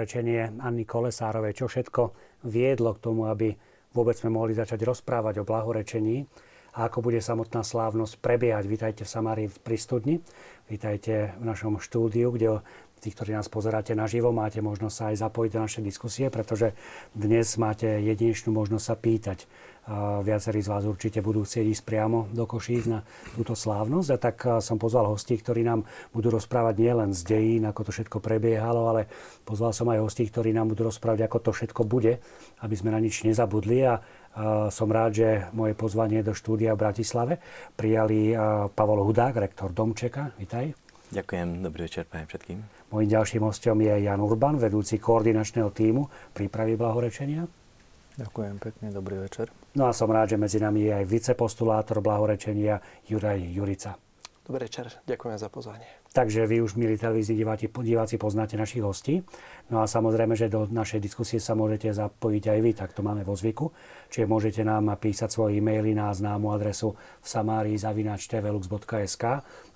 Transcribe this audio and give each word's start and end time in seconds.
blahorečenie 0.00 0.64
Anny 0.64 0.88
Kolesárovej, 0.88 1.60
čo 1.60 1.68
všetko 1.68 2.16
viedlo 2.48 2.96
k 2.96 3.04
tomu, 3.04 3.28
aby 3.28 3.52
vôbec 3.92 4.16
sme 4.16 4.32
mohli 4.32 4.56
začať 4.56 4.80
rozprávať 4.88 5.44
o 5.44 5.44
blahorečení 5.44 6.24
a 6.72 6.88
ako 6.88 7.04
bude 7.04 7.20
samotná 7.20 7.60
slávnosť 7.60 8.16
prebiehať. 8.24 8.64
Vítajte 8.64 9.02
v 9.04 9.12
Samárii 9.12 9.52
pri 9.52 9.76
studni, 9.76 10.16
vítajte 10.72 11.36
v 11.36 11.44
našom 11.44 11.76
štúdiu, 11.84 12.32
kde 12.32 12.64
tí, 13.00 13.10
ktorí 13.10 13.32
nás 13.32 13.48
pozeráte 13.48 13.96
naživo, 13.96 14.30
máte 14.30 14.60
možnosť 14.60 14.94
sa 14.94 15.04
aj 15.10 15.16
zapojiť 15.24 15.50
do 15.56 15.60
našej 15.64 15.82
diskusie, 15.82 16.26
pretože 16.28 16.76
dnes 17.16 17.48
máte 17.56 17.88
jedinečnú 17.88 18.52
možnosť 18.52 18.84
sa 18.84 18.94
pýtať 18.94 19.48
viacerí 20.22 20.62
z 20.62 20.70
vás 20.70 20.84
určite 20.86 21.18
budú 21.18 21.42
chcieť 21.42 21.66
ísť 21.66 21.82
priamo 21.82 22.30
do 22.30 22.46
Košíc 22.46 22.86
na 22.86 23.02
túto 23.34 23.58
slávnosť. 23.58 24.08
A 24.14 24.16
tak 24.20 24.36
som 24.62 24.78
pozval 24.78 25.10
hostí, 25.10 25.34
ktorí 25.34 25.66
nám 25.66 25.82
budú 26.14 26.30
rozprávať 26.30 26.78
nielen 26.78 27.10
z 27.10 27.26
dejín, 27.26 27.66
ako 27.66 27.88
to 27.88 27.90
všetko 27.90 28.22
prebiehalo, 28.22 28.86
ale 28.86 29.10
pozval 29.42 29.74
som 29.74 29.90
aj 29.90 29.98
hostí, 30.04 30.28
ktorí 30.30 30.54
nám 30.54 30.70
budú 30.70 30.86
rozprávať, 30.86 31.26
ako 31.26 31.38
to 31.42 31.50
všetko 31.50 31.82
bude, 31.88 32.22
aby 32.62 32.74
sme 32.76 32.94
na 32.94 33.02
nič 33.02 33.26
nezabudli. 33.26 33.82
A 33.82 33.98
som 34.70 34.86
rád, 34.86 35.10
že 35.16 35.28
moje 35.50 35.74
pozvanie 35.74 36.22
do 36.22 36.38
štúdia 36.38 36.78
v 36.78 36.86
Bratislave 36.86 37.34
prijali 37.74 38.30
Pavol 38.78 39.02
Hudák, 39.02 39.42
rektor 39.42 39.74
Domčeka. 39.74 40.38
Vítaj. 40.38 40.70
Ďakujem, 41.10 41.66
dobrý 41.66 41.90
večer 41.90 42.06
prajem 42.06 42.30
všetkým. 42.30 42.79
Mojím 42.90 43.10
ďalším 43.10 43.42
hostom 43.46 43.78
je 43.86 43.94
Jan 44.02 44.18
Urban, 44.18 44.58
vedúci 44.58 44.98
koordinačného 44.98 45.70
týmu 45.70 46.34
prípravy 46.34 46.74
blahorečenia. 46.74 47.46
Ďakujem 48.18 48.58
pekne, 48.58 48.90
dobrý 48.90 49.22
večer. 49.22 49.46
No 49.78 49.86
a 49.86 49.94
som 49.94 50.10
rád, 50.10 50.34
že 50.34 50.42
medzi 50.42 50.58
nami 50.58 50.90
je 50.90 50.92
aj 50.98 51.06
vicepostulátor 51.06 52.02
blahorečenia 52.02 52.82
Juraj 53.06 53.38
Jurica. 53.54 53.94
Dobrý 54.42 54.66
večer, 54.66 54.90
ďakujem 55.06 55.38
za 55.38 55.46
pozvanie. 55.46 55.99
Takže 56.10 56.42
vy 56.42 56.58
už, 56.66 56.74
milí 56.74 56.98
televízni 56.98 57.38
diváci, 57.38 57.70
diváci, 57.70 58.18
poznáte 58.18 58.58
našich 58.58 58.82
hostí. 58.82 59.22
No 59.70 59.78
a 59.78 59.86
samozrejme, 59.86 60.34
že 60.34 60.50
do 60.50 60.66
našej 60.66 60.98
diskusie 60.98 61.38
sa 61.38 61.54
môžete 61.54 61.94
zapojiť 61.94 62.44
aj 62.50 62.58
vy, 62.58 62.70
tak 62.74 62.90
to 62.90 63.06
máme 63.06 63.22
vo 63.22 63.38
zvyku. 63.38 63.70
Čiže 64.10 64.26
môžete 64.26 64.66
nám 64.66 64.90
písať 64.98 65.30
svoje 65.30 65.62
e-maily 65.62 65.94
na 65.94 66.10
známu 66.10 66.50
adresu 66.50 66.98
v 67.22 67.26
samárii 67.30 67.78
zavinačtvlux.sk 67.78 69.24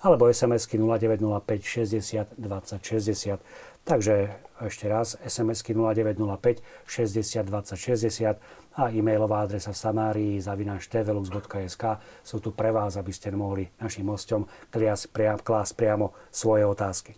alebo 0.03 0.27
SMS-ky 0.27 0.75
0905 0.75 2.03
60 2.03 2.35
20 2.35 2.83
60. 2.83 3.39
Takže 3.87 4.35
ešte 4.59 4.91
raz, 4.91 5.15
SMS-ky 5.23 5.71
0905 5.71 6.59
60 6.83 7.47
20 7.47 7.79
60 7.79 8.64
a 8.75 8.91
e-mailová 8.91 9.47
adresa 9.47 9.71
Samárii 9.71 10.43
zavináš.tvlux.sk 10.43 11.83
sú 12.19 12.37
tu 12.43 12.51
pre 12.51 12.75
vás, 12.75 12.99
aby 12.99 13.11
ste 13.15 13.31
mohli 13.31 13.71
našim 13.79 14.03
hostom 14.11 14.43
klásť 14.67 15.03
priam, 15.15 15.39
priamo 15.75 16.11
svoje 16.27 16.67
otázky. 16.67 17.15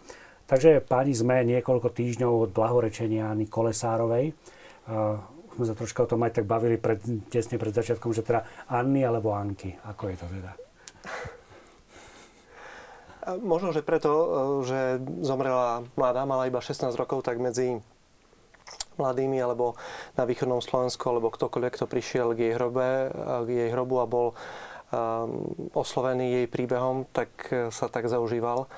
Takže 0.48 0.86
páni, 0.86 1.12
sme 1.12 1.44
niekoľko 1.44 1.92
týždňov 1.92 2.32
od 2.48 2.50
blahorečenia 2.56 3.28
Ani 3.28 3.50
Kolesárovej. 3.50 4.32
Uh, 4.88 5.20
sme 5.58 5.66
sa 5.66 5.74
troška 5.74 6.06
o 6.06 6.10
tom 6.10 6.22
aj 6.24 6.40
tak 6.40 6.46
bavili 6.46 6.78
pred, 6.78 7.02
tesne 7.34 7.58
pred 7.58 7.74
začiatkom, 7.74 8.14
že 8.14 8.22
teda 8.22 8.46
Anny 8.70 9.02
alebo 9.02 9.34
Anky. 9.34 9.74
Ako 9.90 10.14
je 10.14 10.18
to 10.22 10.30
teda? 10.30 10.52
Možno, 13.44 13.76
že 13.76 13.84
preto, 13.84 14.08
e, 14.08 14.28
že 14.64 14.80
zomrela 15.20 15.84
mladá, 16.00 16.24
mala 16.24 16.48
iba 16.48 16.64
16 16.64 16.96
rokov, 16.96 17.28
tak 17.28 17.42
medzi 17.44 17.84
mladými 18.98 19.38
alebo 19.38 19.78
na 20.18 20.26
východnom 20.26 20.60
Slovensku, 20.60 21.06
alebo 21.08 21.30
ktokoľvek, 21.30 21.74
kto 21.78 21.86
prišiel 21.86 22.34
k 22.34 22.50
jej, 22.50 22.54
hrobe, 22.58 23.14
k 23.46 23.50
jej 23.50 23.70
hrobu 23.70 23.96
a 24.02 24.10
bol 24.10 24.28
oslovený 25.76 26.44
jej 26.44 26.48
príbehom, 26.48 27.06
tak 27.12 27.30
sa 27.76 27.92
tak 27.92 28.08
zaužíval 28.08 28.72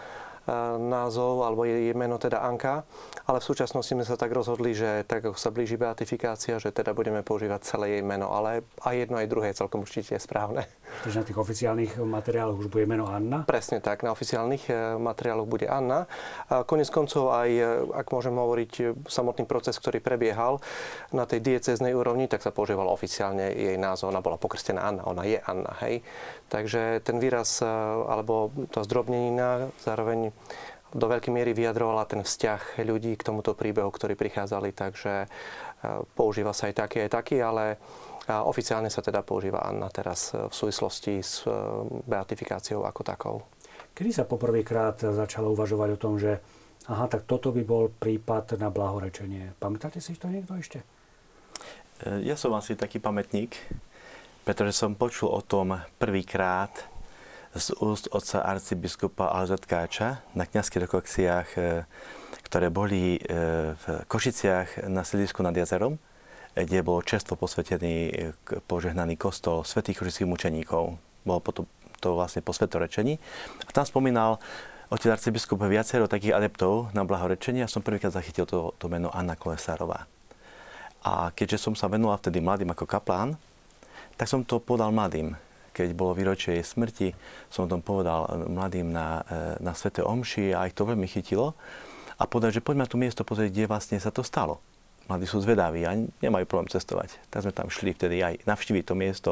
názov 0.77 1.45
alebo 1.45 1.63
jej 1.63 1.93
meno 1.93 2.17
teda 2.17 2.41
Anka, 2.41 2.83
ale 3.29 3.37
v 3.39 3.47
súčasnosti 3.47 3.93
sme 3.93 4.05
sa 4.05 4.17
tak 4.17 4.33
rozhodli, 4.33 4.73
že 4.73 5.05
tak 5.05 5.25
ako 5.29 5.37
sa 5.37 5.53
blíži 5.53 5.77
beatifikácia, 5.77 6.57
že 6.57 6.73
teda 6.73 6.97
budeme 6.97 7.21
používať 7.21 7.61
celé 7.63 7.99
jej 7.99 8.03
meno, 8.03 8.33
ale 8.33 8.65
aj 8.81 8.95
jedno 8.95 9.21
aj 9.21 9.29
druhé 9.29 9.47
je 9.53 9.59
celkom 9.61 9.85
určite 9.85 10.17
správne. 10.17 10.65
Takže 11.05 11.21
na 11.21 11.25
tých 11.25 11.37
oficiálnych 11.37 12.01
materiáloch 12.01 12.57
už 12.59 12.67
bude 12.67 12.89
meno 12.89 13.05
Anna? 13.07 13.45
Presne 13.45 13.79
tak, 13.79 14.01
na 14.01 14.11
oficiálnych 14.11 14.67
e, 14.67 14.97
materiáloch 14.97 15.45
bude 15.45 15.69
Anna. 15.69 16.09
A 16.49 16.65
konec 16.65 16.89
koncov 16.89 17.29
aj, 17.29 17.49
e, 17.49 17.63
ak 17.93 18.09
môžem 18.09 18.33
hovoriť, 18.33 18.71
e, 18.81 18.83
samotný 19.05 19.45
proces, 19.45 19.77
ktorý 19.77 20.01
prebiehal 20.01 20.59
na 21.13 21.29
tej 21.29 21.45
dieceznej 21.45 21.93
úrovni, 21.93 22.25
tak 22.25 22.41
sa 22.41 22.49
používal 22.49 22.89
oficiálne 22.89 23.53
jej 23.53 23.77
názov. 23.77 24.09
Ona 24.11 24.25
bola 24.25 24.41
pokrstená 24.41 24.81
Anna, 24.81 25.05
ona 25.05 25.23
je 25.29 25.37
Anna, 25.39 25.77
hej. 25.85 26.01
Takže 26.49 27.05
ten 27.05 27.21
výraz, 27.21 27.61
alebo 28.09 28.49
tá 28.73 28.81
zdrobnenina 28.81 29.69
zároveň 29.85 30.33
do 30.89 31.05
veľkej 31.05 31.29
miery 31.29 31.53
vyjadrovala 31.53 32.09
ten 32.09 32.25
vzťah 32.25 32.81
ľudí 32.81 33.13
k 33.13 33.21
tomuto 33.21 33.53
príbehu, 33.53 33.93
ktorí 33.93 34.17
prichádzali, 34.17 34.73
takže 34.73 35.29
používa 36.17 36.49
sa 36.57 36.73
aj 36.73 36.81
taký, 36.81 37.05
aj 37.05 37.11
taký, 37.13 37.37
ale 37.37 37.77
a 38.29 38.45
oficiálne 38.45 38.93
sa 38.93 39.01
teda 39.01 39.25
používa 39.25 39.65
Anna 39.65 39.89
teraz 39.89 40.37
v 40.37 40.53
súvislosti 40.53 41.17
s 41.17 41.49
e, 41.49 41.51
beatifikáciou 42.05 42.85
ako 42.85 43.01
takou. 43.01 43.35
Kedy 43.97 44.21
sa 44.21 44.29
poprvýkrát 44.29 45.01
začalo 45.01 45.57
uvažovať 45.57 45.89
o 45.97 46.01
tom, 46.01 46.21
že 46.21 46.37
aha, 46.85 47.09
tak 47.09 47.25
toto 47.25 47.49
by 47.49 47.65
bol 47.65 47.89
prípad 47.89 48.61
na 48.61 48.69
blahorečenie. 48.69 49.57
Pamätáte 49.57 49.97
si 49.97 50.13
to 50.13 50.29
niekto 50.29 50.53
ešte? 50.61 50.85
E, 52.05 52.21
ja 52.21 52.37
som 52.37 52.53
asi 52.53 52.77
taký 52.77 53.01
pamätník, 53.01 53.57
pretože 54.49 54.81
som 54.81 54.97
počul 54.97 55.29
o 55.29 55.45
tom 55.45 55.77
prvýkrát 56.01 56.73
z 57.53 57.69
úst 57.85 58.09
otca 58.09 58.41
arcibiskupa 58.41 59.29
Alžatkáča 59.29 60.25
na 60.33 60.49
kniazských 60.49 60.89
rekokciách, 60.89 61.49
e, 61.53 61.85
ktoré 62.49 62.73
boli 62.73 63.21
v 63.77 63.85
Košiciach 64.09 64.89
na 64.89 65.05
sídlisku 65.05 65.45
nad 65.45 65.53
jazerom 65.53 66.01
kde 66.65 66.81
bol 66.81 67.05
čestvo 67.05 67.37
posvetený 67.37 68.33
požehnaný 68.65 69.15
kostol 69.15 69.61
svätých 69.61 70.01
košických 70.01 70.27
mučeníkov. 70.27 70.97
Bolo 71.23 71.39
potom 71.39 71.69
to 72.01 72.17
vlastne 72.17 72.41
po 72.41 72.55
svetorečení. 72.55 73.21
A 73.63 73.69
tam 73.69 73.85
spomínal 73.85 74.41
otec 74.89 75.13
arcibiskup 75.13 75.61
viacero 75.69 76.09
takých 76.09 76.33
adeptov 76.35 76.89
na 76.97 77.05
blahorečenie 77.05 77.61
a 77.63 77.71
som 77.71 77.85
prvýkrát 77.85 78.17
zachytil 78.17 78.49
to, 78.49 78.73
to 78.81 78.89
meno 78.89 79.13
Anna 79.13 79.37
Kolesárová. 79.37 80.09
A 81.05 81.31
keďže 81.31 81.69
som 81.69 81.77
sa 81.77 81.87
venoval 81.87 82.17
vtedy 82.17 82.41
mladým 82.41 82.73
ako 82.73 82.89
kaplán, 82.89 83.37
tak 84.19 84.27
som 84.27 84.43
to 84.43 84.59
podal 84.59 84.91
mladým. 84.91 85.39
Keď 85.71 85.95
bolo 85.95 86.11
výročie 86.11 86.59
jej 86.59 86.65
smrti, 86.67 87.15
som 87.47 87.63
o 87.63 87.71
tom 87.71 87.79
povedal 87.79 88.27
mladým 88.51 88.91
na, 88.91 89.23
na 89.63 89.71
Svete 89.71 90.03
Omši 90.03 90.51
a 90.51 90.67
ich 90.67 90.75
to 90.75 90.83
veľmi 90.83 91.07
chytilo. 91.07 91.55
A 92.19 92.27
povedal, 92.27 92.51
že 92.51 92.59
poďme 92.59 92.83
na 92.83 92.91
to 92.91 92.99
miesto 92.99 93.23
pozrieť, 93.23 93.55
kde 93.55 93.71
vlastne 93.71 93.95
sa 93.95 94.11
to 94.11 94.19
stalo 94.19 94.59
mladí 95.09 95.25
sú 95.25 95.41
zvedaví 95.41 95.81
a 95.89 95.97
nemajú 95.97 96.45
problém 96.45 96.69
cestovať. 96.69 97.17
Tak 97.33 97.49
sme 97.49 97.53
tam 97.57 97.67
šli 97.73 97.97
vtedy 97.97 98.21
aj 98.21 98.45
navštíviť 98.45 98.83
to 98.85 98.93
miesto. 98.93 99.31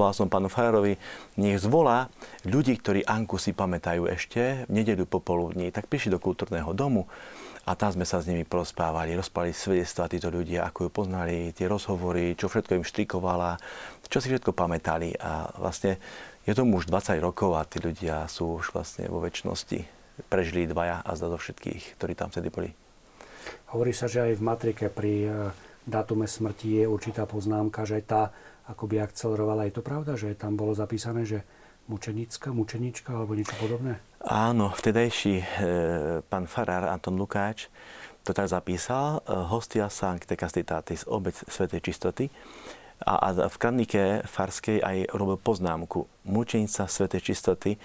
Volal 0.00 0.16
som 0.16 0.32
pánu 0.32 0.48
Fajarovi, 0.48 0.96
nech 1.36 1.60
zvolá 1.60 2.08
ľudí, 2.48 2.80
ktorí 2.80 3.04
Anku 3.04 3.36
si 3.36 3.52
pamätajú 3.52 4.08
ešte 4.08 4.64
v 4.64 4.72
nedelu 4.72 5.04
popoludní. 5.04 5.68
Tak 5.68 5.92
prišli 5.92 6.16
do 6.16 6.18
kultúrneho 6.18 6.72
domu 6.72 7.04
a 7.68 7.76
tam 7.76 7.92
sme 7.92 8.08
sa 8.08 8.24
s 8.24 8.24
nimi 8.24 8.48
porozprávali, 8.48 9.12
rozpali 9.12 9.52
svedectva 9.52 10.08
títo 10.08 10.32
ľudia, 10.32 10.64
ako 10.64 10.88
ju 10.88 10.90
poznali, 10.90 11.52
tie 11.52 11.68
rozhovory, 11.68 12.32
čo 12.32 12.48
všetko 12.48 12.80
im 12.80 12.88
štrikovala, 12.88 13.60
čo 14.08 14.24
si 14.24 14.32
všetko 14.32 14.56
pamätali. 14.56 15.12
A 15.20 15.52
vlastne 15.60 16.00
je 16.48 16.56
to 16.56 16.64
už 16.64 16.88
20 16.88 17.20
rokov 17.20 17.60
a 17.60 17.68
tí 17.68 17.76
ľudia 17.76 18.24
sú 18.24 18.56
už 18.56 18.72
vlastne 18.72 19.04
vo 19.12 19.20
väčšnosti. 19.20 19.84
Prežili 20.32 20.64
dvaja 20.64 21.04
a 21.04 21.12
zda 21.12 21.28
do 21.28 21.36
všetkých, 21.36 22.00
ktorí 22.00 22.16
tam 22.16 22.32
vtedy 22.32 22.48
boli. 22.48 22.72
Hovorí 23.68 23.92
sa, 23.92 24.08
že 24.08 24.24
aj 24.24 24.40
v 24.40 24.46
matrike 24.48 24.88
pri 24.88 25.14
e, 25.28 25.30
datume 25.84 26.24
smrti 26.24 26.80
je 26.80 26.84
určitá 26.88 27.28
poznámka, 27.28 27.84
že 27.84 28.00
tá 28.00 28.32
akoby 28.64 29.04
akcelerovala. 29.04 29.68
Je 29.68 29.76
to 29.76 29.84
pravda, 29.84 30.16
že 30.16 30.32
tam 30.40 30.56
bolo 30.56 30.72
zapísané, 30.72 31.28
že 31.28 31.44
mučenická, 31.88 32.52
mučenička 32.52 33.16
alebo 33.16 33.32
niečo 33.34 33.56
podobné? 33.56 33.98
Áno, 34.22 34.70
vtedajší 34.76 35.34
e, 35.40 35.44
pán 36.28 36.44
farár 36.44 36.86
Anton 36.92 37.16
Lukáč 37.16 37.72
to 38.22 38.36
tak 38.36 38.48
zapísal. 38.52 39.24
E, 39.24 39.32
hostia 39.48 39.88
sancte 39.88 40.36
castitatis, 40.36 41.08
obec 41.08 41.34
svetej 41.48 41.80
čistoty. 41.80 42.28
A, 42.98 43.30
a 43.30 43.46
v 43.46 43.56
kranike 43.62 44.26
farskej 44.26 44.82
aj 44.82 45.14
robil 45.14 45.38
poznámku 45.38 46.10
mučenica 46.26 46.90
svetej 46.90 47.30
čistoty, 47.30 47.70
e, 47.74 47.78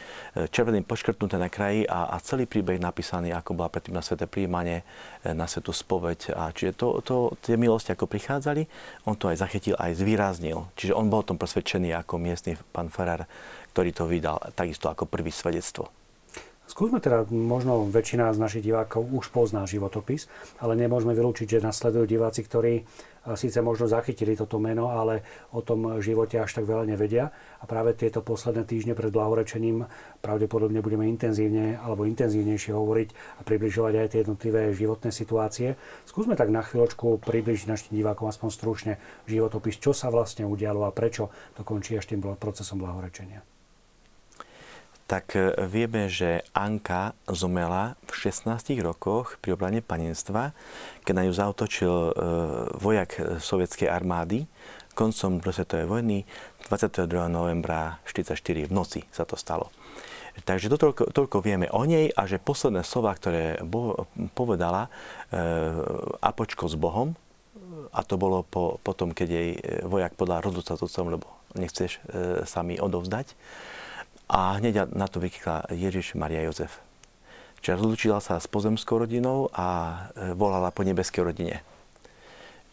červeným 0.50 0.83
poškrtnuté 0.83 1.38
na 1.38 1.54
kraji 1.54 1.86
a, 1.86 2.10
a 2.12 2.18
celý 2.18 2.50
príbeh 2.50 2.81
napísaný, 2.81 3.30
ako 3.30 3.54
bola 3.54 3.69
predtým 3.69 3.94
na 3.94 4.01
sveté 4.01 4.25
príjmanie, 4.25 4.81
e, 5.21 5.31
na 5.38 5.45
svetú 5.45 5.69
spoveď. 5.69 6.33
A 6.33 6.50
čiže 6.50 6.74
to, 6.74 6.88
to, 7.06 7.15
tie 7.45 7.54
milosti, 7.56 7.94
ako 7.94 8.10
prichádzali, 8.10 8.65
on 9.06 9.13
to 9.13 9.30
aj 9.30 9.38
zachytil, 9.38 9.77
aj 9.77 10.01
zvýraznil. 10.01 10.65
Čiže 10.74 10.98
on 10.98 11.13
bol 11.13 11.21
o 11.21 11.27
tom 11.30 11.38
presvedčený 11.38 11.94
ako 11.94 12.18
miestny 12.18 12.57
pán 12.74 12.89
Ferrer, 12.89 13.30
ktorý 13.71 13.89
to 13.94 14.10
vydal 14.10 14.42
takisto 14.57 14.89
ako 14.89 15.06
prvý 15.06 15.30
svedectvo. 15.30 15.94
Skúsme 16.63 17.04
teda, 17.04 17.27
možno 17.27 17.86
väčšina 17.86 18.31
z 18.31 18.39
našich 18.39 18.63
divákov 18.63 19.06
už 19.12 19.30
pozná 19.36 19.68
životopis, 19.68 20.31
ale 20.63 20.80
nemôžeme 20.80 21.12
vylúčiť, 21.12 21.60
že 21.60 21.65
nasledujú 21.65 22.07
diváci, 22.07 22.42
ktorí 22.42 22.88
síce 23.40 23.64
možno 23.64 23.88
zachytili 23.88 24.36
toto 24.36 24.60
meno, 24.60 24.92
ale 24.92 25.24
o 25.56 25.64
tom 25.64 26.04
živote 26.04 26.36
až 26.40 26.60
tak 26.60 26.68
veľa 26.68 26.84
nevedia. 26.84 27.31
A 27.60 27.64
práve 27.64 27.96
tieto 27.96 28.20
posledné 28.20 28.68
týždne 28.68 28.94
pred 28.98 29.08
blahorečením 29.08 29.88
pravdepodobne 30.20 30.84
budeme 30.84 31.08
intenzívne 31.08 31.80
alebo 31.80 32.04
intenzívnejšie 32.04 32.75
hovoriť 32.75 33.10
a 33.40 33.42
približovať 33.48 33.94
aj 33.96 34.08
tie 34.12 34.20
jednotlivé 34.28 34.75
životné 34.75 35.16
situácie. 35.16 35.80
Skúsme 36.04 36.36
tak 36.36 36.52
na 36.52 36.60
chvíľočku 36.60 37.24
približiť 37.24 37.72
našim 37.72 37.96
divákom 37.96 38.28
aspoň 38.28 38.50
stručne 38.52 38.94
životopis, 39.24 39.80
čo 39.80 39.96
sa 39.96 40.12
vlastne 40.12 40.44
udialo 40.44 40.84
a 40.84 40.92
prečo 40.92 41.31
to 41.56 41.64
končí 41.64 41.96
až 41.96 42.12
tým 42.12 42.20
procesom 42.36 42.84
blahorečenia 42.84 43.52
tak 45.07 45.35
e, 45.35 45.53
vieme, 45.67 46.07
že 46.07 46.44
Anka 46.55 47.13
zomela 47.29 48.00
v 48.07 48.11
16 48.29 48.73
rokoch 48.81 49.38
pri 49.44 49.55
obrane 49.55 49.83
panenstva, 49.83 50.55
keď 51.03 51.13
na 51.13 51.23
ňu 51.27 51.33
zautočil 51.33 51.94
e, 51.94 52.11
vojak 52.77 53.39
sovietskej 53.39 53.91
armády 53.91 54.47
koncom 54.94 55.41
druhej 55.41 55.65
svetovej 55.65 55.88
vojny 55.89 56.17
22. 56.69 57.09
novembra 57.27 57.97
1944 58.05 58.69
v 58.69 58.71
noci 58.71 59.01
sa 59.09 59.25
to 59.25 59.33
stalo. 59.33 59.73
Takže 60.33 60.65
to 60.69 60.77
toľko, 60.81 61.03
toľko 61.13 61.38
vieme 61.45 61.69
o 61.69 61.85
nej 61.85 62.09
a 62.09 62.25
že 62.25 62.41
posledné 62.41 62.81
slova, 62.81 63.13
ktoré 63.13 63.61
bo, 63.61 64.09
povedala 64.33 64.89
e, 64.89 64.89
Apočko 66.21 66.65
s 66.65 66.73
Bohom, 66.73 67.13
a 67.94 68.01
to 68.01 68.17
bolo 68.17 68.41
po, 68.41 68.81
potom, 68.81 69.13
keď 69.13 69.27
jej 69.29 69.50
vojak 69.85 70.17
podal 70.17 70.41
rodu 70.41 70.65
sa 70.65 70.73
lebo 71.05 71.29
nechceš 71.53 72.01
e, 72.09 72.45
sa 72.50 72.65
mi 72.65 72.81
odovzdať, 72.81 73.38
a 74.33 74.57
hneď 74.57 74.89
na 74.97 75.06
to 75.06 75.21
vykýkla 75.21 75.69
Ježiš, 75.69 76.18
Maria, 76.18 76.41
Jozef. 76.41 76.81
Čiže 77.62 77.77
rozlučila 77.77 78.18
sa 78.18 78.41
s 78.41 78.50
pozemskou 78.50 78.97
rodinou 78.97 79.47
a 79.53 79.68
e, 80.18 80.33
volala 80.33 80.74
po 80.74 80.81
nebeskej 80.81 81.21
rodine. 81.21 81.62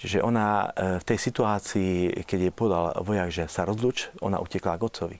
Čiže 0.01 0.25
ona 0.25 0.73
e, 0.73 0.99
v 0.99 1.05
tej 1.05 1.19
situácii, 1.21 2.25
keď 2.25 2.39
jej 2.49 2.55
povedal 2.57 2.97
vojak, 3.05 3.29
že 3.29 3.45
sa 3.47 3.69
rozluč, 3.69 4.09
ona 4.25 4.41
utekla 4.41 4.81
k 4.81 4.87
otcovi. 4.89 5.19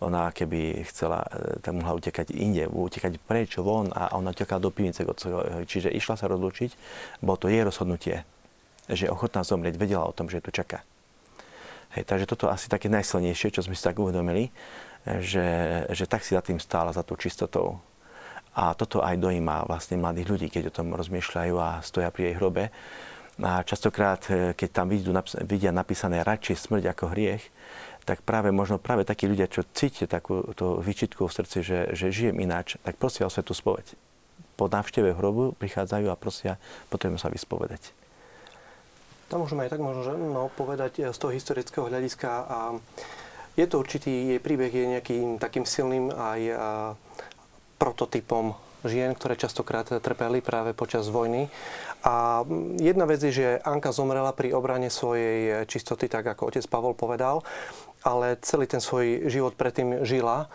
Ona 0.00 0.32
keby 0.32 0.80
chcela, 0.88 1.22
e, 1.28 1.60
tak 1.60 1.76
mohla 1.76 1.92
utekať 1.92 2.32
inde, 2.32 2.64
utekať 2.66 3.20
preč 3.20 3.60
von 3.60 3.92
a 3.92 4.16
ona 4.16 4.32
utekala 4.32 4.64
do 4.64 4.72
pivnice 4.72 5.04
k 5.04 5.12
otcovi. 5.12 5.68
Čiže 5.68 5.92
išla 5.92 6.16
sa 6.16 6.26
rozlučiť, 6.26 6.72
bolo 7.20 7.36
to 7.36 7.52
jej 7.52 7.62
rozhodnutie, 7.62 8.24
že 8.88 9.06
je 9.06 9.12
ochotná 9.12 9.44
zomrieť, 9.44 9.76
vedela 9.76 10.08
o 10.08 10.16
tom, 10.16 10.32
že 10.32 10.40
tu 10.40 10.50
čaká. 10.50 10.82
Hej, 11.94 12.06
takže 12.06 12.26
toto 12.26 12.50
asi 12.50 12.70
také 12.70 12.86
najsilnejšie, 12.90 13.54
čo 13.54 13.66
sme 13.66 13.74
si 13.74 13.82
tak 13.82 13.98
uvedomili 13.98 14.50
že, 15.06 15.46
že 15.90 16.04
tak 16.04 16.20
si 16.20 16.36
za 16.36 16.44
tým 16.44 16.60
stála, 16.60 16.92
za 16.92 17.00
tú 17.00 17.16
čistotou. 17.16 17.80
A 18.54 18.74
toto 18.74 19.00
aj 19.00 19.16
dojíma 19.16 19.64
vlastne 19.70 19.96
mladých 19.96 20.28
ľudí, 20.28 20.46
keď 20.50 20.68
o 20.68 20.76
tom 20.82 20.92
rozmýšľajú 20.98 21.54
a 21.56 21.80
stoja 21.86 22.10
pri 22.10 22.30
jej 22.30 22.34
hrobe. 22.36 22.64
A 23.40 23.64
častokrát, 23.64 24.20
e, 24.28 24.52
keď 24.52 24.68
tam 24.68 24.90
vidú, 24.90 25.14
vidia 25.48 25.72
napísané 25.72 26.20
radšej 26.20 26.68
smrť 26.68 26.92
ako 26.92 27.04
hriech, 27.14 27.44
tak 28.04 28.26
práve 28.26 28.50
možno 28.50 28.76
práve 28.76 29.06
takí 29.06 29.30
ľudia, 29.30 29.48
čo 29.48 29.64
cítia 29.70 30.10
takúto 30.10 30.82
výčitku 30.82 31.24
v 31.24 31.36
srdci, 31.36 31.58
že, 31.62 31.78
že 31.94 32.12
žijem 32.12 32.36
ináč, 32.42 32.76
tak 32.82 32.98
prosia 32.98 33.24
o 33.24 33.32
svetú 33.32 33.54
spoveď. 33.54 33.96
Po 34.58 34.68
návšteve 34.68 35.16
hrobu 35.16 35.56
prichádzajú 35.56 36.06
a 36.12 36.20
prosia, 36.20 36.60
potrebujem 36.92 37.22
sa 37.22 37.32
vyspovedať. 37.32 37.96
To 39.30 39.38
môžeme 39.38 39.62
aj 39.62 39.78
tak 39.78 39.80
možno 39.80 40.02
že, 40.02 40.12
no, 40.18 40.50
povedať 40.58 41.14
z 41.14 41.16
toho 41.16 41.30
historického 41.30 41.86
hľadiska 41.86 42.28
a 42.28 42.58
je 43.58 43.66
to 43.66 43.76
určitý, 43.78 44.36
jej 44.36 44.40
príbeh 44.42 44.70
je 44.70 44.92
nejakým 44.98 45.38
takým 45.40 45.66
silným 45.66 46.12
aj 46.14 46.40
prototypom 47.80 48.54
žien, 48.84 49.12
ktoré 49.12 49.36
častokrát 49.36 49.88
trpeli 49.88 50.40
práve 50.40 50.72
počas 50.72 51.08
vojny. 51.08 51.52
A 52.00 52.44
jedna 52.80 53.04
vec 53.04 53.20
je, 53.20 53.32
že 53.32 53.60
Anka 53.60 53.92
zomrela 53.92 54.32
pri 54.32 54.56
obrane 54.56 54.88
svojej 54.88 55.68
čistoty, 55.68 56.08
tak 56.08 56.24
ako 56.24 56.48
otec 56.48 56.64
Pavol 56.64 56.96
povedal, 56.96 57.44
ale 58.00 58.40
celý 58.40 58.64
ten 58.64 58.80
svoj 58.80 59.28
život 59.28 59.52
predtým 59.52 60.08
žila 60.08 60.48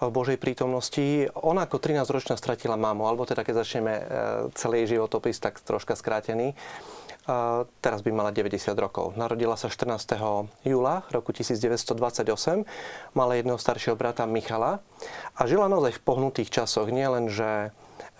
v 0.00 0.12
Božej 0.12 0.40
prítomnosti. 0.40 1.28
Ona 1.36 1.68
ako 1.68 1.76
13-ročná 1.76 2.36
stratila 2.36 2.76
mamu, 2.76 3.04
alebo 3.04 3.28
teda 3.28 3.44
keď 3.44 3.64
začneme 3.64 3.94
e, 4.00 4.04
celý 4.56 4.88
životopis, 4.88 5.36
tak 5.36 5.60
troška 5.60 5.92
skrátený 5.92 6.56
teraz 7.80 8.00
by 8.00 8.10
mala 8.10 8.32
90 8.32 8.72
rokov. 8.76 9.12
Narodila 9.14 9.54
sa 9.54 9.68
14. 9.68 10.16
júla 10.64 11.04
roku 11.12 11.30
1928, 11.36 12.64
mala 13.12 13.32
jedného 13.36 13.60
staršieho 13.60 13.96
brata 13.96 14.24
Michala 14.24 14.80
a 15.36 15.40
žila 15.44 15.68
naozaj 15.68 16.00
v 16.00 16.04
pohnutých 16.04 16.50
časoch. 16.50 16.88
Nie 16.88 17.12
len, 17.12 17.28
že 17.28 17.68
e, 17.68 17.70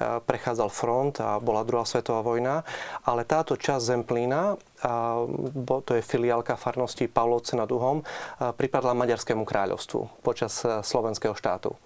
prechádzal 0.01 0.69
front 0.69 1.15
a 1.21 1.41
bola 1.41 1.65
druhá 1.65 1.89
svetová 1.89 2.21
vojna, 2.21 2.63
ale 3.03 3.25
táto 3.25 3.57
časť 3.57 3.83
Zemplína, 3.83 4.61
to 5.85 5.93
je 5.93 6.01
filiálka 6.01 6.57
farnosti 6.57 7.05
Pavlovce 7.05 7.53
nad 7.53 7.69
Uhom, 7.69 8.01
pripadla 8.57 8.97
Maďarskému 8.97 9.45
kráľovstvu 9.45 10.25
počas 10.25 10.61
e, 10.65 10.81
slovenského 10.81 11.37
štátu. 11.37 11.77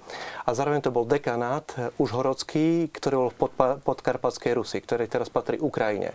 A 0.46 0.54
zároveň 0.54 0.82
to 0.82 0.94
bol 0.94 1.06
dekanát 1.06 1.66
e, 1.74 1.90
užhorodský, 1.98 2.90
ktorý 2.90 3.14
bol 3.16 3.30
v 3.34 3.78
podkarpatskej 3.82 4.52
Rusi, 4.54 4.78
ktorý 4.78 5.06
teraz 5.06 5.30
patrí 5.30 5.58
Ukrajine. 5.58 6.14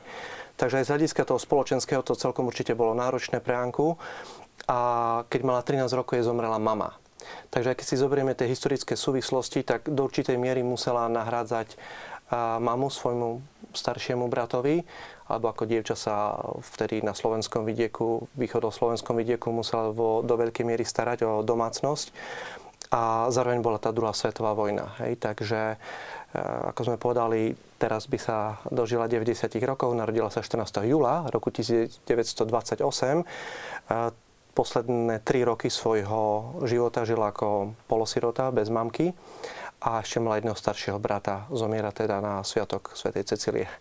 Takže 0.59 0.83
aj 0.83 0.85
z 0.85 0.91
hľadiska 0.91 1.23
toho 1.23 1.39
spoločenského 1.39 2.03
to 2.03 2.19
celkom 2.19 2.51
určite 2.51 2.75
bolo 2.75 2.91
náročné 2.91 3.39
pre 3.39 3.55
Anku. 3.55 3.95
A 4.67 5.23
keď 5.31 5.41
mala 5.47 5.63
13 5.63 5.87
rokov, 5.95 6.19
je 6.19 6.27
zomrela 6.27 6.59
mama. 6.59 6.99
Takže 7.47 7.79
keď 7.79 7.85
si 7.87 7.95
zoberieme 7.95 8.35
tie 8.35 8.51
historické 8.51 8.99
súvislosti, 8.99 9.63
tak 9.63 9.87
do 9.87 10.03
určitej 10.03 10.35
miery 10.35 10.59
musela 10.61 11.07
nahrádzať 11.07 11.79
mamu 12.59 12.93
svojmu 12.93 13.41
staršiemu 13.73 14.29
bratovi, 14.29 14.85
alebo 15.29 15.49
ako 15.49 15.65
dievča 15.65 15.97
sa 15.97 16.37
vtedy 16.61 17.01
na 17.01 17.17
slovenskom 17.17 17.65
vidieku, 17.65 18.29
východoslovenskom 18.37 19.17
vidieku 19.17 19.49
musela 19.49 19.89
vo, 19.89 20.21
do 20.21 20.37
veľkej 20.37 20.65
miery 20.65 20.85
starať 20.85 21.25
o 21.25 21.31
domácnosť. 21.41 22.13
A 22.89 23.29
zároveň 23.29 23.61
bola 23.61 23.77
tá 23.77 23.93
druhá 23.93 24.13
svetová 24.13 24.57
vojna. 24.57 24.97
Hej? 25.05 25.21
Takže 25.21 25.77
ako 26.73 26.81
sme 26.85 26.97
povedali, 26.97 27.53
teraz 27.79 28.11
by 28.11 28.19
sa 28.19 28.59
dožila 28.67 29.07
90 29.07 29.47
rokov, 29.63 29.95
narodila 29.95 30.27
sa 30.27 30.43
14. 30.43 30.83
júla 30.83 31.31
roku 31.31 31.47
1928. 31.49 32.43
Posledné 34.49 35.23
tri 35.23 35.47
roky 35.47 35.71
svojho 35.71 36.59
života 36.67 37.07
žila 37.07 37.31
ako 37.31 37.79
polosirota, 37.87 38.51
bez 38.51 38.67
mamky 38.67 39.15
a 39.79 40.03
ešte 40.03 40.19
mala 40.19 40.43
jedného 40.43 40.59
staršieho 40.59 40.99
brata. 40.99 41.47
Zomiera 41.47 41.95
teda 41.95 42.19
na 42.19 42.43
Sviatok 42.43 42.91
svätej 42.91 43.23
Cecilie 43.23 43.71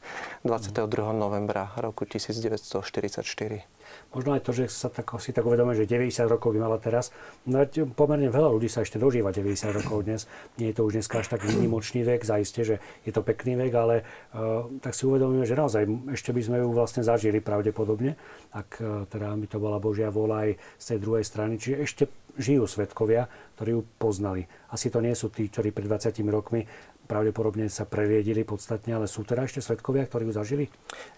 22. 0.46 0.86
novembra 1.10 1.74
roku 1.82 2.06
1944. 2.06 3.77
Možno 4.08 4.32
aj 4.32 4.40
to, 4.40 4.56
že 4.56 4.72
sa 4.72 4.88
tak, 4.88 5.04
si 5.20 5.36
tak 5.36 5.44
uvedomuje, 5.44 5.84
že 5.84 5.84
90 5.84 6.32
rokov 6.32 6.56
by 6.56 6.64
mala 6.64 6.80
teraz. 6.80 7.12
No 7.44 7.60
pomerne 7.92 8.32
veľa 8.32 8.48
ľudí 8.56 8.72
sa 8.72 8.80
ešte 8.80 8.96
dožíva 8.96 9.36
90 9.36 9.68
rokov 9.68 10.08
dnes. 10.08 10.24
Nie 10.56 10.72
je 10.72 10.80
to 10.80 10.88
už 10.88 10.96
dneska 10.96 11.20
až 11.20 11.28
tak 11.28 11.44
výnimočný 11.44 12.08
vek, 12.08 12.24
zaiste, 12.24 12.64
že 12.64 12.80
je 13.04 13.12
to 13.12 13.20
pekný 13.20 13.60
vek, 13.60 13.72
ale 13.76 13.96
uh, 14.32 14.64
tak 14.80 14.96
si 14.96 15.04
uvedomujeme, 15.04 15.44
že 15.44 15.60
naozaj 15.60 15.82
ešte 16.16 16.32
by 16.32 16.40
sme 16.40 16.56
ju 16.64 16.72
vlastne 16.72 17.04
zažili 17.04 17.44
pravdepodobne, 17.44 18.16
ak 18.56 18.80
uh, 18.80 19.04
teda 19.12 19.28
by 19.36 19.46
to 19.46 19.60
bola 19.60 19.76
Božia 19.76 20.08
vôľa 20.08 20.48
aj 20.48 20.50
z 20.80 20.84
tej 20.88 20.98
druhej 21.04 21.24
strany. 21.28 21.60
Čiže 21.60 21.76
ešte 21.76 22.04
žijú 22.38 22.64
svetkovia, 22.64 23.26
ktorí 23.58 23.76
ju 23.76 23.82
poznali. 23.98 24.46
Asi 24.70 24.88
to 24.88 25.02
nie 25.02 25.12
sú 25.12 25.28
tí, 25.28 25.50
ktorí 25.50 25.74
pred 25.74 25.90
20 25.90 26.14
rokmi 26.30 26.64
pravdepodobne 27.08 27.72
sa 27.72 27.88
previedili 27.88 28.44
podstatne, 28.44 28.92
ale 28.92 29.08
sú 29.08 29.24
teda 29.24 29.48
ešte 29.48 29.64
svetkovia, 29.64 30.04
ktorí 30.04 30.28
ju 30.28 30.32
zažili? 30.36 30.64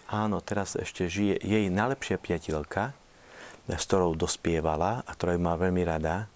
Áno, 0.06 0.38
teraz 0.38 0.78
ešte 0.78 1.10
žije 1.10 1.42
jej 1.42 1.66
najlepšia 1.66 2.22
priateľka, 2.22 2.94
s 3.66 3.84
ktorou 3.90 4.14
dospievala 4.14 5.02
a 5.02 5.10
ktorá 5.10 5.34
má 5.36 5.58
veľmi 5.58 5.82
rada. 5.82 6.30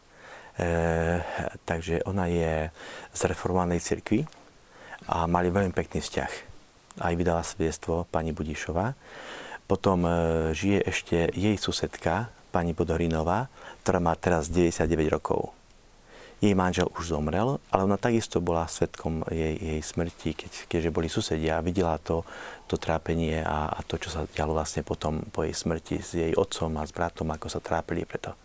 E, 0.59 1.23
takže 1.63 2.03
ona 2.05 2.27
je 2.27 2.75
z 3.15 3.21
reformovanej 3.31 3.81
cirkvi 3.81 4.27
a 5.07 5.31
mali 5.31 5.55
veľmi 5.55 5.71
pekný 5.71 6.03
vzťah. 6.03 6.33
Aj 7.03 7.15
vydala 7.15 7.47
svedectvo 7.47 8.11
pani 8.11 8.35
Budišová. 8.35 8.99
Potom 9.71 10.03
e, 10.05 10.11
žije 10.53 10.79
ešte 10.85 11.17
jej 11.31 11.55
susedka, 11.55 12.35
pani 12.55 12.71
Bodorinová, 12.71 13.51
ktorá 13.83 13.99
má 13.99 14.15
teraz 14.15 14.47
99 14.47 15.11
rokov 15.11 15.63
jej 16.45 16.53
manžel 16.53 16.93
už 16.93 17.17
zomrel, 17.17 17.57
ale 17.73 17.81
ona 17.89 17.97
takisto 17.97 18.45
bola 18.45 18.69
svetkom 18.69 19.25
jej, 19.33 19.57
jej 19.57 19.81
smrti, 19.81 20.31
keď, 20.37 20.53
keďže 20.69 20.91
boli 20.93 21.09
susedia 21.09 21.57
a 21.57 21.65
videla 21.65 21.97
to, 21.97 22.21
to 22.69 22.77
trápenie 22.77 23.41
a, 23.41 23.73
a 23.73 23.81
to, 23.89 23.97
čo 23.97 24.13
sa 24.13 24.29
dialo 24.29 24.53
vlastne 24.53 24.85
potom 24.85 25.25
po 25.33 25.49
jej 25.49 25.57
smrti 25.57 25.97
s 26.05 26.11
jej 26.13 26.33
otcom 26.37 26.77
a 26.77 26.85
s 26.85 26.93
bratom, 26.93 27.33
ako 27.33 27.49
sa 27.49 27.65
trápili 27.65 28.05
preto. 28.05 28.37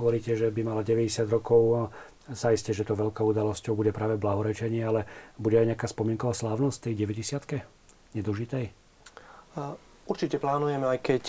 Hovoríte, 0.00 0.34
že 0.34 0.48
by 0.48 0.60
mala 0.64 0.82
90 0.82 1.28
rokov, 1.28 1.92
Zaiste, 2.24 2.72
že 2.72 2.88
to 2.88 2.96
veľkou 2.96 3.36
udalosťou 3.36 3.76
bude 3.76 3.92
práve 3.92 4.16
blahorečenie, 4.16 4.80
ale 4.80 5.04
bude 5.36 5.60
aj 5.60 5.76
nejaká 5.76 5.84
spomienková 5.84 6.32
slávnosť 6.32 6.88
tej 6.88 7.04
90 7.04 8.16
nedožitej? 8.16 8.72
Určite 10.08 10.40
plánujeme, 10.40 10.88
aj 10.88 10.98
keď 11.04 11.24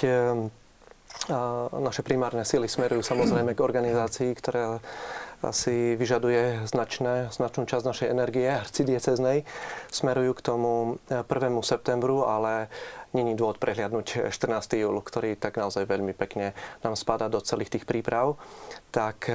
naše 1.83 1.99
primárne 1.99 2.47
sily 2.47 2.71
smerujú 2.71 3.03
samozrejme 3.03 3.51
k 3.51 3.59
organizácii, 3.59 4.31
ktorá 4.39 4.79
si 5.53 5.93
vyžaduje 5.99 6.65
značné, 6.69 7.29
značnú 7.29 7.65
časť 7.65 7.85
našej 7.85 8.07
energie, 8.11 8.47
arcidieceznej, 8.49 9.47
smerujú 9.89 10.33
k 10.37 10.45
tomu 10.45 10.97
1. 11.09 11.25
septembru, 11.61 12.25
ale 12.25 12.67
není 13.15 13.37
dôvod 13.37 13.59
prehliadnúť 13.63 14.31
14. 14.33 14.81
júl, 14.81 14.99
ktorý 14.99 15.39
tak 15.39 15.55
naozaj 15.55 15.87
veľmi 15.87 16.11
pekne 16.17 16.51
nám 16.83 16.99
spada 16.99 17.31
do 17.31 17.39
celých 17.39 17.71
tých 17.71 17.85
príprav. 17.87 18.35
Tak 18.91 19.31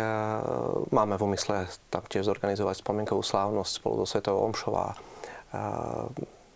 máme 0.93 1.17
v 1.17 1.25
úmysle 1.25 1.71
tam 1.89 2.05
tiež 2.05 2.29
zorganizovať 2.29 2.85
spomienkovú 2.85 3.25
slávnosť 3.25 3.73
spolu 3.81 4.05
so 4.05 4.07
Svetovou 4.09 4.45
Omšová 4.53 4.99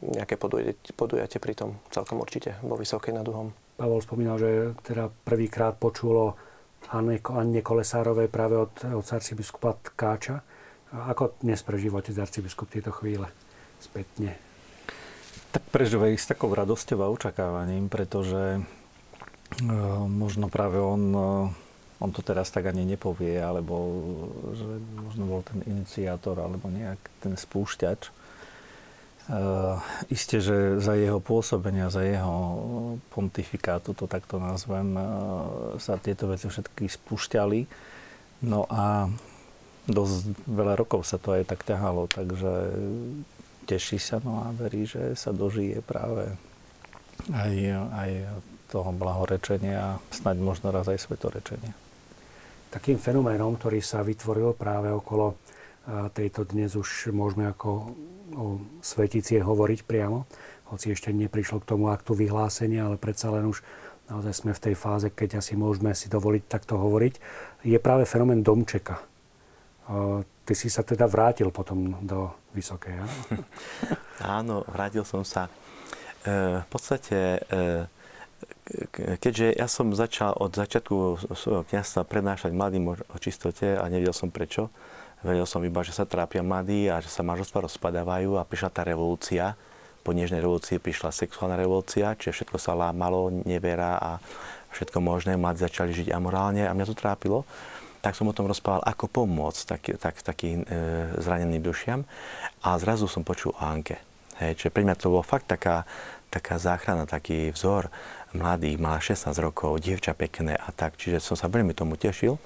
nejaké 0.04 0.36
podujatie, 0.36 0.92
podujatie 0.92 1.40
pri 1.40 1.56
tom 1.56 1.80
celkom 1.88 2.20
určite 2.20 2.60
vo 2.60 2.76
Vysokej 2.76 3.16
nad 3.16 3.24
Uhom. 3.24 3.56
Pavol 3.80 4.04
spomínal, 4.04 4.36
že 4.36 4.76
teda 4.84 5.08
prvýkrát 5.24 5.80
počulo 5.80 6.36
Anne, 6.92 7.20
Anne 7.22 7.62
Kolesárovej 7.64 8.28
práve 8.28 8.60
od, 8.60 8.72
od 8.84 9.06
arcibiskupa 9.06 9.78
Tkáča. 9.80 10.44
Ako 10.94 11.38
dnes 11.40 11.64
prežívate 11.64 12.12
z 12.12 12.20
arcibiskup 12.20 12.68
tieto 12.68 12.92
chvíle 12.92 13.30
spätne? 13.80 14.36
Tak 15.54 15.62
prežíva 15.70 16.10
ich 16.10 16.22
s 16.22 16.30
takou 16.30 16.50
radosťou 16.50 16.98
a 17.02 17.12
očakávaním, 17.14 17.86
pretože 17.86 18.58
e, 18.58 18.60
možno 20.10 20.50
práve 20.50 20.82
on, 20.82 21.02
e, 21.14 21.30
on 22.02 22.10
to 22.10 22.20
teraz 22.26 22.50
tak 22.50 22.66
ani 22.66 22.82
nepovie, 22.86 23.38
alebo 23.38 23.74
že 24.54 24.66
možno 24.98 25.24
bol 25.30 25.40
ten 25.46 25.62
iniciátor, 25.66 26.38
alebo 26.38 26.70
nejak 26.70 26.98
ten 27.22 27.38
spúšťač 27.38 28.23
Uh, 29.24 29.80
isté, 30.12 30.36
že 30.36 30.76
za 30.84 30.92
jeho 31.00 31.16
pôsobenia, 31.16 31.88
za 31.88 32.04
jeho 32.04 32.36
pontifikátu, 33.08 33.96
to 33.96 34.04
takto 34.04 34.36
nazvem, 34.36 34.92
uh, 35.00 35.04
sa 35.80 35.96
tieto 35.96 36.28
veci 36.28 36.44
všetky 36.44 36.84
spúšťali. 36.84 37.60
No 38.44 38.68
a 38.68 39.08
dosť 39.88 40.44
veľa 40.44 40.76
rokov 40.76 41.08
sa 41.08 41.16
to 41.16 41.32
aj 41.32 41.48
tak 41.48 41.64
ťahalo, 41.64 42.04
takže 42.04 42.52
teší 43.64 43.96
sa 43.96 44.20
no 44.20 44.44
a 44.44 44.52
verí, 44.52 44.84
že 44.84 45.16
sa 45.16 45.32
dožije 45.32 45.80
práve 45.80 46.28
aj, 47.32 47.52
aj 47.96 48.10
toho 48.68 48.92
blahorečenia 48.92 49.78
a 49.80 49.90
snáď 50.12 50.36
možno 50.44 50.68
raz 50.68 50.84
aj 50.84 51.00
svetorečenia. 51.00 51.72
Takým 52.68 53.00
fenoménom, 53.00 53.56
ktorý 53.56 53.80
sa 53.80 54.04
vytvoril 54.04 54.52
práve 54.52 54.92
okolo 54.92 55.38
tejto 56.16 56.48
dnes 56.48 56.72
už 56.74 57.12
môžeme 57.12 57.44
ako 57.44 57.92
o 58.34 58.60
svetici 58.84 59.40
hovoriť 59.40 59.86
priamo, 59.86 60.26
hoci 60.74 60.92
ešte 60.92 61.14
neprišlo 61.14 61.62
k 61.62 61.68
tomu 61.74 61.90
aktu 61.90 62.14
vyhlásenia, 62.14 62.86
ale 62.86 62.98
predsa 62.98 63.30
len 63.30 63.46
už 63.46 63.62
naozaj 64.10 64.34
sme 64.34 64.52
v 64.52 64.62
tej 64.70 64.74
fáze, 64.76 65.08
keď 65.08 65.40
asi 65.40 65.56
môžeme 65.56 65.96
si 65.96 66.12
dovoliť 66.12 66.42
takto 66.44 66.76
hovoriť, 66.76 67.14
je 67.64 67.78
práve 67.80 68.04
fenomén 68.04 68.44
domčeka. 68.44 69.00
Ty 70.44 70.52
si 70.52 70.68
sa 70.68 70.84
teda 70.84 71.08
vrátil 71.08 71.48
potom 71.48 72.04
do 72.04 72.28
Vysokej, 72.52 73.00
ja? 73.00 73.06
Áno, 74.40 74.60
vrátil 74.68 75.04
som 75.08 75.24
sa. 75.24 75.48
E, 76.24 76.60
v 76.60 76.68
podstate, 76.68 77.40
e, 77.48 77.88
keďže 79.20 79.56
ja 79.56 79.68
som 79.68 79.96
začal 79.96 80.36
od 80.36 80.52
začiatku 80.52 81.32
svojho 81.32 81.64
kniazstva 81.68 82.04
prednášať 82.04 82.52
mladým 82.52 82.92
o 82.92 83.16
čistote 83.16 83.76
a 83.76 83.84
nevedel 83.88 84.12
som 84.12 84.28
prečo, 84.28 84.68
Vedel 85.24 85.48
som 85.48 85.64
iba, 85.64 85.80
že 85.80 85.96
sa 85.96 86.04
trápia 86.04 86.44
mladí 86.44 86.92
a 86.92 87.00
že 87.00 87.08
sa 87.08 87.24
manželstva 87.24 87.64
rozpadávajú 87.64 88.36
a 88.36 88.44
prišla 88.44 88.68
tá 88.68 88.84
revolúcia. 88.84 89.56
Po 90.04 90.12
nežnej 90.12 90.44
revolúcii 90.44 90.76
prišla 90.76 91.16
sexuálna 91.16 91.56
revolúcia, 91.56 92.12
čiže 92.12 92.44
všetko 92.44 92.60
sa 92.60 92.76
lámalo, 92.76 93.32
nevera 93.48 93.96
a 93.96 94.20
všetko 94.76 95.00
možné. 95.00 95.40
Mladí 95.40 95.64
začali 95.64 95.96
žiť 95.96 96.12
amorálne 96.12 96.68
a 96.68 96.76
mňa 96.76 96.92
to 96.92 96.92
trápilo. 96.92 97.48
Tak 98.04 98.12
som 98.12 98.28
o 98.28 98.36
tom 98.36 98.44
rozprával, 98.44 98.84
ako 98.84 99.24
pomôcť 99.24 99.60
tak, 99.64 99.82
tak, 99.96 100.14
takým 100.20 100.60
e, 100.60 100.68
zraneným 101.16 101.64
dušiam. 101.64 102.04
A 102.60 102.76
zrazu 102.76 103.08
som 103.08 103.24
počul 103.24 103.56
o 103.56 103.64
Anke. 103.64 103.96
Hej, 104.44 104.60
čiže 104.60 104.76
pre 104.76 104.84
mňa 104.84 105.00
to 105.00 105.08
bolo 105.08 105.24
fakt 105.24 105.48
taká, 105.48 105.88
taká 106.28 106.60
záchrana, 106.60 107.08
taký 107.08 107.48
vzor 107.48 107.88
mladý, 108.34 108.76
má 108.76 108.98
16 108.98 109.30
rokov, 109.38 109.80
dievča 109.80 110.12
pekné 110.12 110.58
a 110.58 110.68
tak, 110.74 110.98
čiže 110.98 111.22
som 111.22 111.38
sa 111.38 111.46
veľmi 111.46 111.72
tomu 111.72 111.94
tešil. 111.94 112.36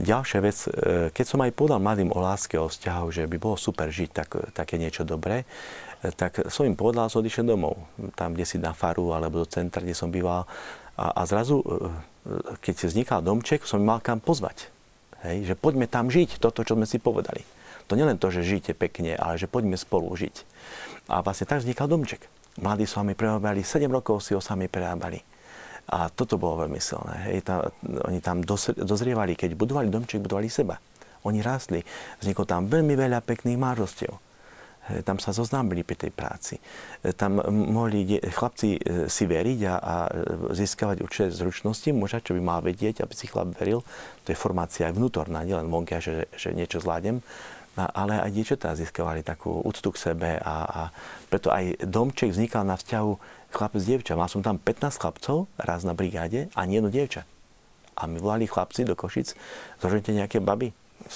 Ďalšia 0.00 0.38
vec, 0.40 0.58
e, 0.66 0.68
keď 1.12 1.26
som 1.28 1.40
aj 1.44 1.52
podal 1.52 1.78
mladým 1.78 2.10
o 2.10 2.18
láske, 2.18 2.56
o 2.56 2.66
vzťahu, 2.66 3.06
že 3.12 3.22
by 3.28 3.36
bolo 3.36 3.60
super 3.60 3.92
žiť 3.92 4.10
tak, 4.10 4.28
také 4.56 4.80
niečo 4.80 5.04
dobré, 5.04 5.44
e, 6.02 6.10
tak 6.10 6.48
som 6.48 6.64
im 6.64 6.74
povedal, 6.74 7.12
som 7.12 7.20
odišiel 7.20 7.44
domov, 7.44 7.76
tam, 8.16 8.32
kde 8.32 8.48
si 8.48 8.56
na 8.56 8.72
faru, 8.72 9.12
alebo 9.12 9.44
do 9.44 9.46
centra, 9.46 9.84
kde 9.84 9.94
som 9.94 10.08
býval. 10.08 10.48
A, 10.96 11.12
a 11.12 11.22
zrazu, 11.28 11.60
e, 11.60 11.92
keď 12.64 12.88
vznikal 12.88 13.20
domček, 13.20 13.68
som 13.68 13.78
im 13.78 13.88
mal 13.92 14.00
kam 14.00 14.24
pozvať. 14.24 14.72
Hej, 15.22 15.50
že 15.50 15.54
poďme 15.58 15.90
tam 15.90 16.08
žiť, 16.08 16.40
toto, 16.40 16.62
čo 16.64 16.78
sme 16.78 16.88
si 16.88 16.96
povedali. 17.02 17.42
To 17.90 17.96
nielen 17.96 18.20
to, 18.20 18.28
že 18.28 18.46
žijete 18.46 18.72
pekne, 18.76 19.16
ale 19.16 19.40
že 19.40 19.50
poďme 19.50 19.74
spolu 19.74 20.12
žiť. 20.14 20.44
A 21.08 21.24
vlastne 21.24 21.48
tak 21.48 21.64
vznikal 21.64 21.88
domček 21.88 22.37
mladí 22.58 22.86
s 22.86 22.94
vami 22.98 23.14
prerábali, 23.14 23.62
7 23.62 23.88
rokov 23.90 24.22
si 24.22 24.34
ho 24.34 24.42
sami 24.42 24.66
prerábali. 24.66 25.18
A 25.88 26.12
toto 26.12 26.36
bolo 26.36 26.68
veľmi 26.68 26.76
silné. 26.76 27.32
Hej, 27.32 27.48
tá, 27.48 27.64
oni 28.04 28.20
tam 28.20 28.44
dozrievali, 28.76 29.32
keď 29.32 29.56
budovali 29.56 29.88
domček, 29.88 30.20
budovali 30.20 30.52
seba. 30.52 30.76
Oni 31.24 31.40
rástli. 31.40 31.80
Vzniklo 32.20 32.44
tam 32.44 32.68
veľmi 32.68 32.92
veľa 32.92 33.24
pekných 33.24 33.56
mážostiev. 33.56 34.12
Tam 35.04 35.20
sa 35.20 35.36
zoznámili 35.36 35.84
pri 35.84 35.96
tej 36.00 36.12
práci. 36.12 36.56
Tam 37.20 37.36
mohli 37.52 38.16
chlapci 38.24 38.80
e, 38.80 39.04
si 39.04 39.28
veriť 39.28 39.60
a, 39.68 39.74
a 39.76 39.94
získavať 40.56 41.04
určité 41.04 41.28
zručnosti, 41.28 41.92
muža, 41.92 42.24
čo 42.24 42.32
by 42.32 42.40
mal 42.40 42.60
vedieť, 42.64 43.04
aby 43.04 43.12
si 43.12 43.28
chlap 43.28 43.52
veril. 43.60 43.84
To 44.24 44.28
je 44.32 44.38
formácia 44.38 44.88
aj 44.88 44.96
vnútorná, 44.96 45.44
nielen 45.44 45.68
vonkia, 45.68 46.00
že, 46.00 46.24
že 46.32 46.56
niečo 46.56 46.80
zvládnem, 46.80 47.20
ale 47.86 48.18
aj 48.18 48.34
dievčatá 48.34 48.74
získavali 48.74 49.22
takú 49.22 49.62
úctu 49.62 49.94
k 49.94 50.10
sebe 50.10 50.30
a, 50.42 50.56
a 50.66 50.82
preto 51.30 51.54
aj 51.54 51.78
domček 51.86 52.34
vznikal 52.34 52.66
na 52.66 52.74
vzťahu 52.74 53.10
chlapec 53.54 53.82
dievča. 53.84 54.18
Mal 54.18 54.26
som 54.26 54.42
tam 54.42 54.58
15 54.58 54.98
chlapcov 54.98 55.46
raz 55.54 55.86
na 55.86 55.94
brigáde 55.94 56.50
a 56.58 56.66
nie 56.66 56.82
jedno 56.82 56.90
dievča. 56.90 57.22
A 57.98 58.06
my 58.06 58.18
volali 58.22 58.46
chlapci 58.46 58.86
do 58.86 58.94
Košic, 58.94 59.34
zožente 59.82 60.14
nejaké 60.14 60.38
baby. 60.38 60.70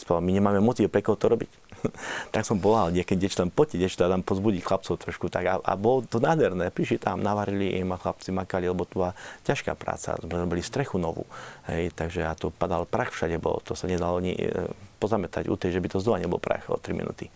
My 0.08 0.30
nemáme 0.30 0.62
motiv 0.62 0.90
pekov 0.94 1.18
to 1.18 1.26
robiť. 1.26 1.50
tak 2.34 2.46
som 2.46 2.58
volal, 2.62 2.94
keď 2.94 3.16
diečo 3.18 3.42
tam 3.42 3.50
poďte, 3.50 3.82
diečo 3.82 3.98
tam 4.02 4.22
pozbudiť 4.22 4.62
chlapcov 4.62 4.94
trošku. 4.98 5.26
Tak 5.26 5.44
a, 5.46 5.54
a 5.58 5.72
bolo 5.74 6.06
to 6.06 6.22
nádherné. 6.22 6.70
Prišli 6.70 7.02
tam, 7.02 7.20
navarili 7.20 7.78
im 7.82 7.90
a 7.90 7.98
chlapci 7.98 8.30
makali, 8.30 8.70
lebo 8.70 8.86
to 8.86 9.02
bola 9.02 9.12
ťažká 9.42 9.74
práca. 9.74 10.14
Sme 10.22 10.46
robili 10.46 10.62
strechu 10.62 11.02
novú. 11.02 11.26
Hej, 11.66 11.94
takže 11.98 12.22
a 12.22 12.32
to 12.38 12.54
padal 12.54 12.86
prach 12.86 13.10
všade 13.10 13.36
bolo. 13.42 13.58
To 13.66 13.74
sa 13.74 13.90
nedalo 13.90 14.22
ani 14.22 14.38
e, 14.38 14.70
pozametať 15.02 15.50
u 15.50 15.58
tej, 15.58 15.74
že 15.74 15.82
by 15.82 15.88
to 15.90 15.98
znova 15.98 16.22
nebol 16.22 16.38
prach 16.38 16.70
o 16.70 16.78
3 16.78 16.94
minúty. 16.94 17.26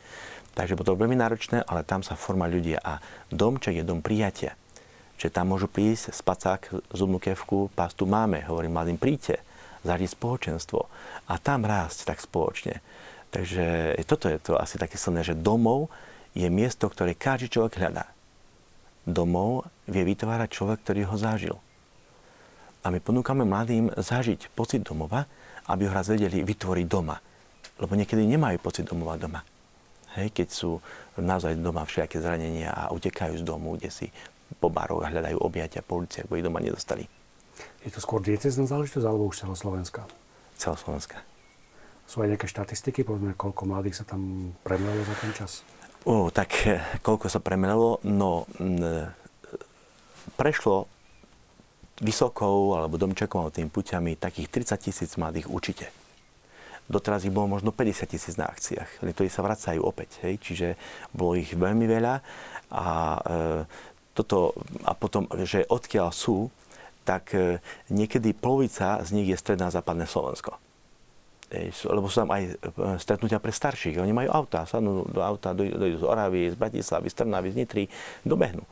Takže 0.54 0.78
bolo 0.78 0.94
to 0.94 1.00
veľmi 1.02 1.18
náročné, 1.18 1.66
ale 1.66 1.82
tam 1.82 2.06
sa 2.06 2.14
forma 2.14 2.46
ľudia 2.46 2.78
a 2.78 3.02
domček 3.28 3.82
je 3.82 3.85
dom 3.85 4.00
prijatia. 4.00 4.54
Čiže 5.18 5.35
tam 5.35 5.52
môžu 5.52 5.68
prísť, 5.68 6.14
spacák, 6.14 6.94
zubnú 6.94 7.20
kevku, 7.20 7.68
pastu 7.76 8.08
máme, 8.08 8.46
hovorím 8.49 8.78
mladým, 8.78 8.96
príďte, 8.96 9.42
zažiť 9.85 10.16
spoločenstvo 10.16 10.80
a 11.28 11.35
tam 11.37 11.68
rásť 11.68 12.08
tak 12.08 12.25
spoločne. 12.25 12.80
Takže 13.35 13.96
toto 14.08 14.32
je 14.32 14.38
to 14.40 14.56
asi 14.56 14.80
také 14.80 14.96
silné, 14.96 15.20
že 15.20 15.37
domov 15.37 15.92
je 16.32 16.49
miesto, 16.49 16.88
ktoré 16.88 17.12
každý 17.12 17.52
človek 17.52 17.76
hľadá. 17.76 18.08
Domov 19.04 19.68
vie 19.85 20.08
vytvárať 20.08 20.49
človek, 20.52 20.78
ktorý 20.85 21.08
ho 21.08 21.16
zažil. 21.20 21.56
A 22.80 22.88
my 22.88 23.00
ponúkame 23.02 23.44
mladým 23.44 23.92
zažiť 23.92 24.52
pocit 24.56 24.85
domova, 24.85 25.28
aby 25.68 25.85
ho 25.85 25.92
raz 25.92 26.08
vedeli 26.08 26.40
vytvoriť 26.44 26.87
doma 26.87 27.18
lebo 27.80 27.92
niekedy 27.95 28.25
nemajú 28.25 28.56
pocit 28.61 28.88
domova 28.88 29.21
doma. 29.21 29.45
Hej, 30.16 30.33
keď 30.33 30.49
sú 30.49 30.80
naozaj 31.21 31.61
doma 31.61 31.85
všelijaké 31.85 32.25
zranenia 32.25 32.73
a 32.73 32.88
utekajú 32.92 33.37
z 33.37 33.45
domu, 33.45 33.76
kde 33.76 33.92
si 33.92 34.09
po 34.56 34.73
baroch 34.73 35.04
a 35.04 35.12
hľadajú 35.12 35.37
objatia 35.45 35.85
po 35.85 36.00
uliciach, 36.00 36.25
bo 36.25 36.40
ich 36.40 36.47
doma 36.47 36.62
nedostali. 36.62 37.04
Je 37.85 37.92
to 37.92 38.00
skôr 38.00 38.25
diecezná 38.25 38.64
záležitosť 38.64 39.04
alebo 39.04 39.28
už 39.28 39.45
celoslovenská? 39.45 40.09
Celoslovenská. 40.56 41.21
Sú 42.06 42.23
aj 42.23 42.33
nejaké 42.33 42.49
štatistiky, 42.49 43.02
povedzme, 43.02 43.35
koľko 43.35 43.66
mladých 43.66 44.00
sa 44.00 44.04
tam 44.06 44.54
premelilo 44.62 45.04
za 45.04 45.16
ten 45.21 45.33
čas? 45.35 45.66
O, 46.06 46.30
tak 46.30 46.54
eh, 46.64 46.78
koľko 47.02 47.26
sa 47.26 47.42
premelilo? 47.42 47.99
No, 48.06 48.47
m, 48.62 49.11
prešlo 50.38 50.87
vysokou 51.99 52.76
alebo 52.76 53.00
domčekou 53.00 53.49
tým 53.50 53.73
puťami 53.73 54.21
takých 54.21 54.49
30 54.52 54.87
tisíc 54.87 55.11
mladých 55.16 55.49
určite. 55.50 56.05
Doteraz 56.86 57.26
ich 57.26 57.34
bolo 57.34 57.50
možno 57.50 57.74
50 57.74 58.06
tisíc 58.06 58.34
na 58.38 58.46
akciách, 58.46 59.02
ktorí 59.02 59.26
sa 59.26 59.42
vracajú 59.42 59.82
opäť. 59.82 60.22
Hej? 60.22 60.38
Čiže 60.38 60.68
bolo 61.10 61.34
ich 61.34 61.50
veľmi 61.50 61.82
veľa 61.82 62.22
a, 62.70 62.86
e, 63.18 63.32
toto, 64.14 64.54
a 64.86 64.94
potom, 64.94 65.26
že 65.42 65.66
odkiaľ 65.66 66.14
sú, 66.14 66.46
tak 67.02 67.34
e, 67.34 67.58
niekedy 67.90 68.34
polovica 68.34 69.02
z 69.02 69.10
nich 69.18 69.30
je 69.30 69.38
stredná 69.38 69.66
západné 69.70 70.06
Slovensko. 70.06 70.58
Lebo 71.90 72.10
sú 72.10 72.26
tam 72.26 72.30
aj 72.34 72.42
e, 72.42 72.52
stretnutia 72.98 73.38
pre 73.38 73.54
starších. 73.54 74.02
Oni 74.02 74.14
majú 74.14 74.30
auta, 74.30 74.66
sadnú 74.66 75.06
do 75.06 75.22
auta, 75.22 75.54
dojdú 75.54 76.02
z 76.02 76.04
Oravy, 76.06 76.50
z 76.50 76.58
Bratislavy, 76.58 77.06
z 77.10 77.14
Trnavy, 77.22 77.48
z 77.50 77.56
Nitry, 77.62 77.84
dobehnú. 78.26 78.66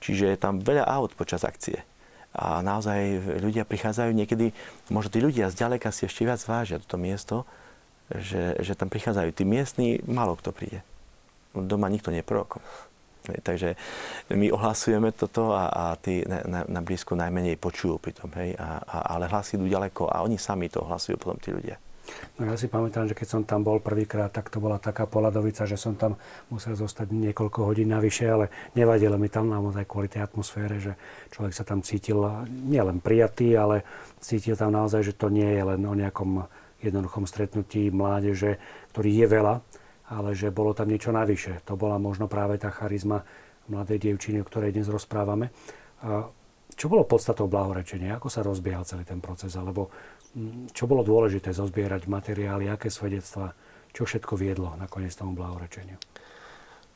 Čiže 0.00 0.32
je 0.32 0.38
tam 0.40 0.60
veľa 0.60 0.84
aut 0.84 1.12
počas 1.12 1.44
akcie. 1.44 1.84
A 2.30 2.62
naozaj 2.62 3.18
ľudia 3.42 3.66
prichádzajú 3.66 4.14
niekedy, 4.14 4.54
možno 4.86 5.10
tí 5.10 5.18
ľudia 5.18 5.50
zďaleka 5.50 5.90
si 5.90 6.06
ešte 6.06 6.22
viac 6.22 6.38
vážia 6.46 6.78
toto 6.78 6.94
miesto, 6.94 7.42
že, 8.10 8.58
že 8.62 8.78
tam 8.78 8.86
prichádzajú 8.86 9.30
tí 9.34 9.42
miestni, 9.42 9.98
málo 10.06 10.38
kto 10.38 10.54
príde. 10.54 10.86
Doma 11.54 11.90
nikto 11.90 12.14
nie. 12.14 12.22
Takže 13.42 13.74
my 14.30 14.46
ohlasujeme 14.54 15.10
toto 15.10 15.52
a, 15.52 15.68
a 15.70 15.84
tí 15.98 16.22
na, 16.24 16.42
na, 16.46 16.60
na 16.66 16.80
blízku 16.80 17.18
najmenej 17.18 17.58
počujú 17.58 17.98
pri 17.98 18.12
tom, 18.14 18.30
hej, 18.38 18.54
a, 18.56 18.78
a, 18.80 18.96
ale 19.18 19.26
hlasy 19.26 19.58
idú 19.58 19.66
ďaleko 19.66 20.08
a 20.08 20.22
oni 20.22 20.38
sami 20.38 20.70
to 20.70 20.82
ohlasujú 20.82 21.18
potom 21.18 21.36
tí 21.36 21.50
ľudia. 21.50 21.76
No 22.40 22.48
ja 22.48 22.56
si 22.56 22.66
pamätám, 22.66 23.06
že 23.06 23.14
keď 23.14 23.28
som 23.28 23.42
tam 23.44 23.62
bol 23.62 23.78
prvýkrát, 23.78 24.32
tak 24.32 24.48
to 24.48 24.58
bola 24.58 24.80
taká 24.80 25.04
poladovica, 25.04 25.68
že 25.68 25.76
som 25.76 25.94
tam 25.94 26.16
musel 26.48 26.74
zostať 26.74 27.12
niekoľko 27.12 27.68
hodín 27.68 27.92
navyše, 27.92 28.26
ale 28.26 28.50
nevadilo 28.74 29.20
mi 29.20 29.28
tam 29.28 29.52
naozaj 29.52 29.84
kvôli 29.84 30.08
tej 30.08 30.24
atmosfére, 30.24 30.80
že 30.80 30.92
človek 31.30 31.52
sa 31.54 31.62
tam 31.62 31.84
cítil 31.84 32.18
nielen 32.48 32.98
prijatý, 33.04 33.54
ale 33.54 33.84
cítil 34.18 34.56
tam 34.56 34.72
naozaj, 34.74 35.12
že 35.12 35.14
to 35.14 35.28
nie 35.28 35.46
je 35.46 35.62
len 35.62 35.80
o 35.84 35.94
nejakom 35.94 36.48
jednoduchom 36.80 37.28
stretnutí 37.28 37.92
mládeže, 37.92 38.56
ktorý 38.96 39.10
je 39.12 39.26
veľa, 39.28 39.54
ale 40.10 40.32
že 40.32 40.48
bolo 40.48 40.72
tam 40.72 40.88
niečo 40.88 41.12
navyše. 41.12 41.60
To 41.68 41.76
bola 41.76 42.00
možno 42.00 42.26
práve 42.26 42.56
tá 42.56 42.72
charizma 42.72 43.22
mladej 43.68 44.00
dievčiny, 44.00 44.40
o 44.42 44.48
ktorej 44.48 44.74
dnes 44.74 44.88
rozprávame. 44.90 45.52
Čo 46.74 46.88
bolo 46.88 47.04
podstatou 47.04 47.46
blahorečenia? 47.46 48.16
Ako 48.16 48.32
sa 48.32 48.40
rozbiehal 48.40 48.88
celý 48.88 49.04
ten 49.04 49.20
proces? 49.20 49.52
Alebo 49.52 49.92
čo 50.70 50.84
bolo 50.86 51.02
dôležité 51.02 51.50
zozbierať 51.50 52.06
materiály, 52.06 52.70
aké 52.70 52.86
svedectva, 52.86 53.50
čo 53.90 54.06
všetko 54.06 54.38
viedlo 54.38 54.78
nakoniec 54.78 55.10
tomu 55.14 55.34
blahorečeniu? 55.34 55.98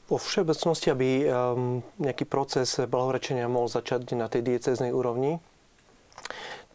Po 0.05 0.21
všeobecnosti, 0.21 0.93
aby 0.93 1.25
um, 1.25 1.81
nejaký 1.97 2.29
proces 2.29 2.77
blahorečenia 2.77 3.49
mohol 3.49 3.73
začať 3.73 4.13
na 4.15 4.29
tej 4.29 4.45
dieceznej 4.45 4.93
úrovni, 4.93 5.41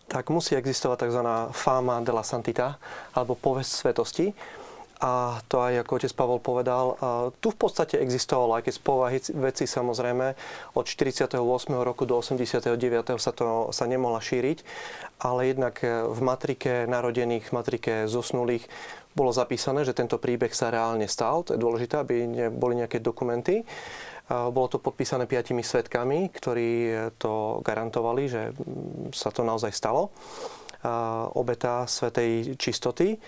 tak 0.10 0.34
musí 0.34 0.58
existovať 0.58 1.06
tzv. 1.06 1.22
fama 1.54 2.02
de 2.02 2.10
la 2.10 2.26
santita, 2.26 2.82
alebo 3.14 3.38
povesť 3.38 3.72
svetosti. 3.72 4.34
A 5.00 5.40
to 5.48 5.64
aj 5.64 5.88
ako 5.88 5.96
otec 5.96 6.12
Pavol 6.12 6.44
povedal, 6.44 7.00
tu 7.40 7.56
v 7.56 7.58
podstate 7.58 7.96
existovalo, 8.04 8.60
aj 8.60 8.68
keď 8.68 8.74
z 8.76 8.82
povahy 8.84 9.18
veci 9.32 9.64
samozrejme 9.64 10.36
od 10.76 10.84
48. 10.84 11.40
roku 11.72 12.04
do 12.04 12.20
89. 12.20 12.76
sa 13.16 13.32
to 13.32 13.72
sa 13.72 13.88
nemohla 13.88 14.20
šíriť, 14.20 14.60
ale 15.24 15.56
jednak 15.56 15.80
v 15.88 16.20
matrike 16.20 16.84
narodených, 16.84 17.48
v 17.48 17.56
matrike 17.56 17.94
zosnulých 18.12 18.68
bolo 19.16 19.32
zapísané, 19.32 19.88
že 19.88 19.96
tento 19.96 20.20
príbeh 20.20 20.52
sa 20.52 20.68
reálne 20.68 21.08
stal. 21.08 21.48
To 21.48 21.56
je 21.56 21.64
dôležité, 21.64 22.04
aby 22.04 22.16
boli 22.52 22.84
nejaké 22.84 23.00
dokumenty. 23.00 23.64
Bolo 24.28 24.68
to 24.68 24.84
podpísané 24.84 25.26
piatimi 25.26 25.64
svetkami, 25.64 26.28
ktorí 26.30 26.70
to 27.18 27.64
garantovali, 27.64 28.28
že 28.28 28.52
sa 29.16 29.32
to 29.32 29.48
naozaj 29.48 29.72
stalo. 29.72 30.12
Obeta 31.36 31.84
svetej 31.84 32.56
čistoty. 32.56 33.20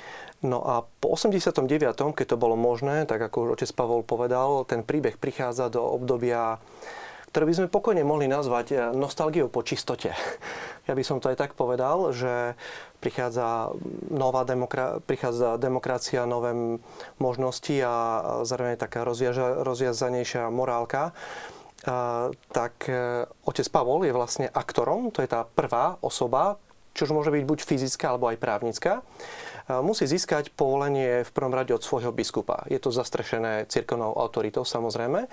No 0.41 0.63
a 0.65 0.81
po 0.81 1.13
89., 1.13 1.67
keď 2.17 2.25
to 2.34 2.38
bolo 2.39 2.58
možné, 2.58 3.05
tak 3.05 3.22
ako 3.22 3.46
už 3.46 3.50
otec 3.60 3.70
Pavol 3.77 4.01
povedal, 4.01 4.65
ten 4.65 4.81
príbeh 4.81 5.20
prichádza 5.22 5.70
do 5.70 5.86
obdobia, 5.86 6.58
ktoré 7.29 7.46
by 7.46 7.55
sme 7.55 7.67
pokojne 7.72 8.01
mohli 8.01 8.25
nazvať 8.25 8.67
eh, 8.74 8.79
nostalgiou 8.96 9.48
po 9.48 9.63
čistote. 9.63 10.12
Ja 10.89 10.98
by 10.98 11.05
som 11.05 11.22
to 11.22 11.29
aj 11.29 11.38
tak 11.38 11.53
povedal, 11.53 12.10
že 12.10 12.58
prichádza 13.05 13.70
nová 14.10 14.41
demokra- 14.50 14.98
prichádza 15.05 15.62
demokracia, 15.62 16.25
nové 16.25 16.58
možnosti 17.22 17.77
a 17.86 17.93
zároveň 18.41 18.81
taká 18.81 19.05
rozviaža- 19.05 19.62
rozviazanejšia 19.62 20.50
morálka. 20.50 21.13
A, 21.86 22.34
tak 22.50 22.89
eh, 22.89 23.29
otec 23.46 23.70
Pavol 23.70 24.10
je 24.10 24.12
vlastne 24.12 24.50
aktorom, 24.50 25.13
to 25.13 25.22
je 25.22 25.29
tá 25.29 25.46
prvá 25.46 26.01
osoba, 26.01 26.58
čo 26.91 27.10
môže 27.12 27.31
byť 27.31 27.43
buď 27.48 27.60
fyzická 27.63 28.13
alebo 28.13 28.27
aj 28.31 28.37
právnická 28.39 29.01
musí 29.79 30.03
získať 30.03 30.51
povolenie 30.51 31.24
v 31.24 31.31
prvom 31.31 31.53
rade 31.55 31.72
od 31.72 31.79
svojho 31.79 32.11
biskupa. 32.11 32.68
Je 32.68 32.75
to 32.81 32.92
zastrešené 32.92 33.72
cirkevnou 33.72 34.11
autoritou 34.20 34.68
samozrejme 34.68 35.31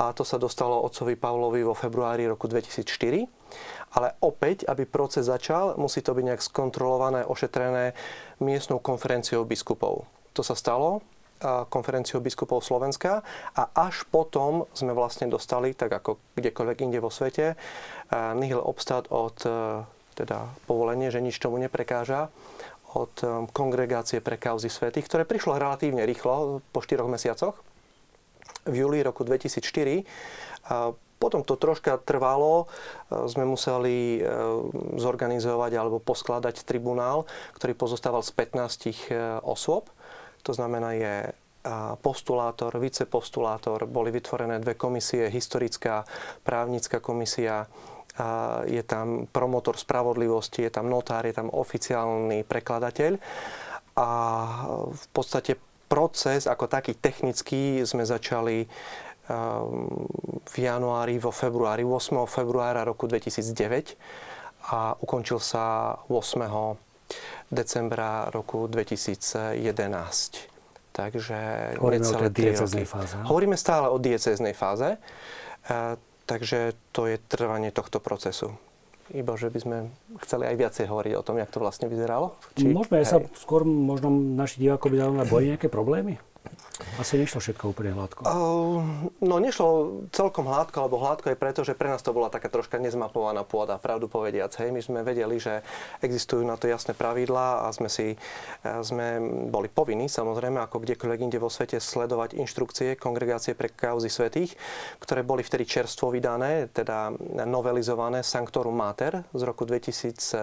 a 0.00 0.04
to 0.16 0.24
sa 0.24 0.40
dostalo 0.40 0.80
otcovi 0.80 1.20
Pavlovi 1.20 1.60
vo 1.60 1.76
februári 1.76 2.24
roku 2.24 2.48
2004. 2.48 3.28
Ale 3.94 4.08
opäť, 4.24 4.64
aby 4.64 4.88
proces 4.88 5.28
začal, 5.28 5.76
musí 5.76 6.00
to 6.00 6.16
byť 6.16 6.24
nejak 6.24 6.42
skontrolované, 6.42 7.28
ošetrené 7.28 7.92
miestnou 8.40 8.80
konferenciou 8.80 9.44
biskupov. 9.44 10.08
To 10.32 10.40
sa 10.40 10.56
stalo 10.56 11.04
konferenciou 11.44 12.24
biskupov 12.24 12.64
Slovenska 12.64 13.20
a 13.52 13.62
až 13.76 14.08
potom 14.08 14.64
sme 14.72 14.96
vlastne 14.96 15.28
dostali, 15.28 15.76
tak 15.76 15.92
ako 15.92 16.16
kdekoľvek 16.40 16.78
inde 16.88 16.98
vo 17.04 17.12
svete, 17.12 17.52
nihil 18.38 18.64
obstat 18.64 19.12
od 19.12 19.44
teda 20.14 20.48
povolenie, 20.70 21.10
že 21.10 21.20
nič 21.20 21.36
tomu 21.42 21.58
neprekáža 21.58 22.30
od 22.94 23.14
um, 23.26 23.50
kongregácie 23.50 24.22
pre 24.22 24.38
kauzy 24.38 24.70
svetých, 24.70 25.10
ktoré 25.10 25.26
prišlo 25.26 25.58
relatívne 25.58 26.06
rýchlo, 26.06 26.62
po 26.70 26.78
4 26.78 27.02
mesiacoch, 27.10 27.58
v 28.64 28.74
júli 28.86 29.02
roku 29.02 29.26
2004. 29.26 30.06
A 30.70 30.94
potom 31.18 31.40
to 31.40 31.56
troška 31.56 31.96
trvalo, 32.04 32.68
sme 33.08 33.48
museli 33.48 34.20
e, 34.20 34.28
zorganizovať 35.00 35.72
alebo 35.72 35.96
poskladať 35.96 36.68
tribunál, 36.68 37.24
ktorý 37.56 37.72
pozostával 37.72 38.20
z 38.20 38.32
15 38.36 38.60
e, 38.60 38.92
osôb. 39.40 39.88
To 40.44 40.52
znamená, 40.52 40.92
je 40.92 41.32
postulátor, 42.04 42.76
vicepostulátor, 42.76 43.88
boli 43.88 44.12
vytvorené 44.12 44.60
dve 44.60 44.76
komisie, 44.76 45.32
historická, 45.32 46.04
právnická 46.44 47.00
komisia, 47.00 47.64
je 48.70 48.82
tam 48.86 49.26
promotor 49.26 49.74
spravodlivosti, 49.74 50.62
je 50.62 50.70
tam 50.70 50.86
notár, 50.86 51.26
je 51.26 51.34
tam 51.34 51.50
oficiálny 51.50 52.46
prekladateľ. 52.46 53.18
A 53.98 54.08
v 54.90 55.06
podstate 55.10 55.58
proces 55.90 56.46
ako 56.46 56.66
taký 56.66 56.94
technický 56.94 57.82
sme 57.86 58.06
začali 58.06 58.66
um, 59.30 60.06
v 60.46 60.54
januári, 60.58 61.18
vo 61.18 61.30
februári, 61.30 61.86
8. 61.86 62.26
februára 62.26 62.82
roku 62.86 63.06
2009 63.06 63.94
a 64.70 64.96
ukončil 64.98 65.38
sa 65.38 65.94
8. 66.08 66.42
decembra 67.50 68.30
roku 68.30 68.66
2011. 68.66 69.58
Takže 70.94 71.38
Hovoríme 71.82 72.06
o 72.06 72.30
tej 72.30 72.86
fáze. 72.86 73.14
Hovoríme 73.26 73.58
stále 73.58 73.90
o 73.90 73.98
dieceznej 73.98 74.54
fáze. 74.54 74.94
Takže 76.24 76.72
to 76.96 77.04
je 77.04 77.20
trvanie 77.20 77.68
tohto 77.68 78.00
procesu. 78.00 78.56
Iba, 79.12 79.36
že 79.36 79.52
by 79.52 79.58
sme 79.60 79.76
chceli 80.24 80.48
aj 80.48 80.56
viacej 80.56 80.88
hovoriť 80.88 81.12
o 81.20 81.24
tom, 81.24 81.36
jak 81.36 81.52
to 81.52 81.60
vlastne 81.60 81.92
vyzeralo. 81.92 82.40
Či, 82.56 82.72
Môžeme 82.72 83.04
hej. 83.04 83.08
sa 83.08 83.20
skôr, 83.36 83.60
možno 83.68 84.08
naši 84.08 84.64
divákovi 84.64 84.96
by 84.96 84.98
zaujímať, 85.04 85.26
boli 85.28 85.44
nejaké 85.52 85.68
problémy? 85.68 86.16
Asi 86.98 87.14
nešlo 87.14 87.38
všetko 87.38 87.70
úplne 87.70 87.94
hladko. 87.94 88.26
Uh, 88.26 89.10
no 89.22 89.38
nešlo 89.38 90.02
celkom 90.10 90.50
hladko, 90.50 90.84
alebo 90.84 90.98
hladko 90.98 91.30
je 91.30 91.38
preto, 91.38 91.60
že 91.62 91.78
pre 91.78 91.86
nás 91.86 92.02
to 92.02 92.10
bola 92.10 92.30
taká 92.30 92.50
troška 92.50 92.82
nezmapovaná 92.82 93.46
pôda, 93.46 93.78
pravdu 93.78 94.10
povediac. 94.10 94.50
Hej. 94.58 94.74
My 94.74 94.80
sme 94.82 95.00
vedeli, 95.06 95.38
že 95.38 95.62
existujú 96.02 96.42
na 96.42 96.58
to 96.58 96.66
jasné 96.66 96.92
pravidlá 96.98 97.66
a 97.66 97.70
sme 97.70 97.86
si 97.86 98.18
sme 98.82 99.22
boli 99.48 99.70
povinní, 99.70 100.10
samozrejme, 100.10 100.58
ako 100.60 100.82
kdekoľvek 100.82 101.20
inde 101.24 101.38
vo 101.38 101.50
svete, 101.50 101.78
sledovať 101.78 102.36
inštrukcie 102.38 102.98
Kongregácie 102.98 103.54
pre 103.54 103.70
kauzy 103.70 104.10
svetých, 104.10 104.58
ktoré 104.98 105.22
boli 105.22 105.46
vtedy 105.46 105.64
čerstvo 105.64 106.10
vydané, 106.10 106.68
teda 106.74 107.14
novelizované 107.46 108.26
Sanctorum 108.26 108.74
Mater 108.74 109.22
z 109.30 109.42
roku 109.46 109.62
2007. 109.62 110.42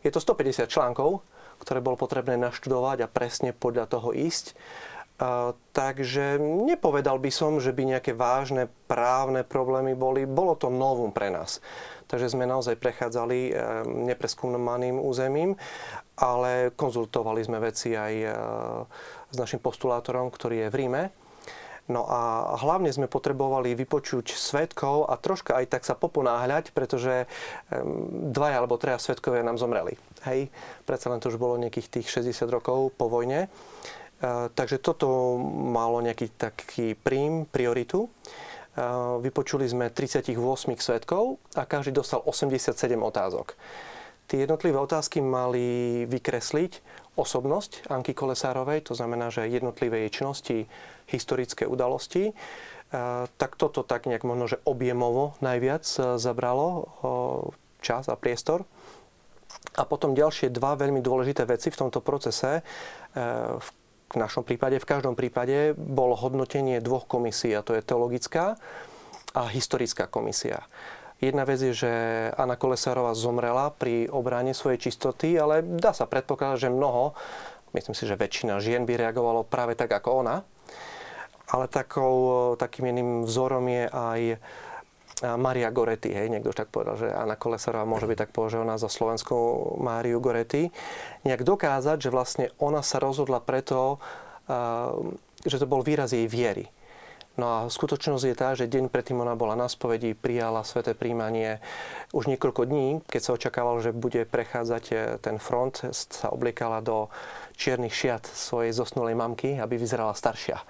Je 0.00 0.10
to 0.10 0.20
150 0.20 0.64
článkov, 0.64 1.20
ktoré 1.60 1.84
bolo 1.84 2.00
potrebné 2.00 2.40
naštudovať 2.40 3.04
a 3.04 3.12
presne 3.12 3.52
podľa 3.52 3.86
toho 3.86 4.16
ísť. 4.16 4.56
Takže 5.76 6.40
nepovedal 6.40 7.20
by 7.20 7.28
som, 7.28 7.60
že 7.60 7.76
by 7.76 7.96
nejaké 7.96 8.16
vážne 8.16 8.72
právne 8.88 9.44
problémy 9.44 9.92
boli. 9.92 10.24
Bolo 10.24 10.56
to 10.56 10.72
novum 10.72 11.12
pre 11.12 11.28
nás. 11.28 11.60
Takže 12.08 12.32
sme 12.32 12.48
naozaj 12.48 12.80
prechádzali 12.80 13.38
e, 13.38 13.52
nepreskúmaným 14.10 14.98
územím, 14.98 15.54
ale 16.18 16.74
konzultovali 16.74 17.38
sme 17.44 17.62
veci 17.62 17.94
aj 17.94 18.14
e, 18.16 18.28
s 19.30 19.36
našim 19.38 19.62
postulátorom, 19.62 20.32
ktorý 20.32 20.66
je 20.66 20.72
v 20.72 20.78
Ríme. 20.80 21.02
No 21.90 22.06
a 22.06 22.54
hlavne 22.58 22.90
sme 22.90 23.10
potrebovali 23.10 23.74
vypočuť 23.74 24.34
svetkov 24.34 25.10
a 25.10 25.18
troška 25.18 25.58
aj 25.58 25.66
tak 25.74 25.82
sa 25.82 25.98
poponáhľať, 25.98 26.70
pretože 26.70 27.26
dvaja 28.30 28.62
alebo 28.62 28.78
treja 28.78 29.02
svetkovia 29.02 29.42
nám 29.42 29.58
zomreli. 29.58 29.98
Hej, 30.28 30.52
predsa 30.84 31.08
len 31.08 31.20
to 31.22 31.32
už 31.32 31.40
bolo 31.40 31.56
nejakých 31.56 32.00
tých 32.00 32.08
60 32.12 32.44
rokov 32.52 32.92
po 32.96 33.08
vojne. 33.08 33.48
Takže 34.52 34.76
toto 34.84 35.40
malo 35.48 36.04
nejaký 36.04 36.36
taký 36.36 36.92
prím, 36.92 37.48
prioritu. 37.48 38.12
Vypočuli 39.24 39.64
sme 39.64 39.88
38 39.88 40.36
svetkov 40.76 41.40
a 41.56 41.64
každý 41.64 41.96
dostal 41.96 42.20
87 42.22 42.76
otázok. 43.00 43.56
Tie 44.30 44.44
jednotlivé 44.46 44.78
otázky 44.78 45.18
mali 45.18 46.04
vykresliť 46.06 46.84
osobnosť 47.18 47.90
Anky 47.90 48.14
Kolesárovej, 48.14 48.86
to 48.86 48.94
znamená, 48.94 49.26
že 49.32 49.50
jednotlivé 49.50 50.06
jej 50.06 50.22
činnosti, 50.22 50.70
historické 51.10 51.66
udalosti, 51.66 52.30
tak 53.34 53.58
toto 53.58 53.82
tak 53.82 54.06
nejak 54.06 54.22
možno, 54.22 54.46
že 54.46 54.62
objemovo 54.62 55.34
najviac 55.42 55.82
zabralo 56.14 56.86
čas 57.82 58.06
a 58.06 58.14
priestor. 58.14 58.68
A 59.78 59.86
potom 59.86 60.16
ďalšie 60.16 60.50
dva 60.50 60.74
veľmi 60.74 60.98
dôležité 60.98 61.46
veci 61.46 61.70
v 61.70 61.78
tomto 61.78 62.02
procese. 62.02 62.66
V 64.10 64.16
našom 64.18 64.42
prípade, 64.42 64.82
v 64.82 64.90
každom 64.90 65.14
prípade 65.14 65.78
bolo 65.78 66.18
hodnotenie 66.18 66.82
dvoch 66.82 67.06
komisí, 67.06 67.54
a 67.54 67.62
to 67.62 67.78
je 67.78 67.86
teologická 67.86 68.58
a 69.30 69.46
historická 69.46 70.10
komisia. 70.10 70.66
Jedna 71.22 71.44
vec 71.44 71.60
je, 71.60 71.76
že 71.76 71.92
Anna 72.34 72.56
Kolesárová 72.56 73.14
zomrela 73.14 73.70
pri 73.70 74.08
obráne 74.08 74.56
svojej 74.56 74.90
čistoty, 74.90 75.36
ale 75.36 75.62
dá 75.62 75.94
sa 75.94 76.08
predpokladať, 76.08 76.66
že 76.66 76.74
mnoho, 76.74 77.14
myslím 77.76 77.94
si, 77.94 78.08
že 78.08 78.18
väčšina 78.18 78.58
žien 78.58 78.82
by 78.88 78.98
reagovalo 78.98 79.46
práve 79.46 79.76
tak 79.78 79.92
ako 79.92 80.26
ona. 80.26 80.42
Ale 81.50 81.68
takou, 81.68 82.54
takým 82.58 82.90
jedným 82.90 83.10
vzorom 83.28 83.68
je 83.68 83.84
aj 83.86 84.20
Maria 85.24 85.68
Goretti. 85.68 86.10
Hej. 86.12 86.32
Niekto 86.32 86.56
tak 86.56 86.72
povedal, 86.72 86.96
že 86.96 87.08
Anna 87.12 87.36
Kolesárová 87.36 87.88
môže 87.88 88.08
byť 88.08 88.18
tak 88.26 88.30
považovaná 88.32 88.80
za 88.80 88.88
slovenskú 88.88 89.36
Máriu 89.80 90.20
Goretti. 90.20 90.72
Nejak 91.28 91.44
dokázať, 91.44 92.08
že 92.08 92.10
vlastne 92.10 92.46
ona 92.56 92.80
sa 92.80 92.98
rozhodla 93.00 93.40
preto, 93.40 94.00
že 95.44 95.56
to 95.60 95.66
bol 95.68 95.84
výraz 95.84 96.16
jej 96.16 96.24
viery 96.24 96.68
No 97.40 97.46
a 97.46 97.58
skutočnosť 97.72 98.24
je 98.26 98.36
tá, 98.36 98.52
že 98.52 98.68
deň 98.68 98.92
predtým 98.92 99.22
ona 99.22 99.32
bola 99.32 99.56
na 99.56 99.64
spovedi, 99.70 100.12
prijala 100.12 100.60
sveté 100.60 100.92
príjmanie. 100.92 101.62
Už 102.12 102.28
niekoľko 102.28 102.68
dní, 102.68 103.00
keď 103.08 103.20
sa 103.24 103.34
očakávalo, 103.38 103.80
že 103.80 103.96
bude 103.96 104.28
prechádzať 104.28 104.84
e, 104.92 104.94
ten 105.24 105.40
front, 105.40 105.88
sa 105.94 106.28
obliekala 106.28 106.84
do 106.84 107.08
čiernych 107.56 107.96
šiat 107.96 108.28
svojej 108.28 108.76
zosnulej 108.76 109.16
mamky, 109.16 109.56
aby 109.56 109.80
vyzerala 109.80 110.12
staršia. 110.12 110.60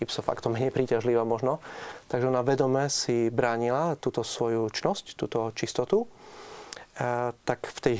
Ipso 0.00 0.24
facto 0.24 0.48
menej 0.48 0.72
príťažlivá 0.72 1.26
možno. 1.26 1.60
Takže 2.08 2.30
ona 2.30 2.40
vedome 2.46 2.88
si 2.88 3.28
bránila 3.28 3.98
túto 3.98 4.24
svoju 4.24 4.70
čnosť, 4.72 5.18
túto 5.18 5.52
čistotu. 5.52 6.04
E, 6.04 7.36
tak 7.36 7.60
v 7.66 7.78
tej, 7.82 7.94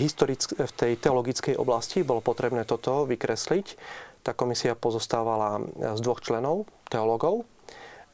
v 0.56 0.72
tej 0.72 0.92
teologickej 0.96 1.54
oblasti 1.58 2.06
bolo 2.06 2.24
potrebné 2.24 2.64
toto 2.64 3.04
vykresliť. 3.04 3.66
Tá 4.22 4.32
komisia 4.32 4.78
pozostávala 4.78 5.62
z 5.98 6.00
dvoch 6.00 6.22
členov, 6.22 6.70
teologov, 6.86 7.44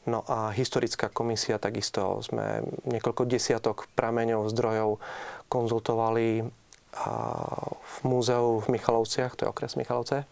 No 0.09 0.25
a 0.25 0.49
historická 0.55 1.13
komisia, 1.13 1.61
takisto 1.61 2.23
sme 2.25 2.65
niekoľko 2.89 3.29
desiatok 3.29 3.85
prameňov, 3.93 4.49
zdrojov 4.49 4.97
konzultovali 5.51 6.49
v 7.77 7.95
múzeu 8.01 8.63
v 8.63 8.67
Michalovciach, 8.73 9.37
to 9.37 9.45
je 9.45 9.51
okres 9.51 9.77
Michalovce, 9.77 10.25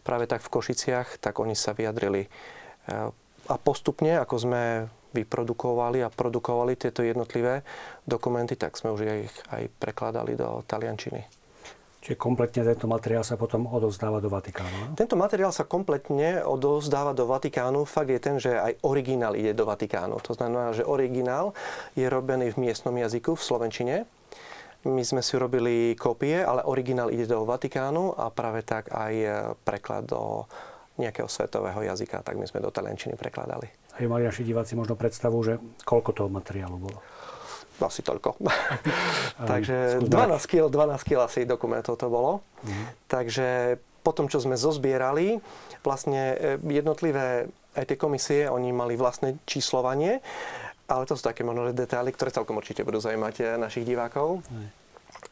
práve 0.00 0.24
tak 0.24 0.40
v 0.40 0.52
Košiciach, 0.54 1.20
tak 1.20 1.36
oni 1.42 1.52
sa 1.52 1.76
vyjadrili. 1.76 2.32
A 2.88 3.54
postupne, 3.58 4.18
ako 4.18 4.34
sme 4.38 4.62
vyprodukovali 5.12 6.00
a 6.00 6.08
produkovali 6.08 6.78
tieto 6.78 7.04
jednotlivé 7.04 7.60
dokumenty, 8.08 8.56
tak 8.56 8.80
sme 8.80 8.96
už 8.96 9.28
ich 9.28 9.34
aj 9.52 9.68
prekladali 9.76 10.38
do 10.38 10.64
taliančiny. 10.64 11.20
Čiže 12.02 12.18
kompletne 12.18 12.66
tento 12.66 12.90
materiál 12.90 13.22
sa 13.22 13.38
potom 13.38 13.70
odovzdáva 13.70 14.18
do 14.18 14.26
Vatikánu? 14.26 14.98
Tento 14.98 15.14
materiál 15.14 15.54
sa 15.54 15.62
kompletne 15.62 16.42
odovzdáva 16.42 17.14
do 17.14 17.30
Vatikánu. 17.30 17.86
Fakt 17.86 18.10
je 18.10 18.18
ten, 18.18 18.42
že 18.42 18.58
aj 18.58 18.82
originál 18.82 19.38
ide 19.38 19.54
do 19.54 19.62
Vatikánu. 19.62 20.18
To 20.26 20.34
znamená, 20.34 20.74
že 20.74 20.82
originál 20.82 21.54
je 21.94 22.10
robený 22.10 22.58
v 22.58 22.66
miestnom 22.66 22.98
jazyku, 22.98 23.38
v 23.38 23.46
Slovenčine. 23.46 23.96
My 24.82 25.06
sme 25.06 25.22
si 25.22 25.38
robili 25.38 25.94
kópie, 25.94 26.42
ale 26.42 26.66
originál 26.66 27.14
ide 27.14 27.22
do 27.22 27.46
Vatikánu 27.46 28.18
a 28.18 28.34
práve 28.34 28.66
tak 28.66 28.90
aj 28.90 29.14
preklad 29.62 30.10
do 30.10 30.50
nejakého 31.00 31.28
svetového 31.28 31.80
jazyka, 31.84 32.20
tak 32.20 32.36
my 32.36 32.44
sme 32.44 32.60
do 32.60 32.68
Taliančiny 32.68 33.16
prekladali. 33.16 33.68
Aj 33.96 34.04
mali 34.08 34.28
naši 34.28 34.44
diváci 34.44 34.76
možno 34.76 34.96
predstavu, 34.96 35.36
že 35.40 35.56
koľko 35.84 36.10
toho 36.12 36.28
materiálu 36.28 36.76
bolo? 36.76 37.00
asi 37.82 37.98
toľko. 38.06 38.38
Takže 39.50 40.06
12 40.06 40.06
kg, 40.46 40.70
12 40.70 41.02
kg 41.02 41.26
asi 41.26 41.42
dokumentov 41.42 41.98
to 41.98 42.06
bolo. 42.06 42.46
Mm-hmm. 42.62 42.86
Takže 43.10 43.48
potom, 44.06 44.30
čo 44.30 44.38
sme 44.38 44.54
zozbierali, 44.54 45.42
vlastne 45.82 46.38
e, 46.38 46.62
jednotlivé 46.70 47.50
aj 47.74 47.84
tie 47.90 47.98
komisie, 47.98 48.46
oni 48.46 48.70
mali 48.70 48.94
vlastné 48.94 49.42
číslovanie, 49.50 50.22
ale 50.86 51.02
to 51.10 51.18
sú 51.18 51.26
také 51.26 51.42
možno 51.42 51.74
detaily, 51.74 52.14
ktoré 52.14 52.30
celkom 52.30 52.58
určite 52.58 52.86
budú 52.86 53.02
zaujímať 53.02 53.34
e, 53.40 53.42
našich 53.58 53.82
divákov. 53.82 54.46
Mm 54.46 54.81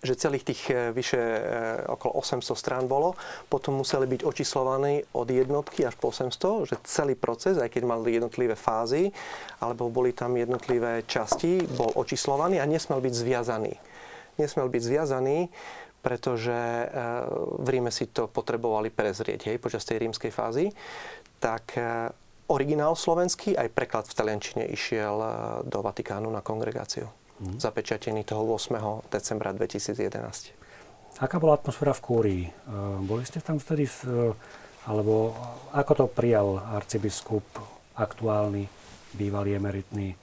že 0.00 0.16
celých 0.16 0.44
tých 0.48 0.62
e, 0.72 0.94
vyše 0.96 1.20
e, 1.20 1.40
okolo 1.92 2.22
800 2.24 2.57
strán 2.57 2.85
bolo. 2.88 3.18
Potom 3.53 3.76
museli 3.76 4.09
byť 4.09 4.24
očíslovaní 4.24 5.05
od 5.12 5.29
jednotky 5.29 5.85
až 5.85 5.94
po 6.00 6.09
800, 6.09 6.70
že 6.72 6.76
celý 6.88 7.14
proces, 7.18 7.61
aj 7.61 7.68
keď 7.68 7.83
mali 7.85 8.16
jednotlivé 8.16 8.57
fázy, 8.57 9.12
alebo 9.61 9.92
boli 9.92 10.16
tam 10.16 10.38
jednotlivé 10.40 11.05
časti, 11.05 11.61
bol 11.76 11.92
očíslovaný 11.92 12.62
a 12.62 12.70
nesmel 12.70 13.05
byť 13.05 13.14
zviazaný. 13.14 13.74
Nesmel 14.40 14.72
byť 14.72 14.83
zviazaný, 14.83 15.38
pretože 16.00 16.57
e, 16.57 16.87
v 17.61 17.68
Ríme 17.68 17.92
si 17.92 18.09
to 18.09 18.24
potrebovali 18.24 18.88
prezrieť 18.88 19.53
hej, 19.53 19.61
počas 19.61 19.85
tej 19.85 20.00
rímskej 20.09 20.33
fázy. 20.33 20.72
Tak 21.40 21.72
originál 22.53 22.92
slovenský, 22.92 23.57
aj 23.57 23.72
preklad 23.72 24.05
v 24.05 24.12
Taliančine 24.12 24.68
išiel 24.68 25.16
do 25.64 25.81
Vatikánu 25.81 26.29
na 26.29 26.44
kongregáciu 26.44 27.09
mm. 27.40 27.59
zapečatený 27.61 28.24
toho 28.24 28.44
8. 28.44 29.09
decembra 29.09 29.53
2011. 29.57 31.18
Aká 31.20 31.37
bola 31.37 31.57
atmosféra 31.59 31.92
v 31.96 32.05
Kúrii? 32.05 32.44
E, 32.48 32.53
boli 33.05 33.24
ste 33.24 33.42
tam 33.44 33.61
vtedy, 33.61 33.85
v, 33.88 33.98
e, 34.07 34.24
alebo 34.88 35.35
ako 35.74 35.92
to 35.92 36.05
prijal 36.09 36.61
arcibiskup 36.61 37.44
aktuálny, 37.96 38.64
bývalý 39.16 39.57
emeritný? 39.57 40.16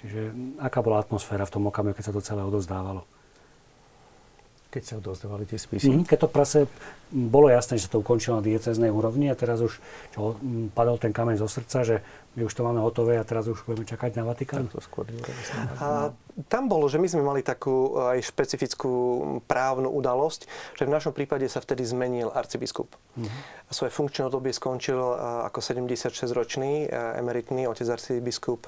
Čiže 0.00 0.34
aká 0.58 0.82
bola 0.82 0.98
atmosféra 0.98 1.46
v 1.46 1.54
tom 1.54 1.64
okamihu, 1.70 1.94
keď 1.94 2.04
sa 2.10 2.14
to 2.14 2.24
celé 2.24 2.42
odozdávalo? 2.42 3.06
Keď 4.74 4.82
sa 4.82 4.94
odozdávali 4.98 5.46
tie 5.46 5.54
spisy. 5.54 5.86
Mm, 5.86 6.02
keď 6.02 6.26
to 6.26 6.28
prase 6.34 6.66
bolo 7.14 7.46
jasné, 7.46 7.78
že 7.78 7.86
to 7.86 8.02
ukončilo 8.02 8.42
na 8.42 8.44
dieceznej 8.44 8.90
úrovni 8.90 9.30
a 9.30 9.38
teraz 9.38 9.62
už 9.62 9.78
čo, 10.10 10.34
padol 10.74 10.98
ten 10.98 11.14
kameň 11.14 11.38
zo 11.38 11.46
srdca, 11.46 11.86
že 11.86 11.96
my 12.34 12.42
už 12.42 12.50
to 12.50 12.66
máme 12.66 12.82
hotové 12.82 13.14
a 13.14 13.22
teraz 13.22 13.46
už 13.46 13.62
budeme 13.62 13.86
čakať 13.86 14.18
na 14.18 14.26
Vatikán. 14.26 14.66
to 14.66 14.82
skôr 14.82 15.06
a 15.78 16.10
tam 16.50 16.66
bolo, 16.66 16.90
že 16.90 16.98
my 16.98 17.06
sme 17.06 17.22
mali 17.22 17.46
takú 17.46 17.94
aj 17.94 18.18
špecifickú 18.26 18.90
právnu 19.46 19.86
udalosť, 19.86 20.50
že 20.74 20.82
v 20.82 20.90
našom 20.90 21.14
prípade 21.14 21.46
sa 21.46 21.62
vtedy 21.62 21.86
zmenil 21.86 22.34
arcibiskup. 22.34 22.90
Mm-hmm. 23.14 23.70
Svoje 23.70 23.94
funkčné 23.94 24.26
obdobie 24.26 24.50
skončil 24.50 24.98
ako 25.46 25.62
76-ročný 25.62 26.90
emeritný 27.22 27.70
otec 27.70 27.86
arcibiskup 27.86 28.66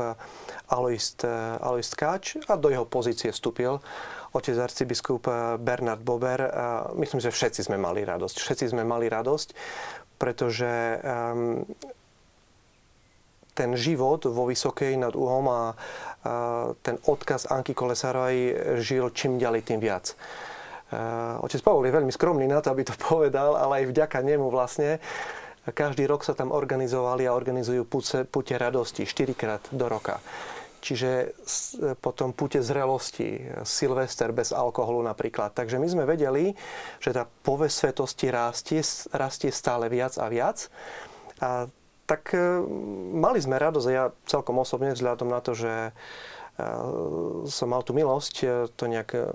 Aloist, 0.70 1.26
Aloist 1.58 1.98
Káč 1.98 2.38
a 2.46 2.54
do 2.54 2.70
jeho 2.70 2.86
pozície 2.86 3.34
vstúpil 3.34 3.82
otec 4.36 4.56
arcibiskup 4.60 5.24
eh, 5.26 5.34
Bernard 5.56 6.04
Bober. 6.04 6.38
Myslím, 6.94 7.24
že 7.24 7.32
všetci 7.32 7.66
sme 7.66 7.80
mali 7.80 8.04
radosť. 8.04 8.36
Všetci 8.36 8.76
sme 8.76 8.84
mali 8.84 9.08
radosť, 9.08 9.48
pretože 10.20 11.00
um, 11.00 11.64
ten 13.56 13.72
život 13.72 14.28
vo 14.28 14.44
Vysokej 14.52 15.00
nad 15.00 15.16
Uhom 15.16 15.48
a, 15.48 15.72
ten 16.84 17.00
odkaz 17.08 17.48
Anky 17.48 17.72
Kolesárovej 17.72 18.52
žil 18.84 19.08
čím 19.16 19.40
ďalej 19.40 19.64
tým 19.64 19.80
viac. 19.80 20.12
Otec 21.40 21.64
Pavol 21.64 21.88
je 21.88 21.96
veľmi 21.96 22.12
skromný 22.12 22.44
na 22.44 22.60
to, 22.60 22.68
aby 22.68 22.84
to 22.84 22.92
povedal, 23.08 23.56
ale 23.56 23.80
aj 23.80 23.96
vďaka 23.96 24.20
nemu 24.20 24.52
vlastne 24.52 25.00
každý 25.74 26.06
rok 26.06 26.22
sa 26.22 26.38
tam 26.38 26.54
organizovali 26.54 27.26
a 27.26 27.34
organizujú 27.34 27.88
pute, 28.30 28.54
radosti, 28.54 29.02
štyrikrát 29.02 29.66
do 29.74 29.90
roka. 29.90 30.22
Čiže 30.86 31.34
potom 31.98 32.30
pute 32.30 32.62
zrelosti, 32.62 33.42
Silvester 33.66 34.30
bez 34.30 34.54
alkoholu 34.54 35.02
napríklad. 35.02 35.50
Takže 35.50 35.82
my 35.82 35.88
sme 35.90 36.04
vedeli, 36.06 36.54
že 37.02 37.10
tá 37.10 37.26
povesť 37.26 37.74
svetosti 37.90 38.30
rastie, 38.30 38.86
rastie 39.10 39.50
stále 39.50 39.90
viac 39.90 40.14
a 40.14 40.30
viac. 40.30 40.70
A 41.42 41.66
tak 42.06 42.30
e, 42.32 42.62
mali 43.18 43.42
sme 43.42 43.58
radosť, 43.58 43.88
ja 43.90 44.14
celkom 44.30 44.62
osobne 44.62 44.94
vzhľadom 44.94 45.26
na 45.26 45.42
to, 45.42 45.58
že 45.58 45.90
e, 45.90 45.92
som 47.50 47.66
mal 47.66 47.82
tú 47.82 47.90
milosť 47.90 48.34
e, 48.40 48.46
to 48.70 48.86
nejak 48.86 49.34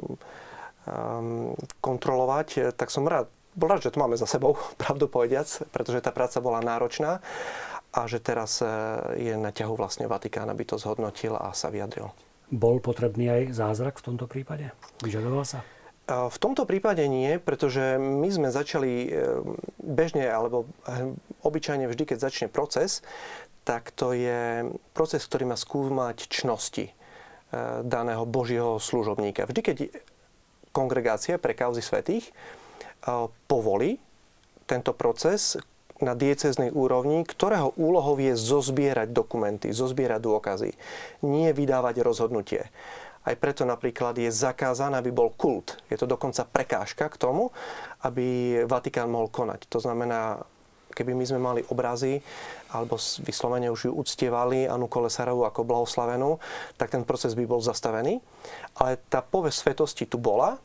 kontrolovať, 1.77 2.73
tak 2.73 2.89
som 2.89 3.05
rád, 3.05 3.29
bol 3.53 3.69
rád, 3.69 3.85
že 3.85 3.93
to 3.93 4.01
máme 4.01 4.17
za 4.17 4.25
sebou, 4.25 4.57
pravdu 4.81 5.05
povediac, 5.05 5.45
pretože 5.69 6.01
tá 6.01 6.09
práca 6.15 6.39
bola 6.39 6.63
náročná 6.63 7.19
a 7.91 8.07
že 8.07 8.23
teraz 8.23 8.63
e, 8.63 8.67
je 9.19 9.35
na 9.35 9.51
ťahu 9.51 9.75
vlastne 9.75 10.07
Vatikán, 10.07 10.47
aby 10.47 10.63
to 10.63 10.79
zhodnotil 10.79 11.35
a 11.35 11.51
sa 11.51 11.67
vyjadril. 11.67 12.07
Bol 12.51 12.79
potrebný 12.79 13.27
aj 13.31 13.43
zázrak 13.55 13.99
v 13.99 14.05
tomto 14.11 14.25
prípade? 14.31 14.71
Vyžadoval 15.03 15.43
sa? 15.43 15.59
E, 16.07 16.15
v 16.31 16.37
tomto 16.39 16.63
prípade 16.63 17.03
nie, 17.11 17.35
pretože 17.35 17.99
my 17.99 18.31
sme 18.31 18.47
začali 18.47 18.91
e, 19.07 19.09
bežne 19.83 20.23
alebo 20.23 20.71
obyčajne 21.43 21.91
vždy, 21.91 22.03
keď 22.15 22.17
začne 22.31 22.47
proces, 22.47 23.03
tak 23.67 23.91
to 23.91 24.15
je 24.15 24.71
proces, 24.95 25.21
ktorý 25.27 25.53
má 25.53 25.57
skúmať 25.59 26.25
čnosti 26.31 26.89
daného 27.83 28.23
Božieho 28.23 28.79
služobníka. 28.79 29.43
Vždy, 29.43 29.61
keď 29.61 29.77
kongregácia 30.71 31.35
pre 31.35 31.51
kauzy 31.51 31.83
svetých 31.83 32.31
povolí 33.45 33.99
tento 34.65 34.95
proces, 34.95 35.59
na 36.01 36.17
dieceznej 36.17 36.73
úrovni, 36.73 37.21
ktorého 37.23 37.77
úlohou 37.77 38.17
je 38.17 38.33
zozbierať 38.33 39.13
dokumenty, 39.13 39.69
zozbierať 39.69 40.19
dôkazy. 40.21 40.71
Nie 41.23 41.53
vydávať 41.53 42.01
rozhodnutie. 42.01 42.67
Aj 43.21 43.37
preto 43.37 43.69
napríklad 43.69 44.17
je 44.17 44.33
zakázané, 44.33 44.97
aby 44.97 45.13
bol 45.13 45.29
kult. 45.37 45.77
Je 45.93 45.97
to 45.97 46.09
dokonca 46.09 46.41
prekážka 46.41 47.05
k 47.05 47.21
tomu, 47.21 47.53
aby 48.01 48.57
Vatikán 48.65 49.13
mohol 49.13 49.29
konať. 49.29 49.69
To 49.69 49.77
znamená, 49.77 50.41
keby 50.97 51.13
my 51.13 51.25
sme 51.29 51.37
mali 51.37 51.61
obrazy, 51.69 52.17
alebo 52.73 52.97
vyslovene 53.21 53.69
už 53.69 53.87
ju 53.87 53.91
uctievali 53.93 54.65
Anu 54.65 54.89
Kolesarovú 54.89 55.45
ako 55.45 55.61
blahoslavenú, 55.69 56.41
tak 56.81 56.97
ten 56.97 57.05
proces 57.05 57.37
by 57.37 57.45
bol 57.45 57.61
zastavený. 57.61 58.17
Ale 58.73 58.97
tá 59.05 59.21
povesť 59.21 59.69
svetosti 59.69 60.09
tu 60.09 60.17
bola. 60.17 60.57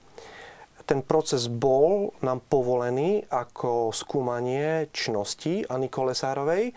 Ten 0.87 1.03
proces 1.03 1.51
bol 1.51 2.15
nám 2.23 2.47
povolený 2.47 3.27
ako 3.27 3.91
skúmanie 3.91 4.87
čnosti 4.95 5.67
Ani 5.67 5.91
Kolesárovej, 5.91 6.71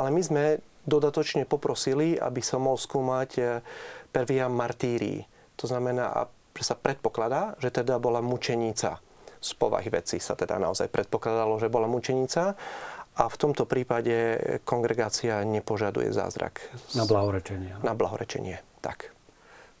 ale 0.00 0.08
my 0.08 0.22
sme 0.24 0.44
dodatočne 0.88 1.44
poprosili, 1.44 2.16
aby 2.16 2.40
som 2.40 2.64
mohol 2.64 2.80
skúmať 2.80 3.30
eh, 3.38 3.60
per 4.08 4.24
via 4.24 4.48
martírii. 4.48 5.20
To 5.60 5.68
znamená, 5.68 6.26
že 6.56 6.64
sa 6.64 6.74
predpokladá, 6.74 7.54
že 7.60 7.70
teda 7.70 8.00
bola 8.02 8.24
mučenica. 8.24 8.98
Z 9.42 9.50
povahy 9.58 9.90
veci 9.90 10.22
sa 10.22 10.32
teda 10.38 10.58
naozaj 10.58 10.88
predpokladalo, 10.90 11.58
že 11.58 11.72
bola 11.72 11.90
mučenica. 11.90 12.54
A 13.12 13.28
v 13.28 13.36
tomto 13.36 13.68
prípade 13.68 14.40
kongregácia 14.64 15.44
nepožaduje 15.44 16.08
zázrak. 16.16 16.64
Na 16.96 17.04
blahorečenie. 17.04 17.84
Na 17.84 17.92
blahorečenie, 17.92 18.64
tak. 18.80 19.12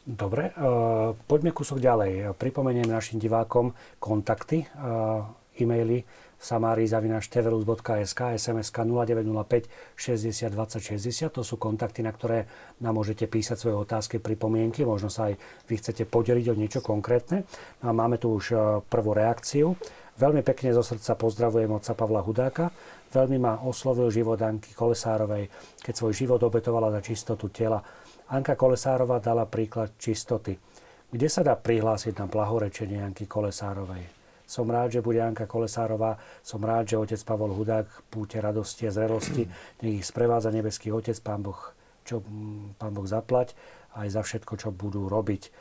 Dobre, 0.02 0.50
uh, 0.58 1.14
poďme 1.30 1.54
kúsok 1.54 1.78
ďalej. 1.78 2.34
Pripomeniem 2.34 2.90
našim 2.90 3.22
divákom 3.22 3.70
kontakty, 4.02 4.66
uh, 4.74 5.22
e-maily 5.54 6.02
samári.tvlus.sk, 6.42 8.20
sms 8.34 8.68
0905 8.74 9.70
60 9.94 10.50
20 10.50 10.82
60. 10.82 11.30
To 11.30 11.46
sú 11.46 11.54
kontakty, 11.54 12.02
na 12.02 12.10
ktoré 12.10 12.50
nám 12.82 12.98
môžete 12.98 13.30
písať 13.30 13.56
svoje 13.62 13.78
otázky, 13.78 14.18
pripomienky. 14.18 14.82
Možno 14.82 15.06
sa 15.06 15.30
aj 15.30 15.38
vy 15.70 15.74
chcete 15.78 16.02
podeliť 16.10 16.50
o 16.50 16.58
niečo 16.58 16.82
konkrétne. 16.82 17.46
No 17.86 17.86
a 17.88 17.92
máme 17.94 18.18
tu 18.18 18.34
už 18.34 18.44
e, 18.50 18.56
prvú 18.82 19.14
reakciu. 19.14 19.78
Veľmi 20.18 20.42
pekne 20.42 20.74
zo 20.74 20.82
srdca 20.82 21.14
pozdravujem 21.14 21.70
otca 21.70 21.94
Pavla 21.94 22.20
Hudáka. 22.20 22.74
Veľmi 23.14 23.38
ma 23.38 23.62
oslovil 23.62 24.10
život 24.10 24.42
Anky 24.42 24.74
Kolesárovej, 24.74 25.46
keď 25.78 25.94
svoj 25.94 26.12
život 26.12 26.42
obetovala 26.42 26.90
za 26.90 27.00
čistotu 27.00 27.54
tela. 27.54 27.78
Anka 28.32 28.56
Kolesárová 28.56 29.20
dala 29.20 29.44
príklad 29.44 29.92
čistoty. 30.00 30.56
Kde 31.12 31.28
sa 31.28 31.44
dá 31.44 31.52
prihlásiť 31.52 32.16
na 32.16 32.24
blahorečenie 32.24 33.04
Anky 33.04 33.28
Kolesárovej? 33.28 34.08
Som 34.48 34.72
rád, 34.72 34.96
že 34.96 35.04
bude 35.04 35.20
Anka 35.20 35.44
Kolesárová. 35.44 36.16
Som 36.40 36.64
rád, 36.64 36.88
že 36.88 36.96
otec 36.96 37.20
Pavol 37.28 37.52
Hudák 37.52 37.84
púte 38.08 38.40
radosti 38.40 38.88
a 38.88 38.92
zrelosti. 38.92 39.44
Nech 39.84 40.00
ich 40.00 40.08
sprevádza 40.08 40.48
nebeský 40.48 40.88
otec, 40.88 41.16
pán 41.20 41.44
Boh, 41.44 41.60
čo 42.08 42.24
pán 42.80 42.96
Boh 42.96 43.04
zaplať 43.04 43.52
aj 43.92 44.08
za 44.08 44.24
všetko, 44.24 44.56
čo 44.56 44.72
budú 44.72 45.12
robiť, 45.12 45.52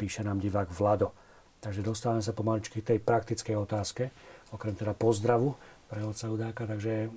píše 0.00 0.24
nám 0.24 0.40
divák 0.40 0.72
Vlado. 0.72 1.12
Takže 1.60 1.84
dostávame 1.84 2.24
sa 2.24 2.32
pomaličky 2.32 2.80
k 2.80 2.96
tej 2.96 2.98
praktickej 3.04 3.56
otázke, 3.60 4.08
okrem 4.56 4.72
teda 4.72 4.96
pozdravu 4.96 5.52
pre 5.92 6.00
otca 6.00 6.32
Hudáka. 6.32 6.64
Takže 6.64 7.12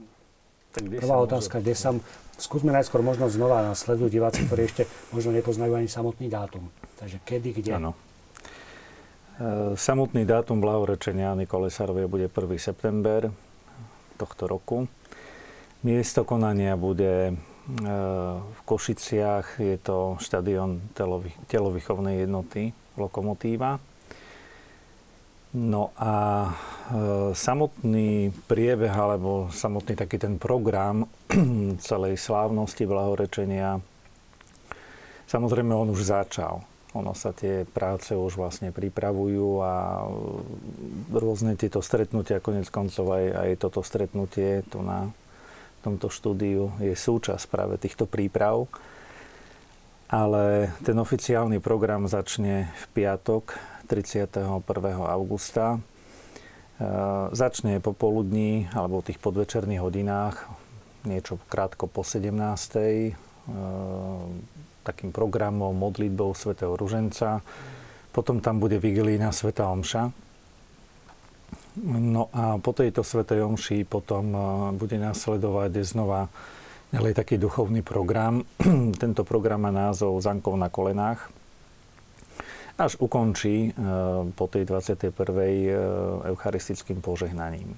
tak 0.74 0.84
prvá 0.86 1.18
otázka, 1.22 1.62
kde 1.62 1.74
sa... 1.74 1.96
Skúsme 2.40 2.72
najskôr 2.72 3.04
možno 3.04 3.28
znova 3.28 3.68
nasledujú 3.68 4.08
diváci, 4.08 4.48
ktorí 4.48 4.64
ešte 4.64 4.88
možno 5.12 5.36
nepoznajú 5.36 5.76
ani 5.76 5.92
samotný 5.92 6.32
dátum. 6.32 6.72
Takže 6.96 7.20
kedy, 7.28 7.50
kde? 7.52 7.72
Áno. 7.76 7.92
E, 9.36 9.76
samotný 9.76 10.24
dátum 10.24 10.64
blahorečenia 10.64 11.36
Anny 11.36 11.44
Kolesárovej 11.44 12.08
bude 12.08 12.32
1. 12.32 12.56
september 12.56 13.28
tohto 14.16 14.48
roku. 14.48 14.88
Miesto 15.84 16.24
konania 16.24 16.80
bude 16.80 17.32
e, 17.32 17.34
v 18.40 18.60
Košiciach, 18.64 19.60
je 19.60 19.76
to 19.76 20.16
štadión 20.24 20.80
telovýchovnej 21.48 22.24
jednoty 22.24 22.72
Lokomotíva. 22.96 23.84
No 25.50 25.90
a 25.98 26.46
e, 26.46 26.52
samotný 27.34 28.30
priebeh, 28.46 28.94
alebo 28.94 29.50
samotný 29.50 29.98
taký 29.98 30.22
ten 30.22 30.38
program 30.38 31.10
celej 31.90 32.22
slávnosti 32.22 32.86
blahorečenia, 32.86 33.82
samozrejme 35.26 35.74
on 35.74 35.90
už 35.90 36.06
začal. 36.06 36.62
Ono 36.94 37.14
sa 37.18 37.34
tie 37.34 37.66
práce 37.66 38.14
už 38.14 38.38
vlastne 38.38 38.70
pripravujú 38.74 39.62
a 39.62 40.06
rôzne 41.14 41.54
tieto 41.58 41.82
stretnutia, 41.82 42.42
konec 42.42 42.70
koncov 42.70 43.14
aj, 43.14 43.26
aj 43.34 43.50
toto 43.62 43.82
stretnutie 43.86 44.66
tu 44.70 44.82
na 44.82 45.10
tomto 45.82 46.10
štúdiu 46.10 46.74
je 46.82 46.94
súčasť 46.94 47.46
práve 47.50 47.78
týchto 47.82 48.06
príprav. 48.06 48.70
Ale 50.10 50.74
ten 50.82 50.98
oficiálny 50.98 51.62
program 51.62 52.10
začne 52.10 52.74
v 52.74 52.86
piatok 52.98 53.54
31. 53.90 54.62
augusta. 55.10 55.76
E, 55.76 55.80
začne 57.34 57.82
popoludní 57.82 58.70
alebo 58.78 59.02
v 59.02 59.10
tých 59.10 59.20
podvečerných 59.20 59.82
hodinách, 59.82 60.46
niečo 61.10 61.42
krátko 61.50 61.90
po 61.90 62.06
17 62.06 63.18
takým 64.84 65.14
programom, 65.14 65.76
modlitbou 65.76 66.34
svätého 66.34 66.74
Ruženca. 66.74 67.46
Potom 68.10 68.42
tam 68.42 68.58
bude 68.58 68.82
vigilína 68.82 69.30
Sveta 69.30 69.70
Omša. 69.70 70.10
No 71.86 72.28
a 72.34 72.58
po 72.60 72.74
tejto 72.74 73.06
Svetej 73.06 73.46
Omši 73.46 73.86
potom 73.86 74.26
e, 74.34 74.40
bude 74.76 74.98
nasledovať 74.98 75.72
znova 75.86 76.28
ďalej 76.90 77.14
taký 77.16 77.38
duchovný 77.38 77.86
program. 77.86 78.44
Tento 79.04 79.22
program 79.24 79.70
má 79.70 79.72
názov 79.72 80.20
Zankov 80.20 80.58
na 80.58 80.68
kolenách. 80.68 81.39
Až 82.80 82.96
ukončí 83.04 83.70
e, 83.70 83.72
po 84.40 84.48
tej 84.48 84.64
21. 84.64 85.12
E, 85.12 85.76
eucharistickým 86.32 87.04
požehnaním. 87.04 87.76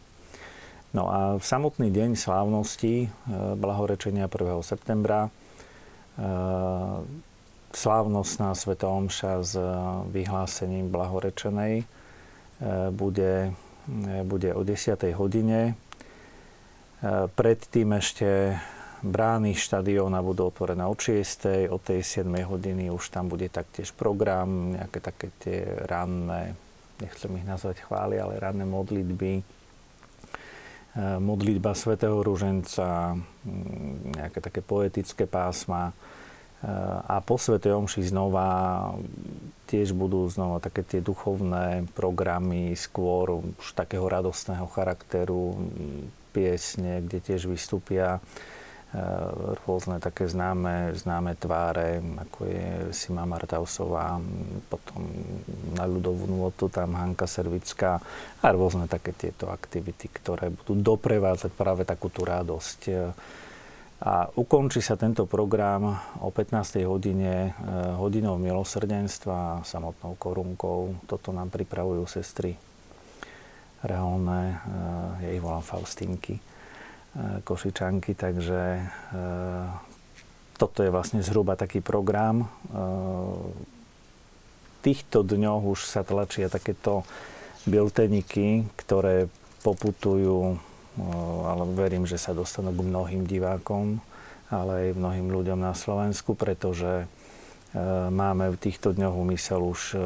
No 0.93 1.09
a 1.09 1.19
v 1.39 1.43
samotný 1.43 1.89
deň 1.89 2.19
slávnosti 2.19 3.07
blahorečenia 3.55 4.27
1. 4.27 4.59
septembra 4.59 5.31
slávnostná 7.71 8.51
Sveta 8.51 8.91
Omša 8.91 9.33
s 9.39 9.55
vyhlásením 10.11 10.91
blahorečenej 10.91 11.87
bude, 12.91 13.55
bude 14.27 14.49
o 14.51 14.61
10. 14.67 15.15
hodine. 15.15 15.79
Predtým 17.39 17.89
ešte 17.97 18.59
brány 19.01 19.57
štadióna 19.57 20.21
budú 20.21 20.53
otvorené 20.53 20.85
od 20.85 20.97
6. 20.97 21.69
Od 21.69 21.81
tej 21.81 22.01
7. 22.01 22.29
hodiny 22.45 22.93
už 22.93 23.09
tam 23.09 23.27
bude 23.27 23.49
taktiež 23.49 23.91
program, 23.93 24.77
nejaké 24.77 24.99
také 25.01 25.27
tie 25.41 25.65
ranné, 25.89 26.53
nechcem 27.01 27.33
ich 27.37 27.45
nazvať 27.45 27.81
chvály, 27.85 28.21
ale 28.21 28.37
ranné 28.37 28.63
modlitby, 28.63 29.41
modlitba 31.17 31.73
svätého 31.73 32.21
Ruženca, 32.21 33.17
nejaké 34.15 34.39
také 34.43 34.61
poetické 34.61 35.25
pásma. 35.25 35.95
A 37.09 37.17
po 37.25 37.41
Svete 37.41 37.73
Omši 37.73 38.13
znova 38.13 38.93
tiež 39.65 39.97
budú 39.97 40.29
znova 40.29 40.61
také 40.61 40.85
tie 40.85 41.01
duchovné 41.01 41.89
programy, 41.97 42.77
skôr 42.77 43.41
už 43.41 43.73
takého 43.73 44.05
radostného 44.05 44.69
charakteru, 44.69 45.57
piesne, 46.31 47.01
kde 47.01 47.17
tiež 47.17 47.49
vystúpia 47.49 48.21
rôzne 49.63 50.04
také 50.04 50.27
známe, 50.27 50.91
známe 50.91 51.39
tváre, 51.39 52.04
ako 52.04 52.39
je 52.43 52.67
Sima 52.91 53.23
Martausová, 53.23 54.19
potom 54.67 55.08
na 55.71 55.88
ľudovú 55.88 56.27
nôtu 56.27 56.67
tam 56.67 56.99
Hanka 56.99 57.23
Servická 57.23 58.04
a 58.43 58.47
rôzne 58.51 58.91
také 58.91 59.15
tieto 59.15 59.47
aktivity, 59.47 60.12
ktoré 60.12 60.51
budú 60.51 60.75
doprevádzať 60.75 61.51
práve 61.56 61.88
takú 61.88 62.12
tú 62.12 62.27
radosť 62.27 62.80
a 64.01 64.25
ukončí 64.34 64.82
sa 64.82 64.97
tento 64.97 65.30
program 65.30 65.93
o 66.25 66.34
15. 66.34 66.82
hodine 66.89 67.54
eh, 67.54 67.54
hodinou 67.93 68.41
milosrdenstva 68.41 69.62
a 69.62 69.62
samotnou 69.62 70.17
korunkou. 70.17 71.06
Toto 71.06 71.30
nám 71.30 71.54
pripravujú 71.54 72.10
sestry 72.10 72.58
reálne, 73.82 74.62
ja 75.25 75.30
ich 75.34 75.41
volám 75.41 75.65
Faustínky, 75.65 76.38
eh, 76.38 76.41
Košičanky, 77.43 78.15
takže 78.15 78.62
eh, 78.80 79.67
toto 80.56 80.86
je 80.86 80.93
vlastne 80.93 81.26
zhruba 81.26 81.58
taký 81.58 81.82
program. 81.82 82.45
V 82.69 83.50
týchto 84.86 85.26
dňoch 85.26 85.74
už 85.74 85.89
sa 85.89 86.06
tlačia 86.06 86.54
takéto 86.54 87.02
bilteniky, 87.65 88.69
ktoré 88.78 89.26
poputujú 89.65 90.62
ale 91.47 91.63
verím, 91.71 92.04
že 92.04 92.19
sa 92.19 92.36
dostanú 92.36 92.76
k 92.76 92.84
mnohým 92.84 93.24
divákom, 93.24 94.04
ale 94.52 94.91
aj 94.91 95.00
mnohým 95.00 95.28
ľuďom 95.32 95.60
na 95.63 95.71
Slovensku, 95.71 96.36
pretože 96.36 97.04
e, 97.04 97.06
máme 98.12 98.52
v 98.52 98.60
týchto 98.60 98.91
dňoch 98.91 99.15
úmysel 99.15 99.63
už 99.63 99.95
e, 99.95 99.97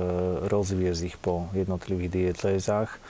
rozviezť 0.45 1.01
ich 1.01 1.17
po 1.17 1.49
jednotlivých 1.57 2.11
diecézach, 2.13 3.01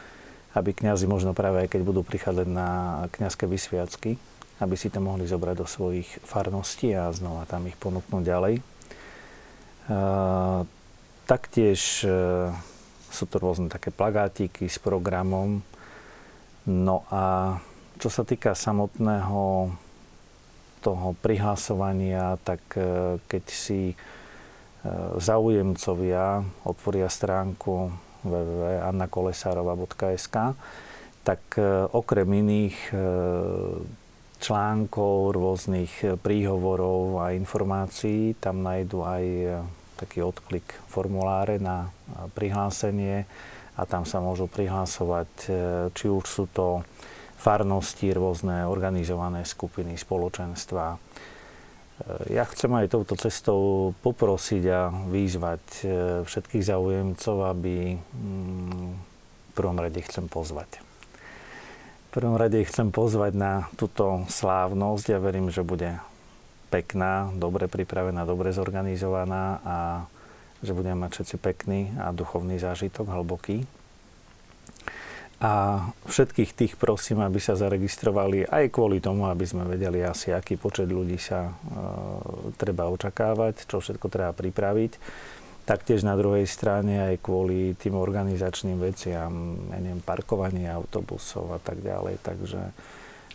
aby 0.56 0.72
kňazi 0.72 1.06
možno 1.06 1.36
práve 1.36 1.68
aj 1.68 1.76
keď 1.76 1.82
budú 1.84 2.02
prichádzať 2.02 2.48
na 2.48 2.70
kňazské 3.12 3.46
vysviacky, 3.46 4.16
aby 4.64 4.76
si 4.80 4.88
to 4.88 5.04
mohli 5.04 5.28
zobrať 5.28 5.56
do 5.60 5.68
svojich 5.68 6.08
farností 6.24 6.96
a 6.96 7.12
znova 7.12 7.44
tam 7.44 7.68
ich 7.68 7.76
ponúknuť 7.76 8.24
ďalej. 8.24 8.56
E, 8.58 8.64
taktiež 11.28 12.08
sú 13.12 13.24
to 13.28 13.36
rôzne 13.40 13.68
také 13.68 13.92
plagátiky 13.92 14.72
s 14.72 14.80
programom. 14.80 15.60
No 16.66 17.04
a 17.12 17.58
čo 18.00 18.08
sa 18.08 18.24
týka 18.28 18.56
samotného 18.56 19.72
toho 20.84 21.08
prihlasovania, 21.18 22.38
tak 22.46 22.62
keď 23.26 23.44
si 23.50 23.98
zaujemcovia 25.18 26.46
otvoria 26.62 27.10
stránku 27.10 27.90
www.annakolesárova.sk, 28.26 30.36
tak 31.26 31.42
e, 31.58 31.90
okrem 31.90 32.30
iných 32.30 32.94
e, 32.94 32.98
článkov, 34.42 35.34
rôznych 35.34 36.22
príhovorov 36.22 37.18
a 37.24 37.32
informácií, 37.34 38.36
tam 38.38 38.62
nájdu 38.62 39.02
aj 39.02 39.26
e, 39.26 39.58
taký 39.96 40.22
odklik 40.22 40.76
formuláre 40.92 41.58
na 41.58 41.90
prihlásenie 42.36 43.26
a 43.80 43.88
tam 43.88 44.04
sa 44.04 44.20
môžu 44.20 44.52
prihlásovať, 44.52 45.32
či 45.96 46.06
už 46.12 46.26
sú 46.28 46.52
to 46.52 46.84
farnosti, 47.40 48.12
rôzne 48.12 48.68
organizované 48.68 49.48
skupiny, 49.48 49.96
spoločenstva, 49.96 51.00
ja 52.28 52.44
chcem 52.52 52.68
aj 52.76 52.92
touto 52.92 53.16
cestou 53.16 53.92
poprosiť 54.04 54.64
a 54.68 54.92
výzvať 54.92 55.64
e, 55.80 55.86
všetkých 56.28 56.68
záujemcov, 56.68 57.36
aby 57.56 57.96
mm, 57.96 58.88
v 59.24 59.52
prvom 59.56 59.80
rade 59.80 60.04
chcem 60.04 60.28
pozvať. 60.28 60.84
V 62.12 62.20
prvom 62.20 62.36
rade 62.36 62.60
chcem 62.68 62.92
pozvať 62.92 63.32
na 63.40 63.54
túto 63.80 64.28
slávnosť. 64.28 65.16
Ja 65.16 65.20
verím, 65.24 65.48
že 65.48 65.64
bude 65.64 66.04
pekná, 66.68 67.32
dobre 67.32 67.72
pripravená, 67.72 68.28
dobre 68.28 68.52
zorganizovaná 68.52 69.64
a 69.64 69.78
že 70.60 70.76
budeme 70.76 71.08
mať 71.08 71.12
všetci 71.16 71.36
pekný 71.40 71.96
a 71.96 72.12
duchovný 72.12 72.60
zážitok, 72.60 73.08
hlboký. 73.08 73.64
A 75.46 75.52
všetkých 76.10 76.58
tých 76.58 76.74
prosím, 76.74 77.22
aby 77.22 77.38
sa 77.38 77.54
zaregistrovali 77.54 78.50
aj 78.50 78.74
kvôli 78.74 78.98
tomu, 78.98 79.30
aby 79.30 79.46
sme 79.46 79.70
vedeli 79.70 80.02
asi, 80.02 80.34
aký 80.34 80.58
počet 80.58 80.90
ľudí 80.90 81.22
sa 81.22 81.46
e, 81.46 81.54
treba 82.58 82.90
očakávať, 82.90 83.70
čo 83.70 83.78
všetko 83.78 84.10
treba 84.10 84.34
pripraviť. 84.34 84.98
Taktiež 85.70 86.02
na 86.02 86.18
druhej 86.18 86.50
strane 86.50 87.14
aj 87.14 87.22
kvôli 87.22 87.78
tým 87.78 87.94
organizačným 87.94 88.82
veciam, 88.82 89.62
ja 89.70 89.78
neviem, 89.78 90.02
parkovanie 90.02 90.66
autobusov 90.66 91.54
a 91.54 91.60
tak 91.62 91.78
ďalej. 91.86 92.26
Takže... 92.26 92.62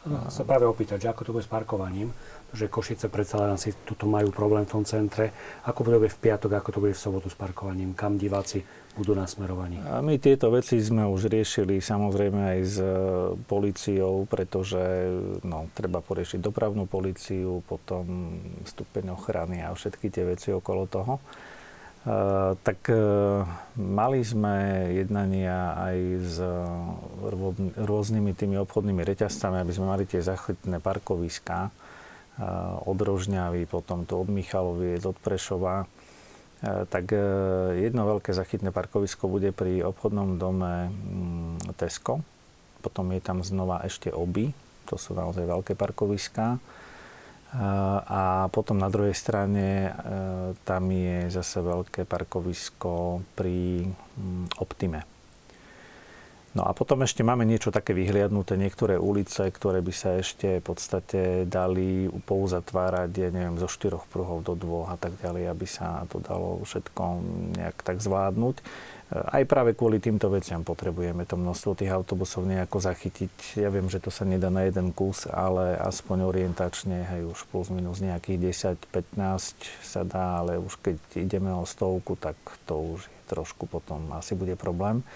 No, 0.01 0.33
sa 0.33 0.49
práve 0.49 0.65
opýtať, 0.65 1.05
že 1.05 1.11
ako 1.13 1.23
to 1.29 1.35
bude 1.37 1.45
s 1.45 1.53
parkovaním, 1.53 2.09
že 2.57 2.73
Košice 2.73 3.13
predsa 3.13 3.37
len 3.45 3.53
asi 3.53 3.77
tuto 3.85 4.09
majú 4.09 4.33
problém 4.33 4.65
v 4.65 4.81
tom 4.81 4.85
centre. 4.89 5.29
Ako 5.69 5.85
bude 5.85 6.01
v 6.01 6.09
piatok, 6.09 6.57
ako 6.57 6.69
to 6.73 6.81
bude 6.81 6.97
v 6.97 7.05
sobotu 7.05 7.29
s 7.29 7.37
parkovaním, 7.37 7.93
kam 7.93 8.17
diváci 8.17 8.65
budú 8.97 9.13
nasmerovaní. 9.13 9.77
A 9.85 10.01
my 10.01 10.17
tieto 10.17 10.49
veci 10.49 10.81
sme 10.81 11.05
už 11.05 11.29
riešili 11.29 11.85
samozrejme 11.85 12.41
aj 12.57 12.61
s 12.65 12.77
e, 12.81 12.89
policiou, 13.45 14.25
pretože 14.25 14.81
no, 15.45 15.69
treba 15.77 16.01
poriešiť 16.01 16.41
dopravnú 16.41 16.89
policiu, 16.89 17.61
potom 17.69 18.41
stupeň 18.65 19.15
ochrany 19.15 19.61
a 19.63 19.71
všetky 19.71 20.09
tie 20.09 20.25
veci 20.25 20.49
okolo 20.51 20.89
toho. 20.89 21.21
Tak 22.65 22.81
uh, 22.89 23.45
mali 23.77 24.25
sme 24.25 24.89
jednania 24.97 25.77
aj 25.77 25.97
s 26.25 26.37
rôznymi 27.77 28.33
tými 28.33 28.57
obchodnými 28.57 29.05
reťazcami, 29.05 29.61
aby 29.61 29.73
sme 29.77 29.93
mali 29.93 30.09
tie 30.09 30.25
zachytné 30.25 30.81
parkoviská 30.81 31.69
od 32.89 32.97
Rožňavy, 32.97 33.69
potom 33.69 34.09
tu 34.09 34.17
od 34.17 34.33
Michaloviec, 34.33 35.05
od 35.05 35.19
Prešova 35.21 35.85
tak 36.89 37.13
jedno 37.77 38.05
veľké 38.05 38.37
zachytné 38.37 38.69
parkovisko 38.69 39.33
bude 39.33 39.49
pri 39.53 39.81
obchodnom 39.81 40.37
dome 40.37 40.93
mm, 40.93 41.73
Tesco. 41.81 42.21
Potom 42.85 43.13
je 43.17 43.21
tam 43.25 43.41
znova 43.41 43.81
ešte 43.85 44.13
oby, 44.13 44.53
to 44.85 45.01
sú 45.01 45.17
naozaj 45.17 45.45
veľké 45.49 45.73
parkoviská. 45.73 46.61
E, 47.51 47.59
a 48.07 48.47
potom 48.55 48.79
na 48.79 48.87
druhej 48.87 49.15
strane 49.15 49.91
tam 50.63 50.85
je 50.91 51.31
zase 51.35 51.59
veľké 51.63 52.07
parkovisko 52.07 53.23
pri 53.35 53.87
mm, 53.91 54.63
Optime. 54.63 55.03
No 56.51 56.67
a 56.67 56.75
potom 56.75 57.07
ešte 57.07 57.23
máme 57.23 57.47
niečo 57.47 57.71
také 57.71 57.95
vyhliadnuté, 57.95 58.59
niektoré 58.59 58.99
ulice, 58.99 59.47
ktoré 59.55 59.79
by 59.87 59.95
sa 59.95 60.19
ešte 60.19 60.59
v 60.59 60.65
podstate 60.67 61.47
dali 61.47 62.11
pouzatvárať, 62.27 63.11
ja 63.15 63.31
neviem, 63.31 63.55
zo 63.55 63.71
štyroch 63.71 64.03
pruhov 64.11 64.43
do 64.43 64.59
dvoch 64.59 64.91
a 64.91 64.99
tak 64.99 65.15
ďalej, 65.23 65.47
aby 65.47 65.67
sa 65.71 66.03
to 66.11 66.19
dalo 66.19 66.59
všetko 66.67 67.03
nejak 67.55 67.79
tak 67.87 68.03
zvládnuť. 68.03 68.67
Aj 69.11 69.43
práve 69.43 69.75
kvôli 69.75 69.99
týmto 69.99 70.31
veciam 70.31 70.63
potrebujeme 70.63 71.27
to 71.27 71.35
množstvo 71.35 71.75
tých 71.75 71.91
autobusov 71.91 72.47
nejako 72.47 72.79
zachytiť. 72.79 73.59
Ja 73.59 73.67
viem, 73.67 73.91
že 73.91 73.99
to 73.99 74.15
sa 74.15 74.23
nedá 74.23 74.55
na 74.55 74.71
jeden 74.71 74.95
kus, 74.95 75.27
ale 75.27 75.75
aspoň 75.75 76.31
orientačne, 76.31 77.11
hej, 77.11 77.27
už 77.27 77.43
plus 77.51 77.75
minus 77.75 77.99
nejakých 77.99 78.79
10-15 78.87 79.83
sa 79.83 80.07
dá, 80.07 80.47
ale 80.47 80.63
už 80.63 80.79
keď 80.79 80.97
ideme 81.19 81.51
o 81.51 81.67
stovku, 81.67 82.15
tak 82.15 82.39
to 82.71 82.99
už 82.99 83.11
je 83.11 83.21
trošku 83.31 83.71
potom 83.71 84.11
asi 84.19 84.35
bude 84.35 84.59
problém. 84.59 85.07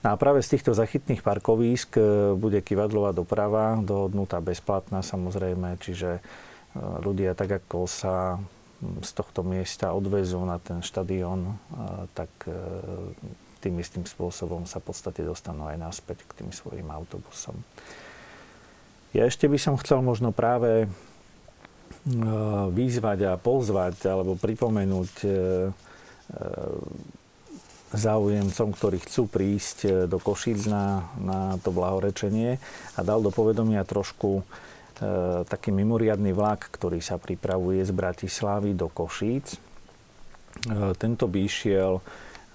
No 0.00 0.16
a 0.16 0.20
práve 0.20 0.40
z 0.40 0.56
týchto 0.56 0.72
zachytných 0.72 1.20
parkovísk 1.20 2.00
e, 2.00 2.32
bude 2.32 2.64
kivadlová 2.64 3.12
doprava, 3.12 3.76
dohodnutá 3.76 4.40
bezplatná 4.40 5.04
samozrejme, 5.04 5.76
čiže 5.80 6.20
e, 6.20 6.22
ľudia 7.04 7.36
tak 7.36 7.60
ako 7.60 7.84
sa 7.84 8.40
z 9.02 9.10
tohto 9.16 9.42
miesta 9.46 9.92
odvezú 9.92 10.42
na 10.44 10.60
ten 10.60 10.80
štadión, 10.84 11.52
e, 11.52 11.54
tak 12.12 12.30
tým 13.64 13.80
istým 13.80 14.04
spôsobom 14.04 14.68
sa 14.68 14.76
v 14.80 14.92
podstate 14.92 15.24
dostanú 15.24 15.64
aj 15.72 15.80
naspäť 15.80 16.28
k 16.28 16.44
tým 16.44 16.50
svojim 16.52 16.84
autobusom. 16.92 17.56
Ja 19.16 19.24
ešte 19.24 19.48
by 19.48 19.56
som 19.56 19.80
chcel 19.80 20.04
možno 20.04 20.36
práve 20.36 20.90
vyzvať 22.68 23.32
a 23.32 23.40
pozvať 23.40 24.04
alebo 24.04 24.36
pripomenúť 24.36 25.24
záujemcom, 27.94 28.68
ktorí 28.74 28.98
chcú 29.06 29.30
prísť 29.30 29.78
e, 29.86 29.88
do 30.10 30.18
Košíc 30.18 30.66
na, 30.66 31.08
na 31.16 31.56
to 31.62 31.70
blahorečenie 31.70 32.58
a 32.98 33.00
dal 33.06 33.22
do 33.22 33.30
povedomia 33.30 33.86
trošku 33.86 34.42
e, 34.42 34.44
taký 35.48 35.74
mimoriadný 35.74 36.30
vlak, 36.30 36.70
ktorý 36.70 37.02
sa 37.02 37.18
pripravuje 37.18 37.82
z 37.82 37.90
Bratislavy 37.90 38.78
do 38.78 38.86
Košíc. 38.86 39.56
E, 39.56 39.58
tento 40.94 41.26
by 41.26 41.38
išiel 41.42 41.98
e, 41.98 42.02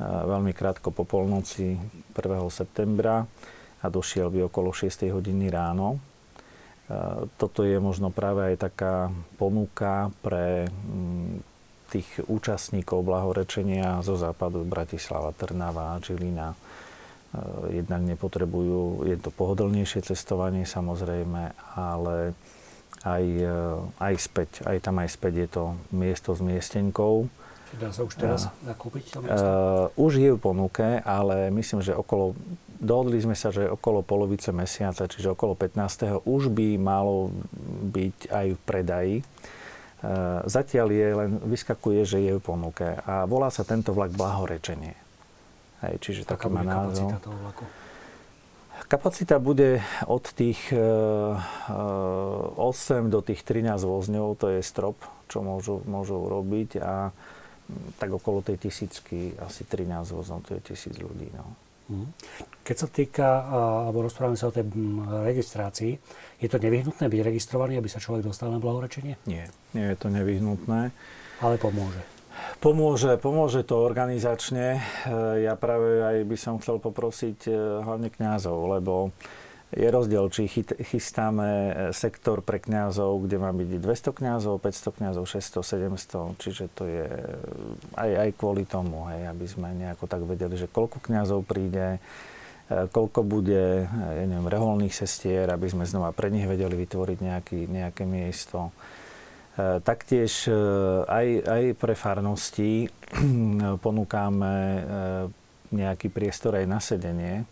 veľmi 0.04 0.56
krátko 0.56 0.96
po 0.96 1.04
polnoci 1.04 1.76
1. 1.76 2.16
septembra 2.48 3.28
a 3.80 3.86
došiel 3.92 4.32
by 4.32 4.48
okolo 4.48 4.72
6. 4.72 5.12
hodiny 5.12 5.52
ráno. 5.52 5.96
E, 5.96 6.00
toto 7.36 7.68
je 7.68 7.76
možno 7.80 8.08
práve 8.14 8.56
aj 8.56 8.72
taká 8.72 9.12
ponuka 9.36 10.14
pre 10.24 10.68
m, 10.68 11.44
tých 11.90 12.08
účastníkov 12.30 13.02
blahorečenia 13.02 14.00
zo 14.06 14.14
západu 14.16 14.62
Bratislava, 14.64 15.34
Trnava, 15.34 15.98
Žilina 16.00 16.54
e, 16.54 16.69
jednak 17.70 18.02
nepotrebujú, 18.02 19.06
je 19.06 19.18
to 19.22 19.30
pohodlnejšie 19.30 20.02
cestovanie 20.02 20.66
samozrejme, 20.66 21.54
ale 21.78 22.34
aj, 23.06 23.26
e, 23.26 23.56
aj 24.02 24.14
späť, 24.18 24.50
aj 24.66 24.78
tam 24.82 24.98
aj 25.00 25.10
späť 25.14 25.34
je 25.46 25.48
to 25.48 25.64
miesto 25.94 26.34
s 26.34 26.42
miestenkou. 26.42 27.30
Dá 27.78 27.94
sa 27.94 28.02
už 28.02 28.18
teraz 28.18 28.50
nakúpiť 28.66 29.14
to 29.14 29.18
miesto? 29.22 29.46
Uh, 29.46 29.94
už 29.94 30.18
je 30.18 30.34
v 30.34 30.42
ponuke, 30.42 31.06
ale 31.06 31.54
myslím, 31.54 31.86
že 31.86 31.94
okolo, 31.94 32.34
dohodli 32.82 33.22
sme 33.22 33.38
sa, 33.38 33.54
že 33.54 33.70
okolo 33.70 34.02
polovice 34.02 34.50
mesiaca, 34.50 35.06
čiže 35.06 35.38
okolo 35.38 35.54
15. 35.54 36.26
už 36.26 36.50
by 36.50 36.82
malo 36.82 37.30
byť 37.94 38.34
aj 38.34 38.48
v 38.58 38.60
predaji. 38.66 39.16
Eh, 40.00 40.40
zatiaľ 40.48 40.88
je 40.96 41.08
len, 41.12 41.32
vyskakuje, 41.44 42.02
že 42.08 42.18
je 42.24 42.32
v 42.40 42.42
ponuke 42.42 42.88
a 43.04 43.28
volá 43.28 43.52
sa 43.52 43.68
tento 43.68 43.92
vlak 43.92 44.16
Blahorečenie. 44.16 44.96
Hej, 45.86 45.96
čiže 46.04 46.22
Taká 46.28 46.52
taký 46.52 46.56
má 46.56 46.64
názov. 46.64 47.08
Kapacita 47.08 47.24
toho 47.24 47.38
vlaku? 47.40 47.64
Kapacita 48.90 49.36
bude 49.38 49.86
od 50.10 50.26
tých 50.34 50.74
8 50.74 50.80
eh, 52.58 53.06
do 53.06 53.20
tých 53.22 53.46
13 53.46 53.78
vozňov, 53.86 54.34
to 54.40 54.50
je 54.56 54.66
strop, 54.66 54.98
čo 55.30 55.46
môžu, 55.46 55.86
môžu 55.86 56.18
robiť 56.18 56.82
a 56.82 57.14
mm, 57.14 58.02
tak 58.02 58.10
okolo 58.10 58.42
tej 58.42 58.58
tisícky, 58.58 59.38
asi 59.38 59.62
13 59.68 60.10
vozňov, 60.10 60.42
to 60.42 60.58
je 60.58 60.62
tisíc 60.74 60.96
ľudí. 60.98 61.30
No. 61.38 61.46
Mhm. 61.90 62.08
Keď 62.66 62.76
sa 62.78 62.88
týka, 62.90 63.28
alebo 63.90 64.06
rozprávame 64.06 64.38
sa 64.38 64.50
o 64.50 64.54
tej 64.54 64.66
registrácii, 65.26 65.98
je 66.38 66.48
to 66.50 66.62
nevyhnutné 66.62 67.10
byť 67.10 67.22
registrovaný, 67.26 67.82
aby 67.82 67.90
sa 67.90 67.98
človek 67.98 68.22
dostal 68.26 68.54
na 68.54 68.62
blahorečenie? 68.62 69.18
Nie, 69.26 69.50
nie 69.74 69.86
je 69.90 69.98
to 69.98 70.14
nevyhnutné. 70.14 70.94
Ale 71.42 71.56
pomôže. 71.58 72.19
Pomôže, 72.60 73.16
pomôže 73.16 73.64
to 73.64 73.80
organizačne. 73.80 74.76
E, 74.76 74.82
ja 75.48 75.56
práve 75.56 76.04
aj 76.04 76.18
by 76.28 76.36
som 76.36 76.60
chcel 76.60 76.76
poprosiť 76.84 77.48
e, 77.48 77.52
hlavne 77.88 78.12
kňazov, 78.12 78.58
lebo 78.76 79.16
je 79.72 79.88
rozdiel, 79.88 80.28
či 80.28 80.52
chystáme 80.84 81.48
e, 81.48 81.72
sektor 81.96 82.44
pre 82.44 82.60
kňazov, 82.60 83.24
kde 83.24 83.40
má 83.40 83.56
byť 83.56 83.80
200 83.80 84.12
kňazov, 84.12 84.60
500 84.60 84.98
kňazov, 85.00 85.24
600, 85.24 86.36
700, 86.36 86.42
čiže 86.44 86.64
to 86.76 86.84
je 86.84 87.08
aj, 87.96 88.12
aj 88.28 88.30
kvôli 88.36 88.68
tomu, 88.68 89.08
hej, 89.08 89.32
aby 89.32 89.46
sme 89.48 89.72
nejako 89.80 90.12
tak 90.12 90.28
vedeli, 90.28 90.60
že 90.60 90.68
koľko 90.68 91.00
kňazov 91.00 91.48
príde, 91.48 92.04
koľko 92.70 93.26
bude, 93.26 93.90
ja 93.90 94.26
neviem, 94.30 94.46
reholných 94.46 94.94
sestier, 94.94 95.50
aby 95.50 95.66
sme 95.72 95.90
znova 95.90 96.14
pre 96.14 96.30
nich 96.30 96.46
vedeli 96.46 96.78
vytvoriť 96.78 97.18
nejaký, 97.18 97.60
nejaké 97.66 98.04
miesto. 98.06 98.70
E, 99.60 99.84
taktiež 99.84 100.48
aj, 101.04 101.28
aj 101.44 101.64
pre 101.76 101.94
farnosti 102.00 102.88
ponúkame 103.84 104.56
nejaký 105.70 106.08
priestor 106.10 106.58
aj 106.58 106.66
na 106.66 106.80
sedenie, 106.82 107.46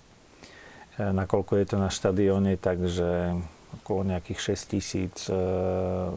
nakoľko 0.97 1.53
je 1.61 1.65
to 1.69 1.77
na 1.77 1.93
štadióne, 1.93 2.57
takže 2.57 3.37
okolo 3.83 4.09
nejakých 4.09 4.57
6 4.57 4.73
tisíc 4.73 5.15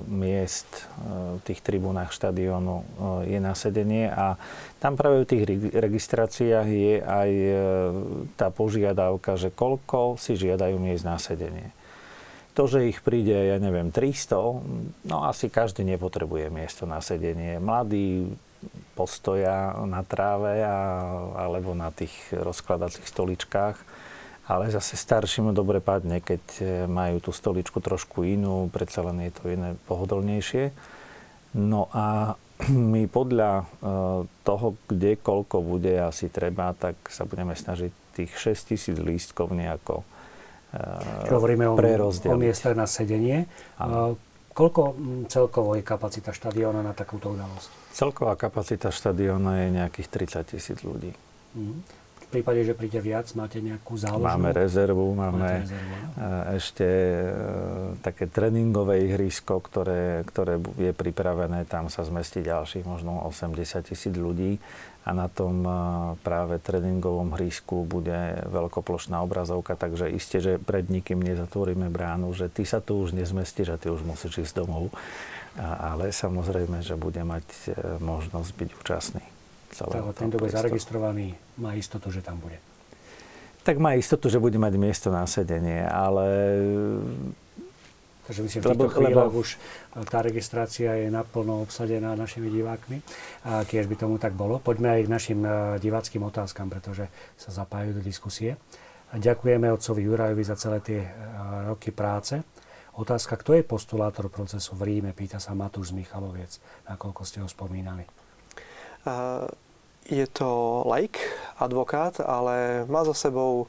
miest 0.08 0.88
v 1.36 1.40
tých 1.44 1.60
tribúnach 1.60 2.08
štadiónu 2.08 2.86
je 3.28 3.36
na 3.36 3.52
sedenie 3.52 4.08
a 4.08 4.40
tam 4.80 4.96
práve 4.96 5.26
v 5.26 5.28
tých 5.28 5.44
registráciách 5.76 6.68
je 6.70 6.94
aj 7.04 7.30
tá 8.40 8.48
požiadavka, 8.48 9.36
že 9.36 9.52
koľko 9.52 10.16
si 10.16 10.40
žiadajú 10.40 10.80
miest 10.80 11.04
na 11.04 11.20
sedenie. 11.20 11.68
To, 12.60 12.68
že 12.68 12.92
ich 12.92 13.00
príde, 13.00 13.32
ja 13.32 13.56
neviem, 13.56 13.88
300, 13.88 14.36
no 15.08 15.16
asi 15.24 15.48
každý 15.48 15.80
nepotrebuje 15.80 16.52
miesto 16.52 16.84
na 16.84 17.00
sedenie. 17.00 17.56
Mladí 17.56 18.28
postoja 18.92 19.72
na 19.88 20.04
tráve 20.04 20.60
a, 20.60 20.76
alebo 21.48 21.72
na 21.72 21.88
tých 21.88 22.12
rozkladacích 22.36 23.08
stoličkách 23.08 23.80
ale 24.50 24.66
zase 24.74 24.98
starším 24.98 25.54
dobre 25.54 25.78
padne, 25.78 26.18
keď 26.18 26.42
e, 26.58 26.62
majú 26.90 27.22
tú 27.22 27.30
stoličku 27.30 27.78
trošku 27.78 28.26
inú, 28.26 28.66
predsa 28.66 29.06
len 29.06 29.22
je 29.22 29.32
to 29.38 29.46
iné 29.46 29.78
pohodlnejšie. 29.86 30.74
No 31.54 31.86
a 31.94 32.34
my 32.92 33.06
podľa 33.06 33.62
e, 33.62 33.64
toho, 34.42 34.74
kde 34.90 35.14
koľko 35.22 35.62
bude 35.62 35.94
asi 36.02 36.26
treba, 36.26 36.74
tak 36.74 36.98
sa 37.14 37.22
budeme 37.30 37.54
snažiť 37.54 37.94
tých 38.18 38.34
6 38.34 38.74
tisíc 38.74 38.96
lístkov 38.98 39.54
nejako 39.54 40.02
Čo 41.26 41.32
hovoríme 41.42 41.66
o, 41.66 41.74
o 41.74 42.36
miestach 42.38 42.78
na 42.78 42.86
sedenie. 42.86 43.50
A 43.82 44.14
koľko 44.54 44.94
celkovo 45.26 45.74
je 45.74 45.82
kapacita 45.82 46.30
štadióna 46.30 46.82
na 46.86 46.94
takúto 46.94 47.34
udalosť? 47.34 47.94
Celková 47.94 48.38
kapacita 48.38 48.94
štadióna 48.94 49.66
je 49.66 49.82
nejakých 49.82 50.08
30 50.46 50.50
tisíc 50.54 50.78
ľudí. 50.86 51.10
Mm 51.58 52.00
prípade, 52.30 52.62
že 52.62 52.78
príde 52.78 53.02
viac, 53.02 53.26
máte 53.34 53.58
nejakú 53.58 53.98
záložnú? 53.98 54.22
Máme 54.22 54.54
rezervu, 54.54 55.06
máme 55.18 55.66
rezervu, 55.66 55.94
no? 55.98 56.08
ešte 56.54 56.86
e, 56.86 57.26
také 58.06 58.30
tréningové 58.30 59.02
ihrisko, 59.10 59.58
ktoré, 59.58 60.22
ktoré 60.22 60.62
je 60.78 60.94
pripravené, 60.94 61.66
tam 61.66 61.90
sa 61.90 62.06
zmestí 62.06 62.40
ďalších 62.46 62.86
možno 62.86 63.26
80 63.26 63.90
tisíc 63.90 64.14
ľudí 64.14 64.62
a 65.00 65.10
na 65.16 65.32
tom 65.32 65.64
práve 66.20 66.60
tréningovom 66.60 67.32
hrísku 67.32 67.88
bude 67.88 68.44
veľkoplošná 68.44 69.24
obrazovka, 69.24 69.72
takže 69.72 70.12
iste, 70.12 70.44
že 70.44 70.52
pred 70.60 70.92
nikým 70.92 71.24
nezatvoríme 71.24 71.88
bránu, 71.88 72.28
že 72.36 72.52
ty 72.52 72.68
sa 72.68 72.84
tu 72.84 73.00
už 73.00 73.16
nezmestíš 73.16 73.72
a 73.72 73.80
ty 73.80 73.88
už 73.88 74.04
musíš 74.04 74.44
ísť 74.44 74.60
domov. 74.60 74.92
ale 75.58 76.12
samozrejme, 76.12 76.84
že 76.84 76.94
bude 76.94 77.24
mať 77.26 77.46
e, 77.66 77.98
možnosť 77.98 78.50
byť 78.54 78.70
účastný 78.76 79.24
celého 79.74 80.10
ten, 80.14 80.30
kto 80.30 80.38
bude 80.38 80.52
zaregistrovaný, 80.52 81.34
má 81.58 81.74
istotu, 81.74 82.10
že 82.10 82.22
tam 82.22 82.38
bude. 82.38 82.58
Tak 83.60 83.76
má 83.76 83.94
istotu, 83.94 84.32
že 84.32 84.40
bude 84.40 84.56
mať 84.56 84.74
miesto 84.76 85.08
na 85.12 85.24
sedenie, 85.24 85.84
ale... 85.84 86.26
Takže 88.30 88.46
myslím, 88.46 88.62
v 88.62 88.66
týchto 88.70 88.94
chvíľach 88.94 89.34
už 89.34 89.48
tá 90.06 90.22
registrácia 90.22 90.94
je 90.94 91.10
naplno 91.10 91.66
obsadená 91.66 92.14
našimi 92.14 92.46
divákmi. 92.46 93.02
A 93.42 93.66
tiež 93.66 93.90
by 93.90 93.98
tomu 93.98 94.22
tak 94.22 94.38
bolo. 94.38 94.62
Poďme 94.62 94.94
aj 94.94 95.02
k 95.02 95.10
našim 95.10 95.40
e, 95.42 95.50
diváckým 95.82 96.22
otázkam, 96.22 96.70
pretože 96.70 97.10
sa 97.34 97.50
zapájajú 97.50 97.98
do 97.98 98.02
diskusie. 98.06 98.54
Ďakujeme 99.10 99.66
otcovi 99.74 100.06
Jurajovi 100.06 100.46
za 100.46 100.54
celé 100.54 100.78
tie 100.78 101.02
e, 101.02 101.10
roky 101.74 101.90
práce. 101.90 102.38
Otázka, 102.94 103.34
kto 103.34 103.58
je 103.58 103.66
postulátor 103.66 104.30
procesu 104.30 104.78
v 104.78 104.86
Ríme, 104.86 105.10
pýta 105.10 105.42
sa 105.42 105.50
Matúš 105.58 105.90
z 105.90 105.98
Michaloviec, 105.98 106.62
nakoľko 106.86 107.22
ste 107.26 107.42
ho 107.42 107.50
spomínali. 107.50 108.06
Je 110.06 110.26
to 110.30 110.82
laik, 110.86 111.18
advokát, 111.58 112.22
ale 112.22 112.86
má 112.86 113.02
za 113.06 113.14
sebou 113.14 113.66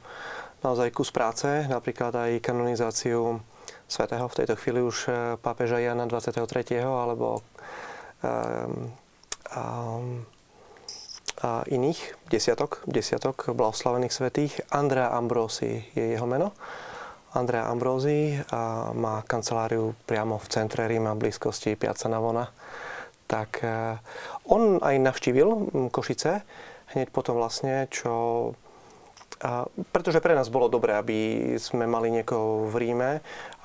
naozaj 0.62 0.90
kus 0.94 1.10
práce, 1.10 1.46
napríklad 1.66 2.14
aj 2.14 2.44
kanonizáciu 2.44 3.42
svetého, 3.88 4.28
v 4.28 4.36
tejto 4.42 4.54
chvíli 4.56 4.80
už 4.82 4.96
e, 5.08 5.10
pápeža 5.38 5.78
Jana 5.78 6.06
23. 6.06 6.44
alebo 6.82 7.42
um, 8.22 8.92
um, 9.56 10.26
a 11.42 11.66
iných 11.66 11.98
desiatok, 12.30 12.86
desiatok 12.86 13.50
blahoslavených 13.50 14.14
svetých. 14.14 14.52
Andrea 14.70 15.10
Ambrosi 15.10 15.82
je 15.90 16.14
jeho 16.14 16.26
meno. 16.26 16.54
Andrea 17.34 17.66
Ambrosi 17.66 18.38
a 18.54 18.94
má 18.94 19.26
kanceláriu 19.26 19.98
priamo 20.06 20.38
v 20.38 20.46
centre 20.46 20.86
Ríma, 20.86 21.18
blízkosti 21.18 21.74
Piazza 21.74 22.06
Navona 22.06 22.46
tak 23.32 23.64
eh, 23.64 23.96
on 24.44 24.76
aj 24.84 25.00
navštívil 25.00 25.48
Košice 25.88 26.44
hneď 26.92 27.08
potom 27.08 27.40
vlastne, 27.40 27.88
čo 27.88 28.12
pretože 29.90 30.22
pre 30.22 30.38
nás 30.38 30.46
bolo 30.46 30.70
dobré, 30.70 30.94
aby 30.94 31.18
sme 31.58 31.90
mali 31.90 32.14
niekoho 32.14 32.70
v 32.70 32.74
Ríme, 32.78 33.10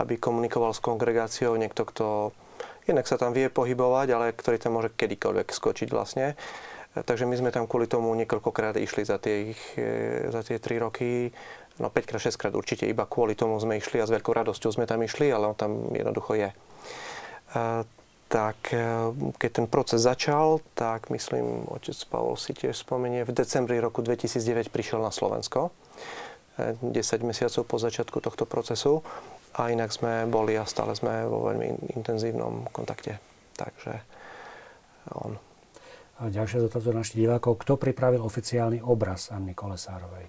aby 0.02 0.18
komunikoval 0.18 0.74
s 0.74 0.82
kongregáciou, 0.82 1.54
niekto, 1.54 1.86
kto 1.86 2.06
jednak 2.90 3.06
sa 3.06 3.22
tam 3.22 3.36
vie 3.36 3.54
pohybovať, 3.54 4.08
ale 4.10 4.26
ktorý 4.34 4.58
tam 4.58 4.82
môže 4.82 4.90
kedykoľvek 4.98 5.48
skočiť 5.54 5.88
vlastne. 5.94 6.34
Takže 6.98 7.30
my 7.30 7.36
sme 7.38 7.54
tam 7.54 7.70
kvôli 7.70 7.86
tomu 7.86 8.10
niekoľkokrát 8.18 8.74
išli 8.82 9.06
za 9.06 9.22
tie, 9.22 9.54
eh, 9.54 10.34
za 10.34 10.42
tie 10.42 10.58
3 10.58 10.82
roky. 10.82 11.30
No 11.78 11.94
5 11.94 12.10
krát, 12.10 12.18
6 12.18 12.42
krát 12.42 12.58
určite 12.58 12.90
iba 12.90 13.06
kvôli 13.06 13.38
tomu 13.38 13.54
sme 13.62 13.78
išli 13.78 14.02
a 14.02 14.10
s 14.10 14.14
veľkou 14.14 14.34
radosťou 14.34 14.74
sme 14.74 14.90
tam 14.90 15.06
išli, 15.06 15.30
ale 15.30 15.46
on 15.46 15.54
tam 15.54 15.94
jednoducho 15.94 16.34
je 16.34 16.50
tak 18.28 18.76
eh, 18.76 19.12
keď 19.40 19.52
ten 19.52 19.68
proces 19.68 20.04
začal, 20.04 20.60
tak 20.76 21.08
myslím, 21.10 21.68
otec 21.72 21.96
Pavol 22.12 22.36
si 22.36 22.52
tiež 22.52 22.76
spomenie, 22.76 23.24
v 23.24 23.32
decembri 23.32 23.80
roku 23.80 24.04
2009 24.04 24.68
prišiel 24.72 25.00
na 25.00 25.12
Slovensko. 25.12 25.72
10 26.60 26.84
eh, 26.84 27.24
mesiacov 27.24 27.64
po 27.64 27.78
začiatku 27.80 28.18
tohto 28.20 28.44
procesu 28.44 29.02
a 29.56 29.72
inak 29.72 29.90
sme 29.96 30.28
boli 30.28 30.60
a 30.60 30.68
stále 30.68 30.94
sme 30.94 31.26
vo 31.26 31.48
veľmi 31.50 31.96
intenzívnom 31.98 32.70
kontakte. 32.70 33.18
Takže 33.58 33.94
on. 35.18 35.40
A 36.18 36.34
ďalšia 36.34 36.66
z 36.66 36.94
našich 36.94 37.22
divákov. 37.22 37.62
Kto 37.62 37.78
pripravil 37.78 38.26
oficiálny 38.26 38.82
obraz 38.82 39.30
Anny 39.30 39.54
Kolesárovej? 39.54 40.26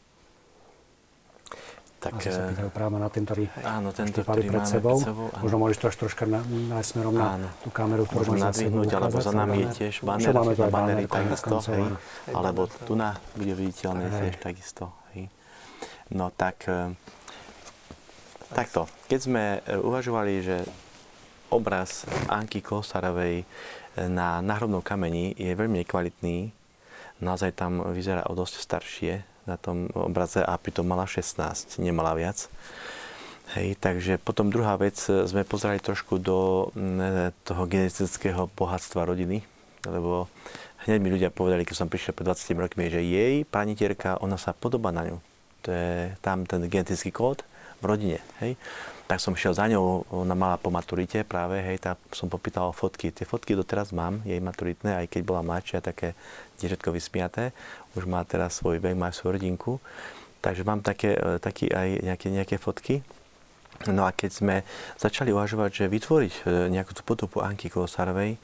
Tak, 1.98 2.22
Asi 2.22 2.30
sa 2.30 2.46
eh, 2.46 2.54
pýtajú 2.54 2.70
práve 2.70 2.94
na 3.02 3.10
ten, 3.10 3.26
ktorý 3.26 3.50
áno, 3.66 3.90
tento, 3.90 4.22
ktorý 4.22 4.46
pred 4.46 4.66
sebou. 4.70 5.02
Pred 5.02 5.08
sebou 5.10 5.26
Možno 5.42 5.56
môžeš 5.58 5.78
to 5.82 5.86
až 5.90 5.96
troška 5.98 6.24
na, 6.30 6.46
na 6.46 6.78
smerom 6.78 7.10
na 7.10 7.34
áno. 7.34 7.48
tú 7.58 7.74
kameru, 7.74 8.06
ktorú 8.06 8.38
máš 8.38 8.54
nadvihnúť, 8.54 8.90
alebo 8.94 9.18
za 9.18 9.32
nami 9.34 9.56
je 9.66 9.68
tiež 9.82 10.06
banner, 10.06 10.30
máme 10.30 10.54
tu 10.54 10.62
banery 10.70 11.04
takisto, 11.10 11.58
hej, 11.74 11.90
alebo 12.30 12.70
tu 12.70 12.94
na 12.94 13.18
bude 13.34 13.50
viditeľné 13.50 14.14
tiež 14.14 14.34
takisto. 14.38 14.94
Hej. 15.10 15.26
No 16.14 16.30
tak, 16.30 16.70
eh, 16.70 16.94
takto, 18.54 18.86
keď 19.10 19.18
sme 19.18 19.44
eh, 19.58 19.74
uvažovali, 19.74 20.32
že 20.38 20.56
obraz 21.50 22.06
Anky 22.30 22.62
Kosarovej 22.62 23.42
na 24.06 24.38
náhrobnom 24.38 24.86
kameni 24.86 25.34
je 25.34 25.50
veľmi 25.50 25.82
nekvalitný, 25.82 26.54
naozaj 27.18 27.58
tam 27.58 27.82
vyzerá 27.90 28.22
o 28.30 28.38
dosť 28.38 28.54
staršie, 28.62 29.14
na 29.48 29.56
tom 29.56 29.88
obraze 29.96 30.44
a 30.44 30.54
pritom 30.60 30.84
mala 30.84 31.08
16, 31.08 31.80
nemala 31.80 32.12
viac. 32.12 32.46
Hej, 33.56 33.80
takže 33.80 34.20
potom 34.20 34.52
druhá 34.52 34.76
vec, 34.76 35.00
sme 35.00 35.40
pozerali 35.48 35.80
trošku 35.80 36.20
do 36.20 36.68
mm, 36.76 37.32
toho 37.48 37.64
genetického 37.64 38.52
bohatstva 38.52 39.08
rodiny, 39.08 39.40
lebo 39.88 40.28
hneď 40.84 41.00
mi 41.00 41.08
ľudia 41.08 41.32
povedali, 41.32 41.64
keď 41.64 41.76
som 41.80 41.88
prišiel 41.88 42.12
pred 42.12 42.28
20 42.28 42.44
rokmi, 42.60 42.92
že 42.92 43.00
jej 43.00 43.48
panitierka, 43.48 44.20
ona 44.20 44.36
sa 44.36 44.52
podobá 44.52 44.92
na 44.92 45.08
ňu. 45.08 45.16
To 45.64 45.68
je 45.72 46.12
tam 46.20 46.44
ten 46.44 46.68
genetický 46.68 47.08
kód 47.08 47.40
v 47.80 47.84
rodine. 47.88 48.20
Hej. 48.44 48.60
Tak 49.08 49.24
som 49.24 49.32
šiel 49.32 49.56
za 49.56 49.64
ňou, 49.64 50.04
ona 50.12 50.36
mala 50.36 50.60
po 50.60 50.68
maturite 50.68 51.24
práve, 51.24 51.64
hej, 51.64 51.80
tak 51.80 51.96
som 52.12 52.28
popýtal 52.28 52.68
o 52.68 52.76
fotky. 52.76 53.08
Tie 53.08 53.24
fotky 53.24 53.56
doteraz 53.56 53.96
mám, 53.96 54.20
jej 54.28 54.36
maturitné, 54.36 55.00
aj 55.00 55.06
keď 55.08 55.20
bola 55.24 55.40
mladšia, 55.40 55.80
také 55.80 56.12
dieťatko 56.60 56.92
vysmiaté 56.92 57.56
už 57.94 58.04
má 58.04 58.24
teraz 58.24 58.58
svoj 58.58 58.82
vek, 58.82 58.98
má 58.98 59.12
svoju 59.14 59.38
rodinku. 59.38 59.72
Takže 60.42 60.62
mám 60.64 60.80
také, 60.84 61.16
e, 61.16 61.38
také 61.38 61.70
aj 61.70 61.88
nejaké, 62.04 62.26
nejaké 62.30 62.56
fotky. 62.58 63.00
No 63.86 64.02
a 64.02 64.10
keď 64.10 64.30
sme 64.34 64.56
začali 64.98 65.30
uvažovať, 65.30 65.70
že 65.84 65.92
vytvoriť 65.92 66.32
e, 66.34 66.40
nejakú 66.72 66.92
tú 66.98 67.02
podobu 67.06 67.40
Anky 67.40 67.70
Kolosárovej, 67.70 68.38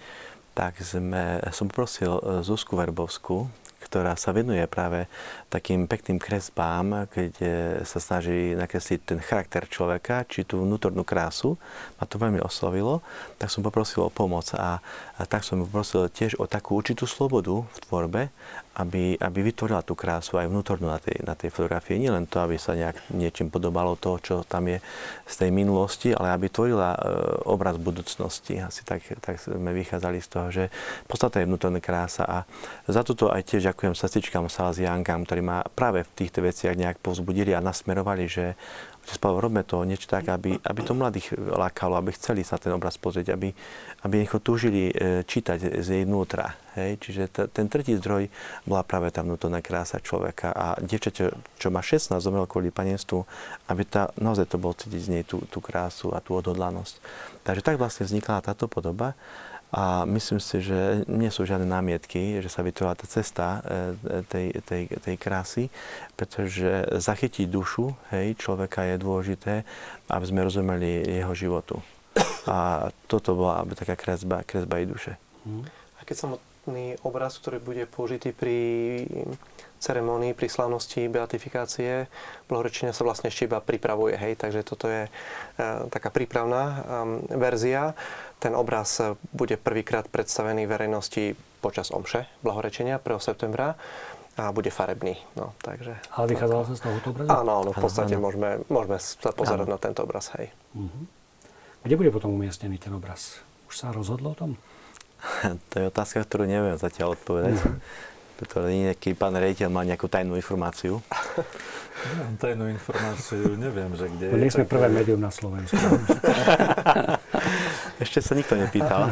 tak 0.55 0.79
sme, 0.79 1.43
som 1.51 1.67
poprosil 1.67 2.15
Zuzku 2.47 2.79
Verbovskú, 2.79 3.51
ktorá 3.85 4.17
sa 4.17 4.33
venuje 4.33 4.65
práve 4.65 5.05
takým 5.53 5.85
pekným 5.85 6.17
kresbám, 6.17 7.07
kde 7.13 7.85
sa 7.85 8.01
snaží 8.01 8.57
nakresliť 8.57 9.01
ten 9.05 9.21
charakter 9.21 9.69
človeka, 9.69 10.25
či 10.25 10.49
tú 10.49 10.65
vnútornú 10.65 11.05
krásu. 11.05 11.61
Ma 12.01 12.09
to 12.09 12.17
veľmi 12.17 12.41
oslovilo, 12.41 13.05
tak 13.37 13.53
som 13.53 13.61
poprosil 13.61 14.09
o 14.09 14.11
pomoc 14.11 14.49
a, 14.57 14.81
a 15.15 15.23
tak 15.31 15.47
som 15.47 15.63
poprosil 15.63 16.11
tiež 16.11 16.43
o 16.43 16.51
takú 16.51 16.75
určitú 16.75 17.07
slobodu 17.07 17.63
v 17.63 17.79
tvorbe, 17.87 18.23
aby, 18.75 19.15
aby 19.15 19.39
vytvorila 19.47 19.87
tú 19.87 19.95
krásu 19.95 20.35
aj 20.35 20.51
vnútornú 20.51 20.91
na 20.91 20.99
tej, 20.99 21.23
na 21.23 21.39
tej 21.39 21.55
fotografii. 21.55 22.03
Nie 22.03 22.11
len 22.11 22.27
to, 22.27 22.43
aby 22.43 22.59
sa 22.59 22.75
nejak 22.75 23.15
niečím 23.15 23.47
podobalo 23.47 23.95
to, 23.95 24.19
čo 24.19 24.35
tam 24.43 24.67
je 24.67 24.83
z 25.31 25.35
tej 25.39 25.51
minulosti, 25.55 26.11
ale 26.11 26.35
aby 26.35 26.51
tvorila 26.51 26.99
e, 26.99 27.01
obraz 27.47 27.79
budúcnosti. 27.79 28.59
Asi 28.59 28.83
tak, 28.83 29.07
tak 29.23 29.39
sme 29.39 29.71
vychádzali 29.71 30.19
z 30.19 30.29
toho, 30.29 30.47
že 30.51 30.65
podstata 31.07 31.39
je 31.39 31.47
vnútorná 31.47 31.79
krása 31.79 32.27
a 32.27 32.39
za 32.91 33.07
toto 33.07 33.31
aj 33.31 33.47
tiež 33.47 33.71
ďakujem 33.71 33.95
sestričkám 33.95 34.51
Salesiankám, 34.51 35.23
ktorí 35.31 35.47
ma 35.47 35.63
práve 35.63 36.03
v 36.03 36.11
týchto 36.19 36.43
veciach 36.43 36.75
nejak 36.75 36.99
povzbudili 36.99 37.55
a 37.55 37.63
nasmerovali, 37.63 38.27
že 38.27 38.59
Otec 39.05 39.21
Pavel, 39.21 39.45
robme 39.45 39.63
to 39.69 39.85
niečo 39.85 40.09
tak, 40.09 40.33
aby, 40.33 40.57
aby 40.57 40.81
to 40.81 40.97
mladých 40.97 41.37
lákalo, 41.37 42.01
aby 42.01 42.17
chceli 42.17 42.41
sa 42.41 42.57
ten 42.57 42.73
obraz 42.73 42.97
pozrieť, 42.97 43.37
aby, 43.37 43.53
aby 44.01 44.15
nech 44.25 44.33
túžili 44.41 44.89
e, 44.89 45.21
čítať 45.29 45.85
z 45.85 45.89
jej 45.93 46.05
vnútra. 46.09 46.57
Hej? 46.81 46.97
Čiže 47.05 47.23
t- 47.29 47.49
ten 47.53 47.69
tretí 47.69 47.93
zdroj 48.01 48.33
bola 48.65 48.81
práve 48.81 49.13
tá 49.13 49.21
vnútorná 49.21 49.61
krása 49.61 50.01
človeka 50.01 50.57
a 50.57 50.81
dievčate, 50.81 51.37
čo 51.61 51.69
má 51.69 51.85
16, 51.85 52.17
zomrel 52.17 52.49
kvôli 52.49 52.73
panenstvu, 52.73 53.29
aby 53.69 53.83
tá, 53.85 54.09
naozaj 54.17 54.49
to 54.49 54.57
bolo 54.57 54.73
cítiť 54.73 55.01
z 55.05 55.13
nej 55.13 55.25
tú, 55.29 55.45
tú 55.53 55.61
krásu 55.61 56.09
a 56.17 56.25
tú 56.25 56.41
odhodlanosť. 56.41 56.95
Takže 57.45 57.61
tak 57.61 57.77
vlastne 57.77 58.09
vznikla 58.09 58.41
táto 58.41 58.73
podoba. 58.73 59.13
A 59.75 60.07
myslím 60.07 60.39
si, 60.39 60.63
že 60.63 61.03
nie 61.11 61.35
sú 61.35 61.43
žiadne 61.43 61.67
námietky, 61.67 62.39
že 62.39 62.47
sa 62.47 62.63
vytvorila 62.63 62.95
tá 62.95 63.11
cesta 63.11 63.59
e, 63.67 64.23
tej, 64.31 64.47
tej, 64.63 64.83
tej 65.03 65.17
krásy, 65.19 65.67
pretože 66.15 66.87
zachytiť 66.95 67.51
dušu 67.51 67.91
hej, 68.15 68.39
človeka 68.39 68.87
je 68.87 69.03
dôležité, 69.03 69.55
aby 70.07 70.25
sme 70.31 70.47
rozumeli 70.47 71.03
jeho 71.19 71.35
životu. 71.35 71.83
A 72.47 72.87
toto 73.11 73.35
bola 73.35 73.67
taká 73.75 73.99
kresba, 73.99 74.47
kresba 74.47 74.79
jej 74.79 74.87
duše. 74.87 75.13
A 75.99 76.07
keď 76.07 76.17
samotný 76.23 76.95
obraz, 77.03 77.35
ktorý 77.43 77.59
bude 77.59 77.83
použitý 77.91 78.31
pri 78.31 78.55
ceremonii, 79.85 80.33
pri 80.33 80.49
slávnosti 80.49 81.13
beatifikácie, 81.13 82.09
blahorečenia 82.49 82.97
sa 82.97 83.05
vlastne 83.05 83.29
ešte 83.29 83.45
iba 83.45 83.61
pripravuje, 83.61 84.17
hej, 84.17 84.41
takže 84.41 84.65
toto 84.65 84.89
je 84.89 85.05
e, 85.05 85.11
taká 85.93 86.09
prípravná 86.09 86.63
e, 86.65 86.77
verzia. 87.37 87.93
Ten 88.45 88.53
obraz 88.53 89.01
bude 89.33 89.57
prvýkrát 89.57 90.05
predstavený 90.05 90.69
verejnosti 90.69 91.33
počas 91.65 91.89
omše 91.89 92.29
blahorečenia 92.45 93.01
1. 93.01 93.17
septembra 93.17 93.73
a 94.37 94.53
bude 94.53 94.69
farebný. 94.69 95.17
No, 95.33 95.57
takže... 95.65 95.97
Ale 96.13 96.29
vychádzalo 96.29 96.63
sa 96.69 96.75
z 96.77 96.83
tohoto 96.85 97.09
obrazu? 97.17 97.29
Áno, 97.33 97.65
áno, 97.65 97.71
v 97.73 97.81
podstate 97.81 98.21
môžeme, 98.21 98.61
môžeme 98.69 99.01
sa 99.01 99.33
pozerať 99.33 99.65
áno. 99.65 99.73
na 99.73 99.79
tento 99.81 100.05
obraz, 100.05 100.29
hej. 100.37 100.53
Uh-huh. 100.77 101.09
Kde 101.89 101.97
bude 101.97 102.13
potom 102.13 102.37
umiestnený 102.37 102.77
ten 102.77 102.93
obraz? 102.93 103.41
Už 103.65 103.81
sa 103.81 103.97
rozhodlo 103.97 104.35
o 104.35 104.37
tom? 104.37 104.51
to 105.73 105.75
je 105.81 105.89
otázka, 105.89 106.21
ktorú 106.29 106.45
neviem 106.45 106.77
zatiaľ 106.77 107.17
odpovedať. 107.17 107.57
Uh-huh. 107.57 107.81
Pretože 108.35 108.75
nejaký 108.75 109.15
pán 109.15 109.39
rejiteľ 109.39 109.69
má 109.71 109.87
nejakú 109.87 110.11
tajnú 110.11 110.35
informáciu. 110.35 110.99
Nemám 112.05 112.35
tajnú 112.37 112.65
informáciu, 112.69 113.55
neviem, 113.55 113.95
že 113.95 114.11
kde 114.11 114.35
no, 114.35 114.43
je. 114.43 114.51
sme 114.51 114.67
prvé 114.67 114.91
médium 114.91 115.23
na 115.23 115.31
Slovensku. 115.31 115.79
Ešte 118.05 118.19
sa 118.19 118.35
nikto 118.35 118.59
nepýtal. 118.59 119.09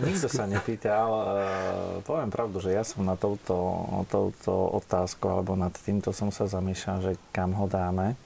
Nikto 0.00 0.26
sa 0.32 0.48
nepýtal. 0.48 1.06
Uh, 1.06 1.22
poviem 2.08 2.32
pravdu, 2.32 2.58
že 2.64 2.72
ja 2.72 2.82
som 2.82 3.04
na 3.04 3.14
touto, 3.14 3.84
touto 4.08 4.52
otázku 4.80 5.28
alebo 5.28 5.52
nad 5.54 5.76
týmto 5.76 6.10
som 6.16 6.32
sa 6.32 6.48
zamýšľal, 6.48 6.96
že 7.04 7.12
kam 7.36 7.52
ho 7.52 7.68
dáme. 7.68 8.16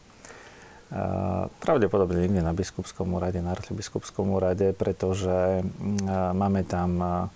Uh, 0.90 1.50
pravdepodobne 1.58 2.24
niekde 2.24 2.46
na 2.46 2.54
biskupskom 2.54 3.10
úrade, 3.10 3.42
na 3.42 3.52
arcibiskupskom 3.52 4.30
úrade, 4.30 4.70
pretože 4.78 5.60
uh, 5.60 6.30
máme 6.30 6.62
tam 6.62 7.28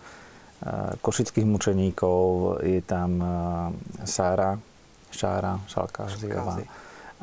košických 1.00 1.46
mučeníkov, 1.46 2.58
je 2.62 2.80
tam 2.84 3.20
Sára, 4.06 4.56
Šára, 5.12 5.60
Šalka 5.68 6.08
Ždiová. 6.08 6.62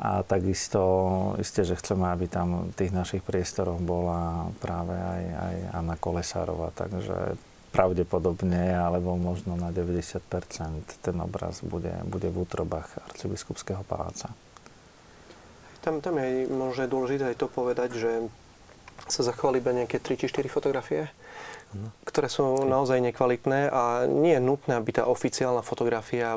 A 0.02 0.26
takisto, 0.26 0.82
isté, 1.38 1.62
že 1.62 1.78
chceme, 1.78 2.10
aby 2.10 2.26
tam 2.26 2.70
v 2.70 2.74
tých 2.74 2.90
našich 2.90 3.22
priestoroch 3.22 3.78
bola 3.78 4.50
práve 4.58 4.98
aj, 4.98 5.22
aj 5.30 5.54
Anna 5.78 5.94
Kolesárova, 5.94 6.74
takže 6.74 7.38
pravdepodobne, 7.70 8.76
alebo 8.76 9.14
možno 9.16 9.54
na 9.54 9.70
90% 9.70 10.20
ten 11.00 11.16
obraz 11.22 11.62
bude, 11.62 11.94
bude 12.04 12.28
v 12.28 12.36
útrobách 12.44 13.00
arcibiskupského 13.08 13.86
paláca. 13.86 14.34
Tam, 15.80 15.98
tam 16.04 16.18
je 16.18 16.46
možno 16.50 16.86
dôležité 16.86 17.32
aj 17.32 17.38
to 17.38 17.48
povedať, 17.48 17.96
že 17.96 18.10
sa 19.08 19.22
zachovali 19.26 19.58
iba 19.58 19.74
nejaké 19.74 19.98
3 19.98 20.20
či 20.20 20.26
4 20.30 20.46
fotografie 20.52 21.10
ktoré 22.04 22.28
sú 22.28 22.68
naozaj 22.68 23.00
nekvalitné 23.00 23.72
a 23.72 24.04
nie 24.04 24.36
je 24.36 24.42
nutné, 24.44 24.76
aby 24.76 24.90
tá 24.92 25.08
oficiálna 25.08 25.64
fotografia, 25.64 26.36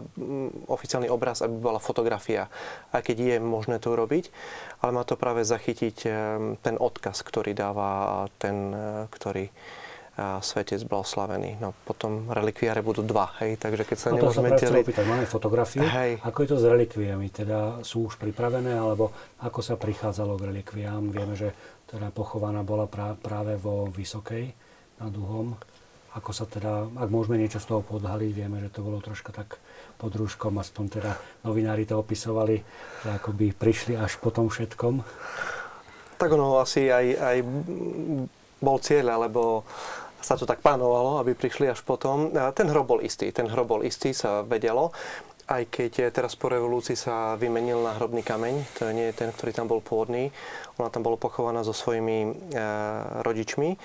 oficiálny 0.68 1.12
obraz, 1.12 1.44
aby 1.44 1.56
bola 1.60 1.84
fotografia, 1.84 2.48
aj 2.96 3.02
keď 3.04 3.18
je 3.20 3.36
možné 3.44 3.78
to 3.84 3.92
urobiť, 3.92 4.32
ale 4.80 4.92
má 4.96 5.04
to 5.04 5.20
práve 5.20 5.44
zachytiť 5.44 5.98
e, 6.06 6.10
ten 6.64 6.76
odkaz, 6.80 7.22
ktorý 7.28 7.52
dáva 7.52 8.24
ten, 8.40 8.72
e, 8.72 8.88
ktorý 9.12 9.46
e, 9.48 9.54
svetec 10.40 10.80
blahoslavený. 10.88 11.60
No 11.60 11.76
potom 11.84 12.32
relikviáre 12.32 12.80
budú 12.80 13.04
dva, 13.04 13.36
hej, 13.44 13.60
takže 13.60 13.84
keď 13.84 13.98
sa 14.00 14.08
no, 14.16 14.24
nemôžeme 14.24 14.56
deliť... 14.56 14.86
Opýtať, 14.88 15.06
máme 15.06 15.28
fotografiu, 15.28 15.84
hej. 15.84 16.24
ako 16.24 16.38
je 16.40 16.50
to 16.50 16.58
s 16.58 16.66
relikviami, 16.66 17.28
teda 17.30 17.84
sú 17.84 18.08
už 18.08 18.16
pripravené, 18.16 18.80
alebo 18.80 19.12
ako 19.44 19.60
sa 19.60 19.76
prichádzalo 19.76 20.40
k 20.40 20.56
relikviám? 20.56 21.12
Vieme, 21.12 21.36
že 21.36 21.52
teda 21.86 22.10
pochovaná 22.16 22.66
bola 22.66 22.90
práve 23.20 23.60
vo 23.60 23.92
Vysokej, 23.92 24.65
nad 25.00 25.14
Uhom. 25.14 25.58
Ako 26.16 26.32
sa 26.32 26.48
teda, 26.48 26.88
ak 26.96 27.12
môžeme 27.12 27.36
niečo 27.36 27.60
z 27.60 27.68
toho 27.68 27.84
podhaliť, 27.84 28.32
vieme, 28.32 28.64
že 28.64 28.72
to 28.72 28.80
bolo 28.80 29.04
troška 29.04 29.36
tak 29.36 29.60
pod 30.00 30.16
rúškom, 30.16 30.56
aspoň 30.56 30.86
teda 30.88 31.12
novinári 31.44 31.84
to 31.84 32.00
opisovali, 32.00 32.64
že 33.04 33.10
akoby 33.20 33.52
prišli 33.52 34.00
až 34.00 34.16
po 34.24 34.32
tom 34.32 34.48
všetkom. 34.48 35.04
Tak 36.16 36.30
ono 36.32 36.64
asi 36.64 36.88
aj, 36.88 37.06
aj 37.20 37.38
bol 38.64 38.80
cieľ, 38.80 39.20
alebo 39.20 39.68
sa 40.24 40.40
to 40.40 40.48
tak 40.48 40.64
plánovalo, 40.64 41.20
aby 41.20 41.36
prišli 41.36 41.68
až 41.68 41.84
potom. 41.84 42.32
Ten 42.32 42.72
hrob 42.72 42.88
bol 42.88 43.04
istý, 43.04 43.30
ten 43.36 43.52
hrob 43.52 43.68
bol 43.68 43.82
istý, 43.84 44.16
sa 44.16 44.42
vedelo. 44.42 44.96
Aj 45.46 45.62
keď 45.62 46.10
teraz 46.10 46.34
po 46.34 46.50
revolúcii 46.50 46.98
sa 46.98 47.38
vymenil 47.38 47.78
na 47.78 47.94
hrobný 47.94 48.26
kameň, 48.26 48.66
to 48.74 48.90
nie 48.90 49.14
je 49.14 49.20
ten, 49.22 49.30
ktorý 49.30 49.52
tam 49.54 49.70
bol 49.70 49.84
pôvodný. 49.84 50.34
Ona 50.82 50.90
tam 50.90 51.06
bola 51.06 51.22
pochovaná 51.22 51.62
so 51.62 51.70
svojimi 51.70 52.18
e, 52.26 52.30
rodičmi. 53.22 53.78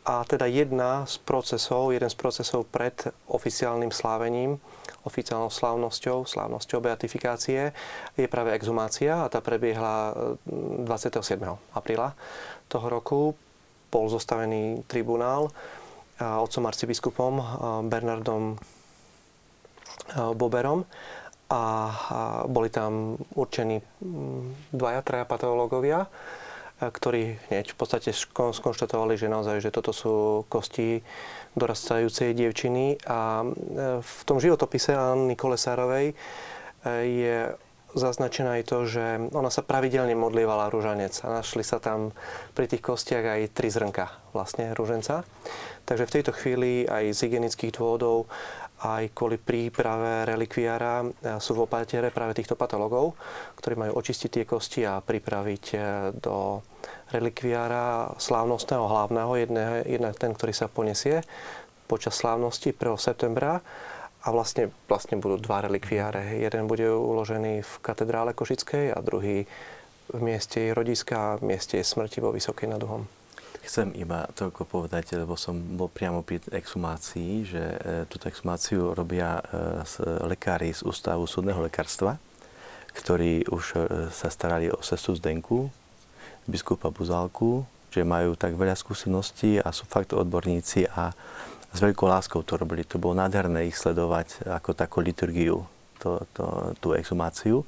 A 0.00 0.24
teda 0.24 0.48
jedna 0.48 1.04
z 1.04 1.20
procesov, 1.20 1.92
jeden 1.92 2.08
z 2.08 2.16
procesov 2.16 2.64
pred 2.72 2.96
oficiálnym 3.28 3.92
slávením, 3.92 4.56
oficiálnou 5.04 5.52
slávnosťou, 5.52 6.24
slávnosťou 6.24 6.80
beatifikácie, 6.80 7.72
je 8.16 8.26
práve 8.28 8.56
exhumácia 8.56 9.24
a 9.24 9.28
tá 9.28 9.44
prebiehla 9.44 10.16
27. 10.48 11.36
Mm, 11.36 11.56
apríla 11.76 12.16
toho 12.68 12.86
roku. 12.88 13.36
Bol 13.90 14.06
zostavený 14.08 14.86
tribunál 14.86 15.50
otcom 16.20 16.68
arcibiskupom 16.68 17.32
Bernardom 17.88 18.60
Boberom 20.36 20.84
a 21.50 21.62
boli 22.46 22.70
tam 22.70 23.18
určení 23.34 23.82
mm, 23.82 24.70
dvaja, 24.70 25.02
traja 25.02 25.26
patológovia, 25.26 26.06
ktorí 26.80 27.36
hneď 27.52 27.72
v 27.72 27.76
podstate 27.76 28.10
skonštatovali, 28.16 29.20
že 29.20 29.28
naozaj, 29.28 29.60
že 29.60 29.74
toto 29.74 29.92
sú 29.92 30.48
kosti 30.48 31.04
dorastajúcej 31.52 32.32
dievčiny 32.32 33.04
a 33.04 33.44
e, 33.44 33.46
v 34.00 34.20
tom 34.24 34.40
životopise 34.40 34.96
Anny 34.96 35.36
Kolesárovej 35.36 36.12
e, 36.12 36.14
je 37.04 37.38
zaznačené 37.92 38.62
aj 38.62 38.64
to, 38.70 38.78
že 38.86 39.04
ona 39.34 39.50
sa 39.50 39.66
pravidelne 39.66 40.14
modlievala 40.14 40.70
rúžanec 40.70 41.10
a 41.26 41.42
našli 41.42 41.66
sa 41.66 41.82
tam 41.82 42.14
pri 42.54 42.70
tých 42.70 42.86
kostiach 42.86 43.24
aj 43.26 43.50
tri 43.50 43.66
zrnka 43.66 44.30
vlastne 44.30 44.70
rúženca. 44.78 45.26
Takže 45.90 46.06
v 46.06 46.14
tejto 46.14 46.32
chvíli 46.38 46.86
aj 46.86 47.10
z 47.10 47.18
hygienických 47.26 47.74
dôvodov 47.74 48.30
aj 48.80 49.12
kvôli 49.12 49.36
príprave 49.36 50.24
relikviára 50.24 51.04
e, 51.04 51.06
sú 51.36 51.52
v 51.52 51.68
opatere 51.68 52.08
práve 52.08 52.32
týchto 52.32 52.56
patologov, 52.56 53.12
ktorí 53.60 53.76
majú 53.76 53.92
očistiť 54.00 54.30
tie 54.32 54.44
kosti 54.48 54.80
a 54.88 55.04
pripraviť 55.04 55.64
e, 55.72 55.78
do 56.16 56.64
relikviára 57.12 58.16
slávnostného 58.16 58.86
hlavného, 58.86 59.32
jedna 59.84 60.10
ten, 60.16 60.32
ktorý 60.32 60.52
sa 60.56 60.70
poniesie 60.70 61.20
počas 61.90 62.16
slávnosti 62.22 62.72
1. 62.72 62.96
septembra 62.96 63.60
a 64.22 64.28
vlastne, 64.30 64.70
vlastne 64.86 65.18
budú 65.18 65.42
dva 65.42 65.66
relikviáre. 65.66 66.38
Jeden 66.38 66.70
bude 66.70 66.86
uložený 66.86 67.66
v 67.66 67.72
katedrále 67.82 68.30
Košickej 68.30 68.94
a 68.94 68.98
druhý 69.02 69.44
v 70.10 70.20
mieste 70.22 70.70
rodiska 70.70 71.38
v 71.38 71.54
mieste 71.54 71.78
smrti 71.82 72.22
vo 72.22 72.34
Vysokej 72.34 72.70
nad 72.70 72.82
Uhom. 72.82 73.19
Chcem 73.60 73.92
iba 73.92 74.24
toľko 74.32 74.64
povedať, 74.64 75.20
lebo 75.20 75.36
som 75.36 75.52
bol 75.52 75.92
priamo 75.92 76.24
pri 76.24 76.40
exhumácii, 76.48 77.44
že 77.44 77.60
e, 77.60 77.76
túto 78.08 78.24
exhumáciu 78.24 78.96
robia 78.96 79.36
e, 79.36 79.42
lekári 80.24 80.72
z 80.72 80.80
Ústavu 80.80 81.28
súdneho 81.28 81.60
lekárstva, 81.60 82.16
ktorí 82.96 83.44
už 83.52 83.64
e, 83.76 83.78
sa 84.08 84.32
starali 84.32 84.72
o 84.72 84.80
sestru 84.80 85.12
Zdenku, 85.12 85.68
biskupa 86.48 86.88
Buzálku, 86.88 87.68
že 87.92 88.00
majú 88.00 88.32
tak 88.32 88.56
veľa 88.56 88.72
skúseností 88.78 89.60
a 89.60 89.68
sú 89.76 89.84
fakt 89.84 90.16
odborníci 90.16 90.88
a 90.88 91.12
s 91.70 91.78
veľkou 91.78 92.08
láskou 92.08 92.40
to 92.42 92.56
robili. 92.56 92.82
To 92.88 92.96
bolo 92.96 93.20
nádherné 93.20 93.68
ich 93.68 93.76
sledovať 93.78 94.46
ako 94.48 94.72
takú 94.74 95.04
liturgiu, 95.04 95.68
to, 96.00 96.24
to, 96.32 96.74
tú 96.80 96.96
exhumáciu. 96.96 97.62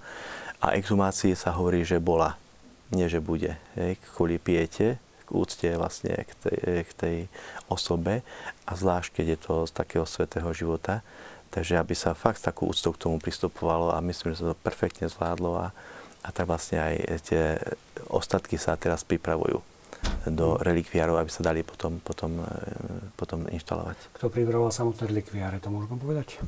A 0.62 0.74
exhumácii 0.74 1.36
sa 1.36 1.53
hovorí, 1.55 1.84
že 1.84 2.01
bola, 2.01 2.40
nie 2.90 3.07
že 3.07 3.22
bude. 3.22 3.61
Hej, 3.78 3.99
kvôli 4.14 4.38
piete, 4.40 4.99
úcte 5.33 5.68
vlastne 5.74 6.12
k 6.28 6.33
tej, 6.45 6.59
k 6.87 6.93
tej 6.93 7.16
osobe 7.72 8.20
a 8.68 8.72
zvlášť, 8.76 9.20
keď 9.20 9.26
je 9.26 9.39
to 9.41 9.55
z 9.66 9.72
takého 9.72 10.07
svetého 10.07 10.51
života. 10.53 11.01
Takže 11.53 11.76
aby 11.76 11.93
sa 11.93 12.16
fakt 12.16 12.41
s 12.41 12.49
takú 12.49 12.68
úctou 12.72 12.97
k 12.97 13.03
tomu 13.05 13.20
pristupovalo 13.20 13.93
a 13.93 14.01
myslím, 14.01 14.33
že 14.33 14.41
sa 14.41 14.53
to 14.53 14.64
perfektne 14.64 15.09
zvládlo 15.09 15.53
a, 15.61 15.68
a 16.24 16.28
tak 16.33 16.49
vlastne 16.49 16.80
aj 16.80 16.95
tie 17.28 17.61
ostatky 18.09 18.57
sa 18.57 18.76
teraz 18.80 19.05
pripravujú 19.05 19.61
do 20.26 20.57
relikviárov, 20.62 21.18
aby 21.18 21.30
sa 21.30 21.43
dali 21.43 21.61
potom, 21.66 21.99
potom, 21.99 22.43
e, 22.43 22.49
potom 23.18 23.47
inštalovať. 23.51 24.16
Kto 24.18 24.30
pripravoval 24.30 24.70
samotné 24.70 25.11
relikviáre, 25.11 25.59
to 25.59 25.70
môžeme 25.70 25.99
povedať? 25.99 26.39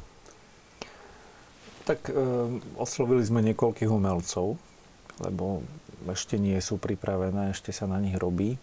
Tak 1.85 2.09
e, 2.09 2.12
oslovili 2.78 3.22
sme 3.26 3.43
niekoľkých 3.45 3.91
umelcov, 3.91 4.57
lebo 5.23 5.62
ešte 6.11 6.37
nie 6.37 6.59
sú 6.59 6.77
pripravené, 6.77 7.55
ešte 7.55 7.71
sa 7.71 7.87
na 7.87 8.03
nich 8.03 8.17
robí. 8.19 8.59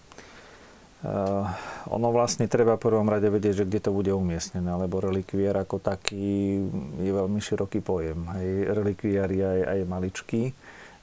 Uh, 1.02 1.50
ono 1.90 2.14
vlastne 2.14 2.46
treba 2.46 2.78
v 2.78 2.86
prvom 2.86 3.10
rade 3.10 3.26
vedieť, 3.26 3.66
že 3.66 3.66
kde 3.66 3.80
to 3.82 3.90
bude 3.90 4.14
umiestnené, 4.14 4.70
lebo 4.70 5.02
relikviár 5.02 5.66
ako 5.66 5.82
taký 5.82 6.62
je 7.02 7.12
veľmi 7.12 7.42
široký 7.42 7.82
pojem. 7.82 8.22
Hej, 8.38 8.50
relikviár 8.70 9.30
je 9.34 9.42
aj, 9.42 9.62
aj 9.66 9.80
maličký, 9.90 10.42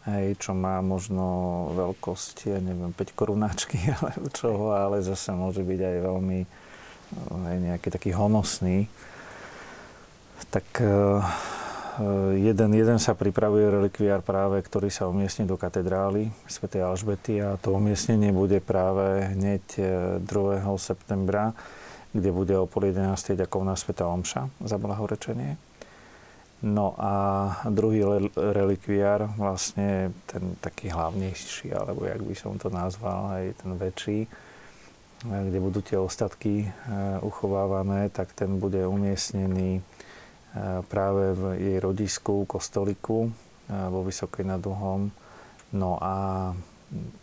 hej, 0.07 0.27
čo 0.39 0.55
má 0.55 0.79
možno 0.87 1.27
veľkosť, 1.75 2.37
ja 2.47 2.63
neviem, 2.63 2.95
5 2.95 3.19
korunáčky 3.19 3.75
alebo 3.99 4.31
čoho, 4.31 4.71
ale 4.71 5.03
zase 5.03 5.35
môže 5.35 5.67
byť 5.67 5.81
aj 5.83 5.97
veľmi 6.07 6.41
aj 7.49 7.57
nejaký 7.59 7.89
taký 7.91 8.15
honosný. 8.15 8.87
Tak 10.55 10.69
uh, 10.79 11.19
Eh, 11.19 11.58
jeden, 12.39 12.71
jeden 12.79 12.99
sa 13.03 13.19
pripravuje 13.19 13.67
relikviár 13.67 14.23
práve, 14.23 14.63
ktorý 14.63 14.87
sa 14.87 15.11
umiestni 15.11 15.51
do 15.51 15.59
katedrály 15.59 16.31
Sv. 16.47 16.71
Alžbety 16.79 17.43
a 17.43 17.59
to 17.59 17.75
umiestnenie 17.75 18.31
bude 18.31 18.63
práve 18.63 19.35
hneď 19.35 19.65
2. 20.23 20.23
Eh, 20.23 20.79
septembra, 20.79 21.51
kde 22.15 22.31
bude 22.31 22.55
o 22.55 22.71
pol 22.71 22.95
11. 22.95 23.35
ďakovná 23.35 23.75
Sv. 23.75 23.99
Omša 23.99 24.47
za 24.63 24.77
blahorečenie. 24.79 25.59
No 26.63 26.95
a 26.99 27.15
druhý 27.71 28.03
relikviár, 28.35 29.31
vlastne 29.39 30.11
ten 30.27 30.59
taký 30.59 30.91
hlavnejší, 30.91 31.71
alebo 31.71 32.03
jak 32.03 32.19
by 32.19 32.35
som 32.35 32.59
to 32.59 32.67
nazval, 32.71 33.31
aj 33.43 33.59
ten 33.59 33.75
väčší, 33.75 34.19
eh, 34.27 35.43
kde 35.51 35.59
budú 35.59 35.83
tie 35.83 35.99
ostatky 35.99 36.71
uchovávané, 37.27 38.07
tak 38.15 38.31
ten 38.39 38.63
bude 38.63 38.87
umiestnený 38.87 39.83
práve 40.89 41.35
v 41.35 41.43
jej 41.59 41.79
rodisku, 41.79 42.49
kostoliku 42.49 43.31
vo 43.69 44.01
Vysokej 44.03 44.45
nad 44.49 44.63
Uhom. 44.65 45.13
No 45.77 46.01
a 46.01 46.15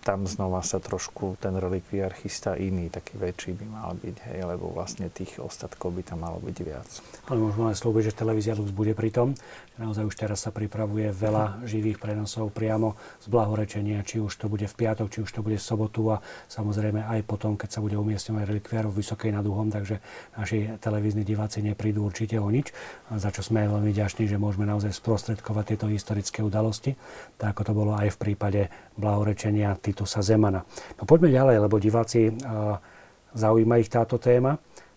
tam 0.05 0.29
znova 0.29 0.61
sa 0.61 0.77
trošku 0.77 1.41
ten 1.41 1.57
relikviár 1.57 2.13
chystá 2.13 2.53
iný, 2.53 2.93
taký 2.93 3.17
väčší 3.17 3.57
by 3.57 3.65
mal 3.65 3.97
byť, 3.97 4.15
hej, 4.29 4.45
lebo 4.45 4.69
vlastne 4.69 5.09
tých 5.09 5.41
ostatkov 5.41 5.89
by 5.97 6.05
tam 6.05 6.21
malo 6.21 6.37
byť 6.37 6.57
viac. 6.61 6.89
Ale 7.25 7.41
môžeme 7.41 7.73
len 7.73 7.77
slúbiť, 7.77 8.13
že 8.13 8.19
televízia 8.21 8.53
Lux 8.53 8.69
bude 8.69 8.93
pri 8.93 9.09
tom. 9.09 9.33
Naozaj 9.75 10.07
už 10.07 10.15
teraz 10.15 10.39
sa 10.47 10.55
pripravuje 10.55 11.11
veľa 11.11 11.67
živých 11.67 11.99
prenosov 11.99 12.55
priamo 12.55 12.95
z 13.19 13.27
blahorečenia, 13.27 14.07
či 14.07 14.23
už 14.23 14.31
to 14.39 14.47
bude 14.47 14.63
v 14.63 14.71
piatok, 14.71 15.11
či 15.11 15.19
už 15.19 15.31
to 15.35 15.43
bude 15.43 15.59
v 15.59 15.67
sobotu 15.67 16.15
a 16.15 16.23
samozrejme 16.47 17.03
aj 17.03 17.27
potom, 17.27 17.59
keď 17.59 17.69
sa 17.75 17.83
bude 17.83 17.99
umiestňovať 17.99 18.43
relikviár 18.47 18.87
v 18.87 19.03
Vysokej 19.03 19.35
nad 19.35 19.43
Uhom, 19.43 19.67
takže 19.67 19.99
naši 20.39 20.79
televízni 20.79 21.27
diváci 21.27 21.59
neprídu 21.59 22.07
určite 22.07 22.39
o 22.39 22.47
nič, 22.47 22.71
za 23.19 23.27
čo 23.35 23.43
sme 23.43 23.67
veľmi 23.67 23.91
ďační, 23.91 24.31
že 24.31 24.39
môžeme 24.39 24.63
naozaj 24.63 24.95
sprostredkovať 24.95 25.75
tieto 25.75 25.91
historické 25.91 26.39
udalosti, 26.39 26.95
tak 27.35 27.51
ako 27.51 27.61
to 27.67 27.73
bolo 27.75 27.91
aj 27.99 28.15
v 28.15 28.21
prípade 28.31 28.61
blahorečenia 28.95 29.75
Titusa 29.75 30.23
Zemana. 30.23 30.63
No 30.95 31.03
poďme 31.03 31.35
ďalej, 31.35 31.55
lebo 31.67 31.83
diváci 31.83 32.31
zaujíma 33.35 33.75
ich 33.83 33.91
táto 33.91 34.15
téma. 34.15 34.55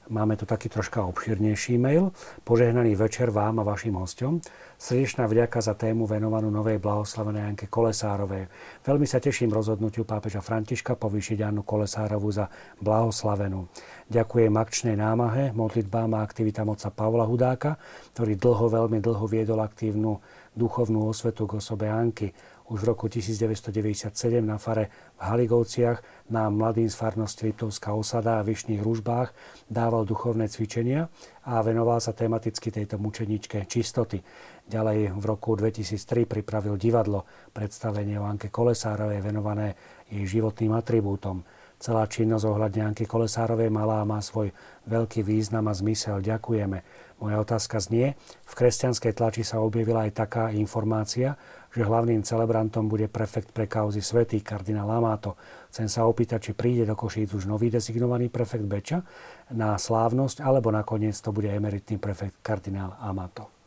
Máme 0.09 0.37
tu 0.37 0.47
taký 0.47 0.69
troška 0.69 1.05
obširnejší 1.05 1.79
mail. 1.79 2.13
Požehnaný 2.45 2.97
večer 2.97 3.31
vám 3.31 3.61
a 3.61 3.63
vašim 3.63 3.95
hostom. 3.95 4.41
Srdečná 4.79 5.27
vďaka 5.27 5.59
za 5.59 5.75
tému 5.75 6.07
venovanú 6.07 6.55
novej 6.55 6.79
blahoslavenej 6.79 7.51
Janke 7.51 7.67
Kolesárovej. 7.67 8.47
Veľmi 8.87 9.11
sa 9.11 9.19
teším 9.19 9.51
rozhodnutiu 9.51 10.07
pápeža 10.07 10.39
Františka 10.39 10.95
povýšiť 10.95 11.43
Annu 11.43 11.67
Kolesárovu 11.67 12.31
za 12.31 12.47
blahoslavenú. 12.79 13.67
Ďakujem 14.07 14.55
akčnej 14.55 14.95
námahe, 14.95 15.51
modlitbám 15.51 16.15
a 16.15 16.23
aktivitám 16.23 16.71
oca 16.71 16.95
Pavla 16.95 17.27
Hudáka, 17.27 17.75
ktorý 18.15 18.39
dlho, 18.39 18.71
veľmi 18.71 19.03
dlho 19.03 19.27
viedol 19.27 19.67
aktívnu 19.67 20.23
duchovnú 20.55 21.11
osvetu 21.11 21.51
k 21.51 21.59
osobe 21.59 21.91
Anky 21.91 22.31
už 22.69 22.85
v 22.85 22.89
roku 22.93 23.09
1997 23.09 24.13
na 24.45 24.61
fare 24.61 24.93
v 25.17 25.23
Haligovciach 25.25 26.29
nám 26.29 26.53
mladým 26.61 26.93
z 26.93 27.01
farnosti 27.01 27.49
Liptovská 27.49 27.97
osada 27.97 28.37
a 28.37 28.45
Vyšných 28.45 28.85
ružbách 28.85 29.33
dával 29.73 30.05
duchovné 30.05 30.53
cvičenia 30.53 31.09
a 31.49 31.65
venoval 31.65 31.97
sa 31.97 32.13
tematicky 32.13 32.69
tejto 32.69 33.01
mučeničke 33.01 33.65
čistoty. 33.65 34.21
Ďalej 34.69 35.17
v 35.17 35.25
roku 35.25 35.57
2003 35.57 36.29
pripravil 36.29 36.77
divadlo, 36.77 37.25
predstavenie 37.57 38.21
o 38.21 38.29
Anke 38.29 38.53
Kolesárovej 38.53 39.25
venované 39.25 39.73
jej 40.13 40.29
životným 40.29 40.77
atribútom. 40.77 41.41
Celá 41.81 42.05
činnosť 42.05 42.45
ohľadne 42.45 42.91
Anky 42.91 43.09
Kolesárovej 43.09 43.73
malá 43.73 44.05
má 44.05 44.21
svoj 44.21 44.53
veľký 44.85 45.25
význam 45.25 45.71
a 45.71 45.75
zmysel. 45.79 46.21
Ďakujeme. 46.21 46.85
Moja 47.25 47.37
otázka 47.41 47.81
znie, 47.81 48.13
v 48.45 48.53
kresťanskej 48.53 49.17
tlači 49.17 49.41
sa 49.41 49.65
objavila 49.65 50.05
aj 50.05 50.21
taká 50.21 50.45
informácia, 50.53 51.41
že 51.73 51.89
hlavným 51.89 52.21
celebrantom 52.21 52.93
bude 52.93 53.09
prefekt 53.09 53.57
pre 53.57 53.65
kauzy 53.65 54.05
Svetý, 54.05 54.45
kardinál 54.45 54.93
Amato. 54.93 55.41
Chcem 55.73 55.89
sa 55.89 56.05
opýtať, 56.05 56.51
či 56.51 56.53
príde 56.53 56.85
do 56.85 56.93
Košíc 56.93 57.33
už 57.33 57.49
nový 57.49 57.73
dezignovaný 57.73 58.29
prefekt 58.29 58.69
Beča 58.69 59.01
na 59.49 59.81
slávnosť, 59.81 60.45
alebo 60.45 60.69
nakoniec 60.69 61.17
to 61.17 61.33
bude 61.33 61.49
emeritný 61.49 61.97
prefekt 61.97 62.43
kardinál 62.45 62.99
Amato. 63.01 63.58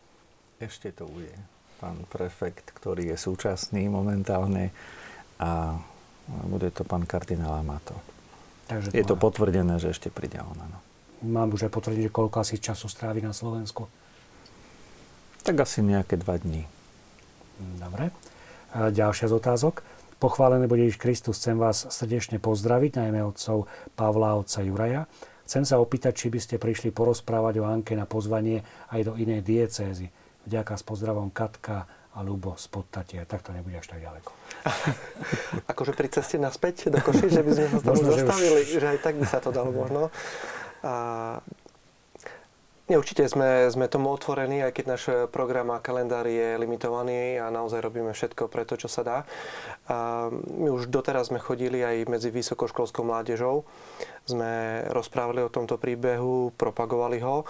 Ešte 0.61 0.93
to 0.93 1.09
bude 1.09 1.33
pán 1.81 2.05
prefekt, 2.05 2.69
ktorý 2.77 3.09
je 3.09 3.17
súčasný 3.17 3.89
momentálne 3.89 4.69
a 5.41 5.81
bude 6.45 6.69
to 6.69 6.85
pán 6.85 7.09
kardinál 7.09 7.57
Amato. 7.57 7.97
Takže 8.69 8.93
je 8.93 9.01
to 9.01 9.17
má... 9.17 9.21
potvrdené, 9.25 9.81
že 9.81 9.89
ešte 9.89 10.13
príde 10.13 10.37
on, 10.37 10.53
áno. 10.53 10.77
Mám 11.25 11.57
už 11.57 11.65
aj 11.65 11.73
potvrdiť, 11.73 12.07
že 12.07 12.13
koľko 12.13 12.45
asi 12.45 12.61
času 12.61 12.85
strávi 12.85 13.25
na 13.25 13.33
Slovensku? 13.33 13.89
Tak 15.41 15.65
asi 15.65 15.81
nejaké 15.81 16.21
dva 16.21 16.37
dní. 16.37 16.69
Dobre. 17.81 18.13
A 18.77 18.93
ďalšia 18.93 19.33
z 19.33 19.41
otázok. 19.41 19.81
Pochválený 20.21 20.69
bude 20.69 20.85
Ježiš 20.85 21.01
Kristus. 21.01 21.41
Chcem 21.41 21.57
vás 21.57 21.89
srdečne 21.89 22.37
pozdraviť, 22.37 23.01
najmä 23.01 23.25
otcov 23.25 23.65
Pavla 23.97 24.37
a 24.37 24.39
otca 24.45 24.61
Juraja. 24.61 25.09
Chcem 25.49 25.65
sa 25.65 25.81
opýtať, 25.81 26.13
či 26.21 26.29
by 26.29 26.37
ste 26.37 26.61
prišli 26.61 26.93
porozprávať 26.93 27.57
o 27.57 27.65
Anke 27.65 27.97
na 27.97 28.05
pozvanie 28.05 28.61
aj 28.93 29.01
do 29.09 29.13
inej 29.17 29.41
diecézy. 29.41 30.13
Vďaka 30.49 30.73
s 30.77 30.83
pozdravom 30.83 31.29
Katka 31.29 31.85
a 32.11 32.19
Lubo 32.25 32.59
z 32.59 32.67
Podtatia. 32.67 33.23
Tak 33.23 33.45
to 33.47 33.55
nebude 33.55 33.79
až 33.79 33.87
tak 33.87 34.03
ďaleko. 34.03 34.31
akože 35.71 35.93
pri 35.95 36.07
ceste 36.11 36.35
naspäť 36.35 36.91
do 36.91 36.99
Koši, 36.99 37.31
že 37.31 37.41
by 37.45 37.51
sme 37.55 37.67
sa 37.71 37.79
tam 37.79 37.95
zastavili, 37.95 38.61
že, 38.67 38.75
už... 38.75 38.81
že 38.83 38.87
aj 38.91 38.99
tak 38.99 39.15
by 39.15 39.25
sa 39.29 39.39
to 39.39 39.49
dalo 39.55 39.71
možno. 39.71 40.11
A 40.81 40.93
nie, 42.91 42.99
určite 42.99 43.23
sme, 43.23 43.71
sme 43.71 43.87
tomu 43.87 44.11
otvorení, 44.11 44.67
aj 44.67 44.75
keď 44.75 44.85
náš 44.91 45.03
program 45.31 45.71
a 45.71 45.79
kalendár 45.79 46.27
je 46.27 46.59
limitovaný 46.59 47.39
a 47.39 47.47
naozaj 47.47 47.79
robíme 47.79 48.11
všetko 48.11 48.51
pre 48.51 48.67
to, 48.67 48.75
čo 48.75 48.91
sa 48.91 49.07
dá. 49.07 49.17
A 49.87 50.27
my 50.35 50.67
už 50.75 50.91
doteraz 50.91 51.31
sme 51.31 51.39
chodili 51.39 51.79
aj 51.79 52.11
medzi 52.11 52.27
vysokoškolskou 52.27 53.07
mládežou. 53.07 53.63
Sme 54.27 54.83
rozprávali 54.91 55.39
o 55.39 55.47
tomto 55.47 55.79
príbehu, 55.79 56.51
propagovali 56.59 57.23
ho. 57.23 57.47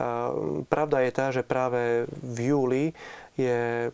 A 0.00 0.32
pravda 0.66 1.04
je 1.04 1.12
tá, 1.12 1.26
že 1.28 1.44
práve 1.44 2.08
v 2.08 2.38
júli 2.56 2.84
je 3.36 3.92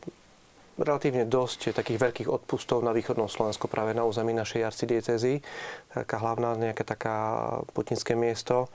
relatívne 0.77 1.25
dosť 1.25 1.73
takých 1.73 1.99
veľkých 1.99 2.29
odpustov 2.29 2.85
na 2.85 2.93
východnom 2.93 3.27
Slovensku, 3.27 3.67
práve 3.67 3.97
na 3.97 4.05
území 4.05 4.31
našej 4.37 4.63
arcidiecezy. 4.63 5.41
Taká 5.91 6.17
hlavná 6.21 6.55
nejaké 6.55 6.85
taká 6.85 7.17
putinské 7.73 8.13
miesto 8.13 8.69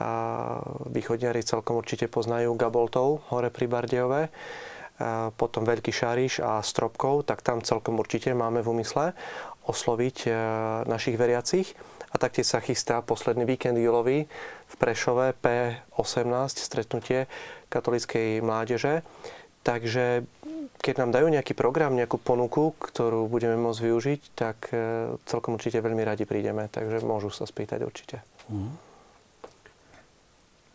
a 0.00 0.12
východňari 0.88 1.44
celkom 1.44 1.76
určite 1.80 2.08
poznajú 2.08 2.56
Gaboltov, 2.56 3.24
hore 3.28 3.52
pri 3.52 3.68
Bardejove, 3.68 4.22
a 5.00 5.32
potom 5.32 5.64
Veľký 5.64 5.96
Šariš 5.96 6.44
a 6.44 6.60
Stropkov, 6.60 7.24
tak 7.24 7.40
tam 7.40 7.64
celkom 7.64 7.96
určite 7.96 8.36
máme 8.36 8.60
v 8.60 8.68
úmysle 8.68 9.16
osloviť 9.64 10.16
e, 10.28 10.30
našich 10.84 11.16
veriacich. 11.16 11.72
A 12.10 12.18
taktiež 12.18 12.50
sa 12.50 12.58
chystá 12.58 12.98
posledný 13.00 13.46
víkend 13.46 13.78
júlový 13.78 14.26
v 14.66 14.74
Prešove 14.74 15.38
P18 15.38 16.58
stretnutie 16.58 17.30
katolíckej 17.70 18.42
mládeže. 18.42 19.06
Takže 19.62 20.26
keď 20.80 20.94
nám 21.04 21.10
dajú 21.12 21.28
nejaký 21.28 21.52
program, 21.52 21.92
nejakú 21.92 22.16
ponuku, 22.16 22.72
ktorú 22.80 23.28
budeme 23.28 23.60
môcť 23.60 23.80
využiť, 23.84 24.20
tak 24.32 24.72
e, 24.72 25.14
celkom 25.28 25.60
určite 25.60 25.84
veľmi 25.84 26.00
radi 26.00 26.24
prídeme. 26.24 26.72
Takže 26.72 27.04
môžu 27.04 27.28
sa 27.28 27.44
spýtať 27.44 27.84
určite. 27.84 28.24
Mm. 28.48 28.72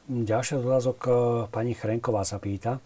Ďalší 0.06 0.62
otázok 0.62 0.98
e, 1.02 1.12
pani 1.50 1.74
Chrenková 1.74 2.22
sa 2.22 2.38
pýta. 2.38 2.78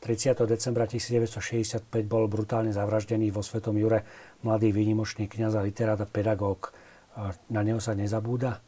30. 0.00 0.32
decembra 0.48 0.88
1965 0.88 1.84
bol 2.08 2.24
brutálne 2.30 2.72
zavraždený 2.72 3.34
vo 3.34 3.44
Svetom 3.44 3.76
Jure 3.76 4.06
mladý 4.46 4.72
výnimočný 4.72 5.28
kniaz 5.28 5.58
a 5.58 5.66
literát 5.66 6.00
a 6.00 6.08
pedagóg. 6.08 6.72
Na 7.50 7.60
neho 7.66 7.82
sa 7.82 7.92
nezabúda? 7.92 8.62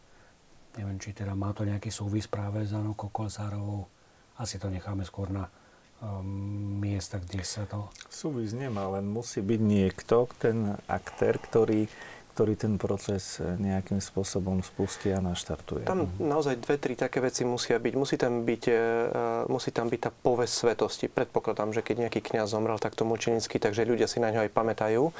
Neviem, 0.74 0.98
či 0.98 1.12
teda 1.12 1.36
má 1.36 1.52
to 1.52 1.68
nejaký 1.68 1.92
súvis 1.92 2.26
práve 2.26 2.64
s 2.64 2.72
Anou 2.72 2.96
Kokolzárovou. 2.96 3.86
Asi 4.40 4.56
to 4.56 4.72
necháme 4.72 5.04
skôr 5.04 5.28
na 5.28 5.46
um, 6.00 6.80
miesta, 6.80 7.20
kde 7.20 7.44
sa 7.44 7.68
to... 7.68 7.92
Súvis 8.08 8.56
nemá, 8.56 8.88
len 8.96 9.04
musí 9.04 9.44
byť 9.44 9.60
niekto, 9.60 10.26
ten 10.40 10.74
aktér, 10.88 11.38
ktorý 11.38 11.86
ktorý 12.32 12.56
ten 12.56 12.80
proces 12.80 13.36
nejakým 13.40 14.00
spôsobom 14.00 14.64
spustí 14.64 15.12
a 15.12 15.20
naštartuje. 15.20 15.84
Tam 15.84 16.08
naozaj 16.16 16.64
dve, 16.64 16.80
tri 16.80 16.96
také 16.96 17.20
veci 17.20 17.44
musia 17.44 17.76
byť. 17.76 17.94
Musí 17.94 18.16
tam 18.16 18.48
byť, 18.48 18.62
e, 18.72 18.76
musí 19.52 19.68
tam 19.68 19.92
byť 19.92 20.00
tá 20.00 20.10
povesť 20.10 20.54
svetosti. 20.64 21.06
Predpokladám, 21.12 21.76
že 21.76 21.84
keď 21.84 22.08
nejaký 22.08 22.24
kňaz 22.24 22.56
zomrel, 22.56 22.80
tak 22.80 22.96
to 22.96 23.04
mučenický, 23.04 23.60
takže 23.60 23.84
ľudia 23.84 24.08
si 24.08 24.16
na 24.16 24.32
ňo 24.32 24.48
aj 24.48 24.50
pamätajú. 24.56 25.12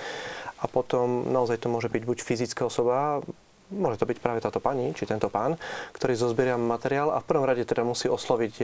A 0.63 0.65
potom 0.73 1.29
naozaj 1.29 1.61
to 1.61 1.69
môže 1.69 1.93
byť 1.93 2.03
buď 2.09 2.19
fyzická 2.25 2.65
osoba, 2.65 3.21
môže 3.69 4.01
to 4.01 4.09
byť 4.09 4.19
práve 4.21 4.41
táto 4.41 4.61
pani, 4.61 4.97
či 4.97 5.05
tento 5.05 5.29
pán, 5.29 5.61
ktorý 5.93 6.17
zozbieria 6.17 6.57
materiál 6.57 7.13
a 7.13 7.21
v 7.21 7.29
prvom 7.29 7.49
rade 7.49 7.65
teda 7.65 7.85
musí 7.85 8.09
osloviť 8.09 8.55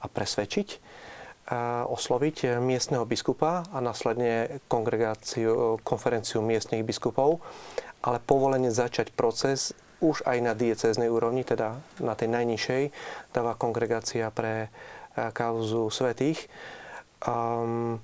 a 0.00 0.06
presvedčiť 0.08 0.68
osloviť 1.86 2.58
miestneho 2.58 3.06
biskupa 3.06 3.62
a 3.70 3.78
následne 3.78 4.58
kongregáciu, 4.66 5.78
konferenciu 5.86 6.42
miestnych 6.42 6.82
biskupov 6.82 7.38
ale 8.06 8.22
povolenie 8.22 8.70
začať 8.70 9.10
proces 9.10 9.74
už 9.98 10.22
aj 10.28 10.38
na 10.38 10.52
diecéznej 10.54 11.10
úrovni, 11.10 11.42
teda 11.42 11.82
na 11.98 12.14
tej 12.14 12.30
najnižšej, 12.30 12.82
dáva 13.34 13.58
kongregácia 13.58 14.30
pre 14.30 14.68
e, 14.68 15.32
kauzu 15.34 15.90
svetých. 15.90 16.46
Um, 17.24 17.98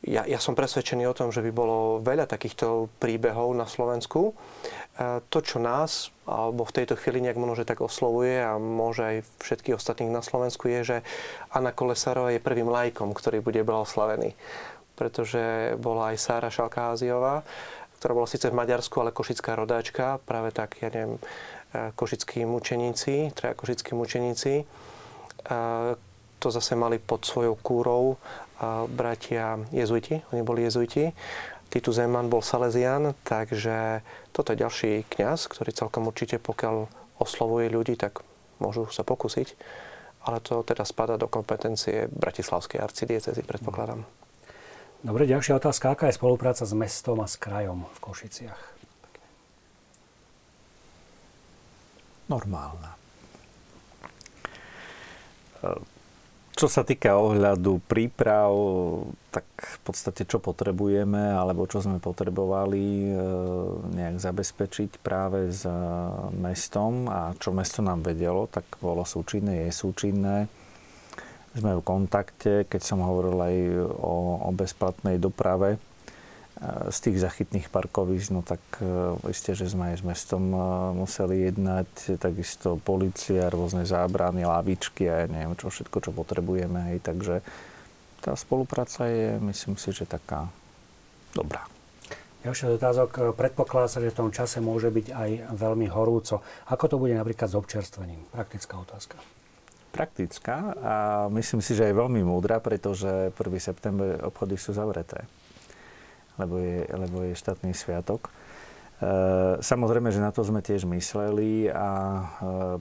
ja, 0.00 0.24
ja 0.24 0.40
som 0.40 0.56
presvedčený 0.56 1.04
o 1.04 1.16
tom, 1.16 1.28
že 1.28 1.44
by 1.44 1.52
bolo 1.52 2.00
veľa 2.00 2.24
takýchto 2.24 2.88
príbehov 2.96 3.52
na 3.52 3.68
Slovensku. 3.68 4.32
E, 4.32 5.20
to, 5.28 5.44
čo 5.44 5.60
nás, 5.60 6.08
alebo 6.24 6.64
v 6.64 6.72
tejto 6.80 6.96
chvíli 6.96 7.20
nejak 7.20 7.36
možno, 7.36 7.60
že 7.60 7.68
tak 7.68 7.84
oslovuje 7.84 8.40
a 8.40 8.56
môže 8.56 9.02
aj 9.04 9.16
všetkých 9.44 9.76
ostatných 9.76 10.08
na 10.08 10.24
Slovensku, 10.24 10.72
je, 10.72 10.80
že 10.80 10.96
Anna 11.52 11.76
Kolesárová 11.76 12.32
je 12.32 12.40
prvým 12.40 12.72
lajkom, 12.72 13.12
ktorý 13.12 13.44
bude 13.44 13.60
blahoslavený. 13.60 14.32
Pretože 14.96 15.76
bola 15.76 16.16
aj 16.16 16.16
Sára 16.16 16.48
Šalkáziová, 16.48 17.44
ktorá 18.00 18.16
bola 18.16 18.28
síce 18.28 18.48
v 18.48 18.56
Maďarsku, 18.56 18.96
ale 19.04 19.12
košická 19.12 19.52
rodáčka, 19.52 20.16
práve 20.24 20.48
tak, 20.56 20.80
ja 20.80 20.88
neviem, 20.88 21.20
e, 21.76 21.92
košickí 21.92 22.48
mučeníci, 22.48 23.36
traja 23.36 23.52
košickí 23.52 23.92
mučeníci. 23.92 24.52
E, 24.56 24.64
to 26.40 26.48
zase 26.48 26.72
mali 26.72 26.96
pod 26.96 27.28
svojou 27.28 27.52
kúrou 27.60 28.16
bratia 28.92 29.58
jezuiti, 29.72 30.20
oni 30.30 30.42
boli 30.44 30.62
jezuiti. 30.68 31.10
Titus 31.70 32.02
Zeman 32.02 32.26
bol 32.26 32.42
Salesian, 32.42 33.14
takže 33.22 34.02
toto 34.34 34.50
je 34.52 34.60
ďalší 34.60 34.90
kňaz, 35.06 35.46
ktorý 35.46 35.70
celkom 35.70 36.10
určite, 36.10 36.42
pokiaľ 36.42 36.90
oslovuje 37.22 37.70
ľudí, 37.70 37.94
tak 37.94 38.26
môžu 38.58 38.90
sa 38.90 39.06
pokúsiť. 39.06 39.54
Ale 40.26 40.42
to 40.44 40.60
teda 40.66 40.84
spada 40.84 41.16
do 41.16 41.30
kompetencie 41.30 42.10
Bratislavskej 42.10 42.82
arcidiecezy, 42.82 43.40
predpokladám. 43.46 44.04
Dobre, 45.00 45.24
ďalšia 45.24 45.56
otázka. 45.56 45.96
Aká 45.96 46.12
je 46.12 46.20
spolupráca 46.20 46.60
s 46.60 46.76
mestom 46.76 47.24
a 47.24 47.26
s 47.30 47.40
krajom 47.40 47.88
v 47.88 47.98
Košiciach? 48.04 48.62
Normálna. 52.28 53.00
Čo 56.60 56.68
sa 56.68 56.84
týka 56.84 57.16
ohľadu 57.16 57.80
príprav, 57.88 58.52
tak 59.32 59.48
v 59.48 59.78
podstate 59.80 60.28
čo 60.28 60.44
potrebujeme, 60.44 61.32
alebo 61.32 61.64
čo 61.64 61.80
sme 61.80 61.96
potrebovali 61.96 62.84
e, 62.84 63.12
nejak 63.96 64.20
zabezpečiť 64.20 65.00
práve 65.00 65.48
s 65.48 65.64
mestom. 66.36 67.08
A 67.08 67.32
čo 67.40 67.56
mesto 67.56 67.80
nám 67.80 68.04
vedelo, 68.04 68.44
tak 68.44 68.68
bolo 68.76 69.08
súčinné, 69.08 69.64
je 69.64 69.72
súčinné. 69.72 70.52
Sme 71.56 71.80
v 71.80 71.82
kontakte, 71.82 72.68
keď 72.68 72.82
som 72.84 73.00
hovoril 73.08 73.40
aj 73.40 73.56
o, 73.96 74.44
o 74.44 74.50
bezplatnej 74.52 75.16
doprave 75.16 75.80
z 76.92 76.98
tých 77.00 77.24
zachytných 77.24 77.72
parkovísk, 77.72 78.36
no 78.36 78.44
tak 78.44 78.60
e, 78.84 79.16
isté, 79.32 79.56
že 79.56 79.72
sme 79.72 79.96
aj 79.96 79.96
s 79.96 80.04
mestom 80.04 80.52
e, 80.52 80.60
museli 80.92 81.48
jednať, 81.48 82.20
takisto 82.20 82.76
policia, 82.76 83.48
rôzne 83.48 83.88
zábrany, 83.88 84.44
lavičky 84.44 85.08
a 85.08 85.24
ja 85.24 85.26
neviem 85.26 85.56
čo 85.56 85.72
všetko, 85.72 85.96
čo 86.04 86.10
potrebujeme. 86.12 86.92
Hej. 86.92 86.98
Takže 87.00 87.34
tá 88.20 88.36
spolupráca 88.36 89.08
je, 89.08 89.40
myslím 89.40 89.80
si, 89.80 89.88
že 89.88 90.04
taká 90.04 90.52
dobrá. 91.32 91.64
Ďalší 92.44 92.76
otázok. 92.76 93.32
Predpokladá 93.36 93.88
sa, 93.88 94.04
že 94.04 94.12
v 94.12 94.18
tom 94.20 94.30
čase 94.32 94.60
môže 94.60 94.92
byť 94.92 95.16
aj 95.16 95.30
veľmi 95.56 95.88
horúco. 95.88 96.44
Ako 96.68 96.92
to 96.92 96.96
bude 97.00 97.16
napríklad 97.16 97.48
s 97.48 97.56
občerstvením? 97.56 98.20
Praktická 98.36 98.76
otázka 98.76 99.16
praktická 99.90 100.70
a 100.78 100.94
myslím 101.34 101.58
si, 101.58 101.74
že 101.74 101.90
je 101.90 101.98
veľmi 101.98 102.22
múdra, 102.22 102.62
pretože 102.62 103.34
1. 103.34 103.34
september 103.58 104.22
obchody 104.22 104.54
sú 104.54 104.70
zavreté, 104.70 105.26
lebo 106.38 106.58
je, 106.58 106.86
lebo 106.90 107.16
je 107.26 107.34
štátny 107.38 107.72
sviatok. 107.72 108.28
E, 108.28 108.32
samozrejme, 109.64 110.12
že 110.12 110.20
na 110.20 110.28
to 110.28 110.44
sme 110.44 110.60
tiež 110.60 110.84
mysleli 110.84 111.72
a 111.72 111.90
e, 111.90 112.24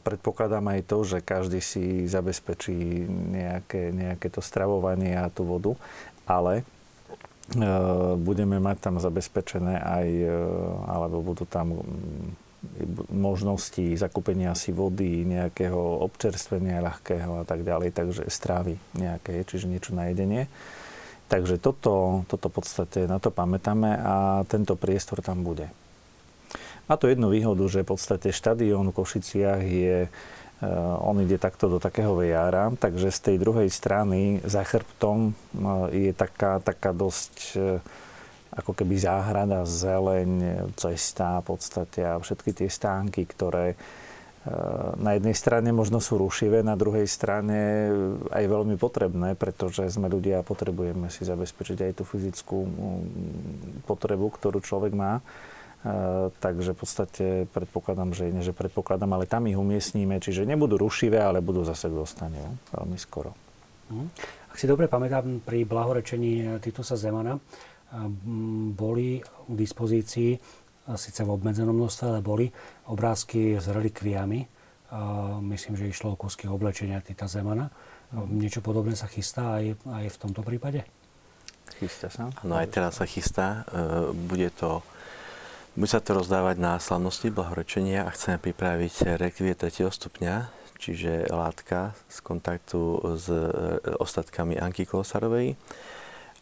predpokladám 0.04 0.68
aj 0.76 0.82
to, 0.84 0.97
že 1.08 1.18
každý 1.24 1.64
si 1.64 2.04
zabezpečí 2.12 3.08
nejaké, 3.08 3.95
nejaké 3.95 4.28
to 4.28 4.43
stravovanie 4.43 5.16
a 5.16 5.32
tú 5.32 5.47
vodu, 5.47 5.80
ale 6.28 6.62
e, 6.62 6.64
budeme 8.20 8.60
mať 8.60 8.78
tam 8.84 8.95
zabezpečené 9.00 9.80
aj, 9.80 10.08
alebo 10.91 11.24
budú 11.24 11.47
tam 11.47 11.80
možnosti 13.08 13.95
zakúpenia 13.95 14.52
si 14.52 14.76
vody, 14.76 15.24
nejakého 15.24 16.04
občerstvenia 16.04 16.84
ľahkého 16.84 17.39
a 17.39 17.43
tak 17.47 17.64
ďalej, 17.64 17.95
takže 17.95 18.28
strávy 18.28 18.76
nejaké, 19.00 19.47
čiže 19.47 19.72
niečo 19.72 19.95
na 19.95 20.12
jedenie. 20.12 20.52
Takže 21.30 21.62
toto, 21.62 22.26
toto 22.26 22.50
v 22.50 22.56
podstate 22.58 23.06
na 23.06 23.22
to 23.22 23.30
pamätáme 23.30 24.02
a 24.02 24.42
tento 24.50 24.74
priestor 24.74 25.22
tam 25.22 25.46
bude. 25.46 25.70
Má 26.90 26.98
to 26.98 27.06
jednu 27.06 27.30
výhodu, 27.30 27.62
že 27.70 27.86
v 27.86 27.94
podstate 27.94 28.34
štadión 28.34 28.90
v 28.90 28.98
Košiciach 28.98 29.62
je, 29.62 30.10
eh, 30.10 31.06
on 31.06 31.22
ide 31.22 31.38
takto 31.38 31.70
do 31.70 31.78
takého 31.78 32.18
vejára, 32.18 32.74
takže 32.74 33.14
z 33.14 33.20
tej 33.22 33.36
druhej 33.38 33.70
strany 33.70 34.42
za 34.42 34.66
chrbtom 34.66 35.30
eh, 35.30 36.10
je 36.10 36.12
taká, 36.18 36.58
taká 36.66 36.90
dosť 36.98 37.36
eh, 37.62 37.78
ako 38.50 38.74
keby 38.74 38.98
záhrada, 38.98 39.62
zeleň, 39.64 40.66
cesta 40.74 41.40
v 41.46 41.54
podstate 41.54 42.02
a 42.02 42.18
všetky 42.18 42.52
tie 42.54 42.70
stánky, 42.70 43.30
ktoré 43.30 43.74
e, 43.74 43.78
na 44.97 45.16
jednej 45.18 45.36
strane 45.36 45.70
možno 45.70 46.02
sú 46.02 46.18
rušivé, 46.18 46.66
na 46.66 46.74
druhej 46.74 47.06
strane 47.06 47.91
aj 48.34 48.45
veľmi 48.45 48.76
potrebné, 48.80 49.36
pretože 49.36 49.86
sme 49.91 50.10
ľudia 50.10 50.41
a 50.41 50.47
potrebujeme 50.47 51.12
si 51.14 51.28
zabezpečiť 51.28 51.78
aj 51.86 51.91
tú 52.00 52.04
fyzickú 52.08 52.58
potrebu, 53.86 54.26
ktorú 54.34 54.60
človek 54.64 54.93
má. 54.95 55.20
Uh, 55.80 56.28
takže 56.43 56.76
v 56.76 56.80
podstate 56.84 57.26
predpokladám, 57.56 58.12
že 58.12 58.28
nie, 58.36 58.43
že 58.43 58.52
predpokladám, 58.52 59.16
ale 59.16 59.24
tam 59.24 59.47
ich 59.47 59.56
umiestníme, 59.56 60.20
čiže 60.20 60.43
nebudú 60.43 60.76
rušivé, 60.76 61.24
ale 61.24 61.39
budú 61.39 61.64
zase 61.64 61.88
k 61.88 61.95
dostaniu 61.95 62.52
veľmi 62.76 63.00
skoro. 63.00 63.32
Mhm. 63.88 64.06
Ak 64.52 64.58
si 64.60 64.68
dobre 64.68 64.91
pamätám, 64.91 65.39
pri 65.39 65.64
blahorečení 65.64 66.60
Titusa 66.60 67.00
Zemana 67.00 67.39
boli 68.76 69.18
k 69.24 69.54
dispozícii, 69.56 70.36
síce 70.98 71.22
v 71.22 71.34
obmedzenom 71.34 71.76
množstve, 71.76 72.06
ale 72.10 72.22
boli 72.26 72.48
obrázky 72.90 73.58
s 73.58 73.70
relikviami. 73.70 74.48
Myslím, 75.46 75.78
že 75.78 75.90
išlo 75.90 76.14
o 76.14 76.20
kusky 76.20 76.50
oblečenia 76.50 77.04
Tita 77.06 77.30
Zemana. 77.30 77.70
Niečo 78.14 78.66
podobné 78.66 78.98
sa 78.98 79.06
chystá 79.06 79.62
aj, 79.62 79.78
aj 79.86 80.06
v 80.10 80.18
tomto 80.18 80.42
prípade? 80.42 80.82
Chystá 81.78 82.10
sa? 82.10 82.34
No 82.42 82.58
aj 82.58 82.74
teraz 82.74 82.98
sa 82.98 83.06
chystá. 83.06 83.70
E, 83.70 84.10
bude 84.18 84.50
to 84.50 84.82
bude 85.78 85.86
sa 85.86 86.02
to 86.02 86.18
rozdávať 86.18 86.58
na 86.58 86.82
slavnosti 86.82 87.30
blahorečenia 87.30 88.04
a 88.04 88.12
chceme 88.12 88.42
pripraviť 88.42 89.16
rekvie 89.22 89.54
3. 89.54 89.88
stupňa, 89.88 90.50
čiže 90.82 91.30
látka 91.30 91.94
z 92.10 92.18
kontaktu 92.26 92.80
s 93.16 93.30
e, 93.30 93.38
ostatkami 94.02 94.58
Anky 94.58 94.90
Kolosarovej 94.90 95.54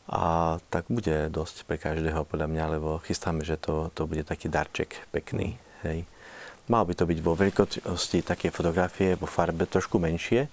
a 0.07 0.55
tak 0.71 0.87
bude 0.87 1.27
dosť 1.27 1.67
pre 1.67 1.75
každého 1.75 2.23
podľa 2.23 2.47
mňa, 2.47 2.63
lebo 2.79 3.03
chystáme, 3.03 3.43
že 3.43 3.59
to, 3.59 3.91
to 3.91 4.07
bude 4.07 4.23
taký 4.23 4.47
darček 4.47 5.03
pekný. 5.11 5.59
Hej. 5.83 6.07
Mal 6.71 6.83
by 6.83 6.93
to 6.95 7.07
byť 7.07 7.19
vo 7.23 7.35
veľkosti 7.35 8.23
také 8.23 8.51
fotografie, 8.51 9.19
vo 9.19 9.27
farbe 9.27 9.67
trošku 9.67 9.99
menšie, 9.99 10.47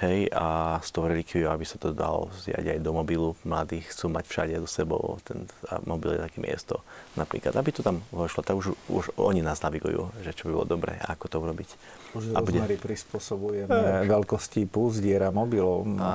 hej, 0.00 0.30
a 0.30 0.78
s 0.78 0.88
tou 0.94 1.04
relikviou, 1.04 1.50
aby 1.50 1.64
sa 1.66 1.76
to 1.76 1.90
dalo 1.90 2.30
zjať 2.40 2.76
aj 2.76 2.78
do 2.80 2.92
mobilu. 2.94 3.34
Mladí 3.44 3.82
chcú 3.84 4.12
mať 4.12 4.24
všade 4.28 4.54
do 4.60 4.68
sebou, 4.68 5.18
ten 5.24 5.44
a 5.68 5.82
mobil 5.84 6.16
je 6.16 6.24
také 6.24 6.38
miesto. 6.40 6.84
Napríklad, 7.18 7.56
aby 7.58 7.70
to 7.74 7.82
tam 7.82 8.04
vošlo, 8.14 8.44
tak 8.44 8.56
už, 8.56 8.72
už 8.88 9.04
oni 9.18 9.42
nás 9.42 9.60
navigujú, 9.60 10.08
že 10.22 10.32
čo 10.32 10.48
by 10.48 10.52
bolo 10.56 10.66
dobré, 10.68 10.96
ako 11.04 11.24
to 11.28 11.36
urobiť. 11.42 11.68
Už 12.14 12.22
a 12.32 12.40
bude... 12.40 12.60
prispôsobujeme 12.78 14.08
veľkosti 14.08 14.68
púzdiera 14.70 15.32
mobilov, 15.34 15.84
a 16.00 16.08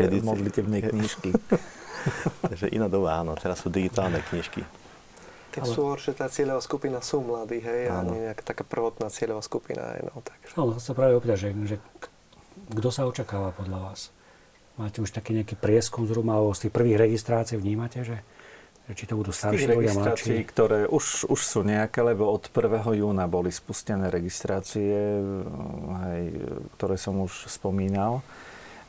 nie 0.00 0.20
modlitevnej 0.20 0.80
knižky. 0.90 1.30
Takže 2.50 2.66
iná 2.72 2.86
doba, 2.86 3.20
áno, 3.20 3.36
teraz 3.38 3.62
sú 3.62 3.68
digitálne 3.68 4.22
knižky. 4.30 4.62
Tak 5.52 5.68
ale... 5.68 5.72
sú 5.76 5.82
že 6.00 6.16
tá 6.16 6.32
cieľová 6.32 6.64
skupina 6.64 6.98
sú 7.04 7.20
mladí, 7.20 7.60
hej, 7.60 7.92
áno. 7.92 8.08
a 8.08 8.12
nie 8.16 8.20
nejaká 8.24 8.42
taká 8.42 8.64
prvotná 8.64 9.12
cieľová 9.12 9.44
skupina. 9.44 9.84
No, 10.00 10.24
takže. 10.24 10.52
No, 10.56 10.72
sa 10.80 10.92
práve 10.96 11.20
opýtať, 11.20 11.38
že, 11.38 11.76
že 11.76 11.76
kto 12.72 12.88
sa 12.88 13.04
očakáva 13.04 13.52
podľa 13.52 13.92
vás? 13.92 14.08
Máte 14.80 15.04
už 15.04 15.12
taký 15.12 15.36
nejaký 15.36 15.60
prieskum 15.60 16.08
zhruba, 16.08 16.40
alebo 16.40 16.56
z 16.56 16.66
tých 16.68 16.72
prvých 16.72 16.96
registrácií 16.96 17.60
vnímate, 17.60 18.00
že, 18.00 18.24
že 18.88 18.92
či 18.96 19.04
to 19.04 19.20
budú 19.20 19.28
starší 19.28 19.68
ľudia, 19.68 19.92
mladší? 19.92 20.40
ktoré 20.48 20.88
už, 20.88 21.28
už 21.28 21.40
sú 21.44 21.60
nejaké, 21.60 22.00
lebo 22.00 22.32
od 22.32 22.48
1. 22.48 22.80
júna 22.96 23.28
boli 23.28 23.52
spustené 23.52 24.08
registrácie, 24.08 25.20
hej, 26.08 26.24
ktoré 26.80 26.96
som 26.96 27.20
už 27.20 27.52
spomínal. 27.52 28.24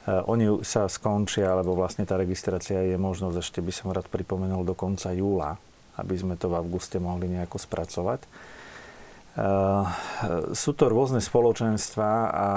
Uh, 0.04 0.20
oni 0.28 0.64
sa 0.68 0.92
skončia, 0.92 1.52
alebo 1.52 1.76
vlastne 1.76 2.04
tá 2.04 2.20
registrácia 2.20 2.84
je 2.84 2.98
možnosť, 3.00 3.36
ešte 3.40 3.60
by 3.64 3.72
som 3.72 3.96
rád 3.96 4.12
pripomenul, 4.12 4.68
do 4.68 4.76
konca 4.76 5.16
júla 5.16 5.56
aby 5.98 6.14
sme 6.18 6.34
to 6.40 6.50
v 6.50 6.58
auguste 6.58 6.98
mohli 6.98 7.30
nejako 7.30 7.62
spracovať. 7.62 8.26
Uh, 9.34 9.90
sú 10.54 10.78
to 10.78 10.94
rôzne 10.94 11.18
spoločenstva 11.18 12.10
a, 12.30 12.48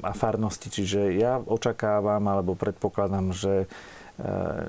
a 0.00 0.12
farnosti, 0.16 0.72
čiže 0.72 1.12
ja 1.12 1.36
očakávam 1.36 2.24
alebo 2.24 2.56
predpokladám, 2.56 3.36
že 3.36 3.68
uh, 3.68 4.64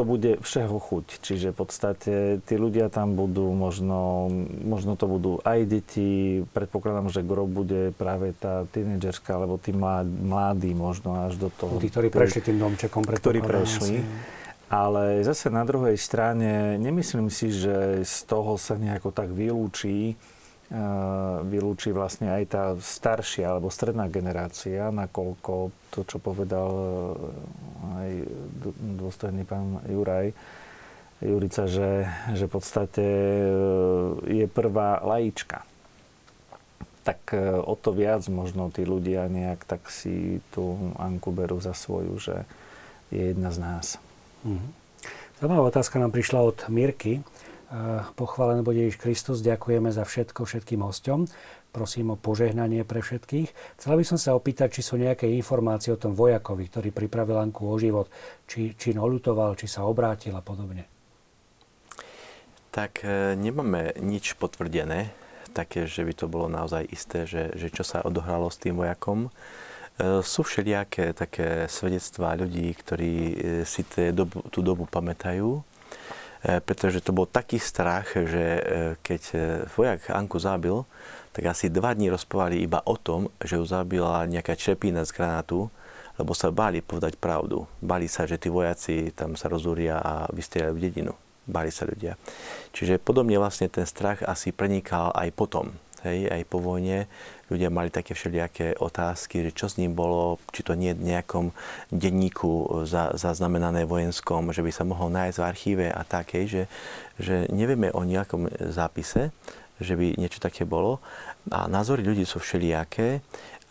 to 0.00 0.08
bude 0.08 0.40
všeho 0.40 0.80
chuť. 0.80 1.20
Čiže 1.20 1.52
v 1.52 1.56
podstate 1.60 2.14
tí 2.48 2.56
ľudia 2.56 2.88
tam 2.88 3.20
budú, 3.20 3.52
možno, 3.52 4.32
možno 4.64 4.96
to 4.96 5.04
budú 5.04 5.44
aj 5.44 5.68
deti, 5.68 6.40
predpokladám, 6.56 7.12
že 7.12 7.20
gro 7.20 7.44
bude 7.44 7.92
práve 8.00 8.32
tá 8.32 8.64
tínedžerská, 8.72 9.36
alebo 9.36 9.60
tí 9.60 9.76
mladí 9.76 10.72
možno 10.72 11.28
až 11.28 11.36
do 11.36 11.52
toho. 11.52 11.76
Tí, 11.76 11.92
ktorí 11.92 12.08
prešli 12.08 12.40
tým 12.40 12.56
domčekom, 12.56 13.04
ktorí 13.04 13.44
prešli. 13.44 14.00
Asi. 14.00 14.48
Ale 14.72 15.20
zase 15.20 15.52
na 15.52 15.68
druhej 15.68 16.00
strane 16.00 16.80
nemyslím 16.80 17.28
si, 17.28 17.52
že 17.52 18.00
z 18.00 18.16
toho 18.24 18.56
sa 18.56 18.80
nejako 18.80 19.12
tak 19.12 19.28
vylúči, 19.28 20.16
vylúči 21.50 21.90
vlastne 21.90 22.30
aj 22.30 22.44
tá 22.46 22.64
staršia 22.78 23.58
alebo 23.58 23.74
stredná 23.74 24.06
generácia, 24.06 24.94
nakoľko 24.94 25.74
to, 25.90 26.06
čo 26.06 26.22
povedal 26.22 26.70
uh, 26.70 27.98
aj 28.06 28.10
dôstojný 28.78 29.42
pán 29.42 29.82
Juraj, 29.90 30.30
Jurica, 31.18 31.66
že, 31.66 32.06
že 32.38 32.46
v 32.46 32.52
podstate 32.54 33.02
uh, 33.02 34.22
je 34.30 34.46
prvá 34.46 35.02
lajička. 35.02 35.66
Tak 37.00 37.32
o 37.64 37.74
to 37.80 37.96
viac 37.96 38.22
možno 38.28 38.68
tí 38.68 38.84
ľudia 38.84 39.24
nejak 39.26 39.64
tak 39.64 39.88
si 39.88 40.38
tú 40.52 40.92
Anku 41.00 41.32
berú 41.32 41.56
za 41.56 41.72
svoju, 41.72 42.20
že 42.20 42.36
je 43.08 43.32
jedna 43.32 43.50
z 43.50 43.58
nás. 43.58 43.86
Mm-hmm. 44.44 44.70
Zaujímavá 45.40 45.72
otázka 45.72 45.96
nám 45.96 46.12
prišla 46.12 46.44
od 46.44 46.68
Mirky. 46.68 47.24
Pochválený 48.18 48.66
bude 48.66 48.82
Ježiš 48.82 48.98
Kristus, 48.98 49.46
ďakujeme 49.46 49.94
za 49.94 50.02
všetko 50.02 50.42
všetkým 50.42 50.82
hosťom. 50.82 51.30
Prosím 51.70 52.10
o 52.10 52.16
požehnanie 52.18 52.82
pre 52.82 52.98
všetkých. 52.98 53.78
Chcela 53.78 53.94
by 53.94 54.02
som 54.02 54.18
sa 54.18 54.34
opýtať, 54.34 54.74
či 54.74 54.82
sú 54.82 54.98
nejaké 54.98 55.30
informácie 55.30 55.94
o 55.94 56.00
tom 56.02 56.18
vojakovi, 56.18 56.66
ktorý 56.66 56.90
pripravil 56.90 57.38
Anku 57.38 57.70
o 57.70 57.78
život, 57.78 58.10
či, 58.50 58.74
či 58.74 58.90
nolutoval, 58.90 59.54
či 59.54 59.70
sa 59.70 59.86
obrátil 59.86 60.34
a 60.34 60.42
podobne. 60.42 60.90
Tak 62.74 63.06
e, 63.06 63.38
nemáme 63.38 63.94
nič 64.02 64.34
potvrdené, 64.34 65.14
také, 65.54 65.86
že 65.86 66.02
by 66.02 66.12
to 66.18 66.26
bolo 66.26 66.50
naozaj 66.50 66.82
isté, 66.90 67.22
že, 67.22 67.54
že 67.54 67.70
čo 67.70 67.86
sa 67.86 68.02
odohralo 68.02 68.50
s 68.50 68.58
tým 68.58 68.74
vojakom. 68.74 69.30
E, 69.30 69.30
sú 70.26 70.42
všelijaké 70.42 71.14
také 71.14 71.70
svedectvá 71.70 72.34
ľudí, 72.34 72.66
ktorí 72.74 73.14
si 73.62 73.86
dobu, 74.10 74.42
tú 74.50 74.58
dobu 74.58 74.90
pamätajú, 74.90 75.62
pretože 76.40 77.04
to 77.04 77.12
bol 77.12 77.28
taký 77.28 77.60
strach, 77.60 78.16
že 78.16 78.44
keď 79.04 79.22
vojak 79.76 80.08
Anku 80.08 80.40
zabil, 80.40 80.84
tak 81.30 81.46
asi 81.52 81.70
dva 81.70 81.94
dní 81.94 82.10
rozprávali 82.10 82.64
iba 82.64 82.82
o 82.82 82.96
tom, 82.96 83.30
že 83.38 83.60
ju 83.60 83.64
zabila 83.68 84.26
nejaká 84.26 84.56
čepina 84.56 85.04
z 85.06 85.14
granátu, 85.14 85.68
lebo 86.18 86.32
sa 86.34 86.52
báli 86.52 86.82
povedať 86.82 87.16
pravdu. 87.16 87.64
Báli 87.80 88.08
sa, 88.08 88.26
že 88.26 88.40
tí 88.40 88.48
vojaci 88.48 89.14
tam 89.14 89.38
sa 89.38 89.48
rozúria 89.48 90.00
a 90.00 90.26
vystrieľajú 90.32 90.76
dedinu. 90.76 91.14
Báli 91.46 91.72
sa 91.72 91.88
ľudia. 91.88 92.20
Čiže 92.76 93.00
podobne 93.00 93.40
vlastne 93.40 93.70
ten 93.72 93.88
strach 93.88 94.20
asi 94.24 94.52
prenikal 94.52 95.12
aj 95.16 95.32
potom 95.32 95.76
hej, 96.04 96.28
aj 96.28 96.42
po 96.48 96.58
vojne, 96.60 97.06
ľudia 97.50 97.68
mali 97.68 97.90
také 97.90 98.14
všelijaké 98.14 98.78
otázky, 98.78 99.42
že 99.42 99.50
čo 99.50 99.66
s 99.66 99.76
ním 99.76 99.92
bolo, 99.92 100.38
či 100.54 100.62
to 100.62 100.78
nie 100.78 100.94
v 100.94 101.12
nejakom 101.12 101.50
denníku 101.90 102.86
za, 102.86 103.10
zaznamenané 103.18 103.84
vojenskom, 103.84 104.54
že 104.54 104.62
by 104.62 104.70
sa 104.70 104.86
mohol 104.86 105.10
nájsť 105.10 105.36
v 105.36 105.46
archíve 105.46 105.86
a 105.90 106.02
tak, 106.06 106.38
hej, 106.38 106.46
že, 106.46 106.62
že 107.18 107.34
nevieme 107.50 107.90
o 107.90 108.06
nejakom 108.06 108.46
zápise, 108.70 109.34
že 109.82 109.98
by 109.98 110.14
niečo 110.14 110.38
také 110.38 110.62
bolo. 110.62 111.02
A 111.50 111.66
názory 111.66 112.06
ľudí 112.06 112.22
sú 112.22 112.38
všelijaké, 112.38 113.20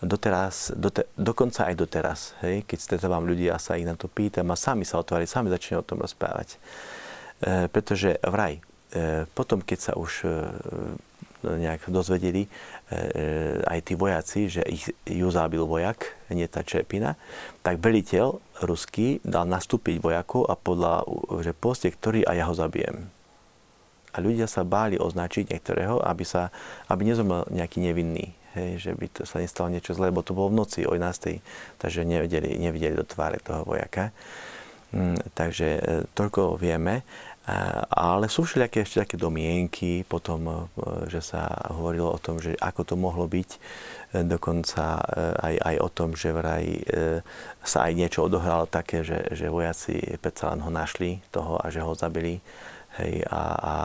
doteraz, 0.04 0.72
dote, 0.76 1.08
dokonca 1.20 1.68
aj 1.68 1.76
doteraz, 1.76 2.20
hej, 2.44 2.64
keď 2.64 2.78
stretávam 2.80 3.28
ľudí 3.28 3.52
a 3.52 3.60
sa 3.60 3.76
ich 3.76 3.88
na 3.88 4.00
to 4.00 4.08
pýtam 4.08 4.48
a 4.52 4.60
sami 4.60 4.88
sa 4.88 5.00
otvárajú, 5.00 5.28
sami 5.28 5.52
začne 5.52 5.80
o 5.80 5.88
tom 5.88 6.00
rozprávať. 6.00 6.56
E, 6.56 7.68
pretože 7.68 8.16
vraj, 8.24 8.64
e, 8.96 9.28
potom 9.36 9.60
keď 9.60 9.80
sa 9.80 9.94
už 10.00 10.24
e, 10.24 10.28
nejak 11.44 11.88
dozvedeli 11.88 12.44
e, 12.44 12.48
e, 12.48 12.52
aj 13.70 13.80
tí 13.86 13.94
vojaci, 13.94 14.50
že 14.50 14.66
ich, 14.66 14.90
ju 15.06 15.28
zabil 15.30 15.62
vojak, 15.62 16.10
nie 16.34 16.50
tá 16.50 16.66
Čepina, 16.66 17.14
tak 17.62 17.78
veliteľ 17.78 18.42
ruský 18.66 19.22
dal 19.22 19.46
nastúpiť 19.46 20.02
vojakov 20.02 20.50
a 20.50 20.58
podľa, 20.58 21.06
že 21.46 21.54
poste, 21.54 21.94
ktorý 21.94 22.26
a 22.26 22.34
ja 22.34 22.50
ho 22.50 22.56
zabijem. 22.58 23.14
A 24.10 24.18
ľudia 24.26 24.50
sa 24.50 24.66
báli 24.66 24.98
označiť 24.98 25.54
niektorého, 25.54 26.02
aby, 26.02 26.26
sa, 26.26 26.50
aby 26.90 27.14
nezomrel 27.14 27.46
nejaký 27.54 27.78
nevinný. 27.78 28.34
Hej, 28.58 28.90
že 28.90 28.92
by 28.98 29.06
to 29.14 29.22
sa 29.30 29.38
nestalo 29.38 29.70
niečo 29.70 29.94
zlé, 29.94 30.10
lebo 30.10 30.26
to 30.26 30.34
bolo 30.34 30.50
v 30.50 30.66
noci 30.66 30.82
o 30.82 30.98
11. 30.98 31.38
Takže 31.78 32.02
nevideli, 32.02 32.58
nevideli 32.58 32.98
do 32.98 33.06
tváre 33.06 33.38
toho 33.38 33.62
vojaka. 33.62 34.10
Mm, 34.90 35.22
takže 35.38 35.68
e, 35.78 35.82
toľko 36.18 36.58
vieme. 36.58 37.06
Ale 37.90 38.30
sú 38.30 38.46
všelijaké 38.46 38.84
ešte 38.84 39.02
také 39.02 39.16
domienky, 39.16 40.04
potom, 40.06 40.48
e, 40.48 40.56
že 41.08 41.24
sa 41.24 41.48
hovorilo 41.74 42.12
o 42.12 42.20
tom, 42.22 42.38
že 42.38 42.54
ako 42.60 42.82
to 42.84 42.96
mohlo 43.00 43.26
byť, 43.26 43.50
e, 43.56 43.60
dokonca 44.28 45.00
aj, 45.40 45.56
aj 45.58 45.76
o 45.80 45.90
tom, 45.90 46.14
že 46.14 46.30
vraj 46.36 46.66
sa 47.64 47.88
aj 47.90 47.94
niečo 47.96 48.26
odohralo 48.28 48.68
také, 48.68 49.02
že, 49.08 49.32
že 49.34 49.48
vojaci 49.48 50.20
predsa 50.20 50.52
len 50.52 50.62
ho 50.66 50.72
našli 50.74 51.22
toho 51.30 51.58
a 51.62 51.72
že 51.72 51.80
ho 51.80 51.94
zabili, 51.96 52.42
hej, 53.00 53.24
a, 53.30 53.42
a, 53.56 53.76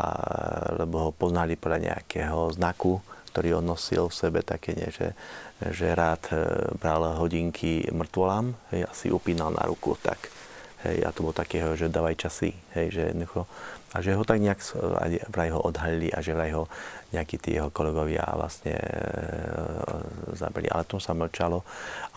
lebo 0.85 1.09
ho 1.09 1.11
poznali 1.15 1.55
podľa 1.55 1.93
nejakého 1.93 2.51
znaku, 2.57 2.99
ktorý 3.31 3.59
on 3.59 3.75
nosil 3.75 4.11
v 4.11 4.19
sebe, 4.19 4.41
také 4.47 4.79
nie, 4.79 4.91
že, 4.95 5.15
že 5.75 5.91
rád 5.91 6.31
bral 6.79 7.19
hodinky 7.19 7.87
mŕtvolám, 7.91 8.55
hej, 8.75 8.87
a 8.87 8.91
si 8.95 9.11
upínal 9.11 9.51
na 9.51 9.67
ruku, 9.67 9.99
tak 9.99 10.34
Hej, 10.85 11.01
a 11.05 11.11
to 11.17 11.25
bolo 11.25 11.33
takého, 11.33 11.73
že 11.73 11.89
dávaj 11.89 12.21
časy. 12.21 12.53
Hej, 12.77 12.87
že 12.93 13.03
jednoducho, 13.09 13.49
a 13.95 14.03
že 14.03 14.19
ho 14.19 14.27
tak 14.27 14.43
nejak 14.43 14.59
vraj 15.31 15.55
ho 15.55 15.63
odhalili 15.63 16.11
a 16.11 16.19
že 16.19 16.35
vraj 16.35 16.51
ho 16.51 16.67
nejakí 17.15 17.39
tí 17.39 17.55
jeho 17.55 17.71
kolegovia 17.71 18.27
vlastne 18.35 18.75
e, 18.75 18.91
zabili. 20.35 20.67
Ale 20.67 20.83
tom 20.83 20.99
sa 20.99 21.15
mlčalo. 21.15 21.63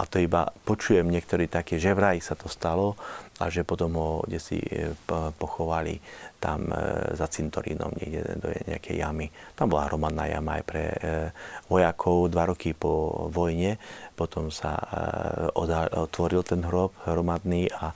A 0.01 0.09
to 0.09 0.17
iba 0.17 0.49
počujem 0.65 1.05
niektorí 1.05 1.45
také, 1.45 1.77
že 1.77 1.93
vraj 1.93 2.17
sa 2.17 2.33
to 2.33 2.49
stalo 2.49 2.97
a 3.37 3.53
že 3.53 3.61
potom 3.61 3.93
ho 3.93 4.25
kde 4.25 4.39
si 4.41 4.57
e, 4.57 4.97
pochovali 5.37 6.01
tam 6.37 6.69
e, 6.69 6.73
za 7.17 7.27
cintorínom 7.27 7.91
niekde 7.97 8.37
do 8.37 8.49
nejakej 8.69 8.95
jamy. 9.01 9.27
Tam 9.57 9.69
bola 9.69 9.89
hromadná 9.89 10.29
jama 10.29 10.61
aj 10.61 10.63
pre 10.65 10.83
e, 10.85 10.97
vojakov 11.69 12.29
dva 12.29 12.49
roky 12.49 12.77
po 12.77 13.25
vojne. 13.33 13.81
Potom 14.13 14.53
sa 14.53 14.77
e, 14.77 14.85
otvoril 15.97 16.45
ten 16.45 16.61
hrob 16.65 16.93
hromadný 17.05 17.69
a 17.73 17.93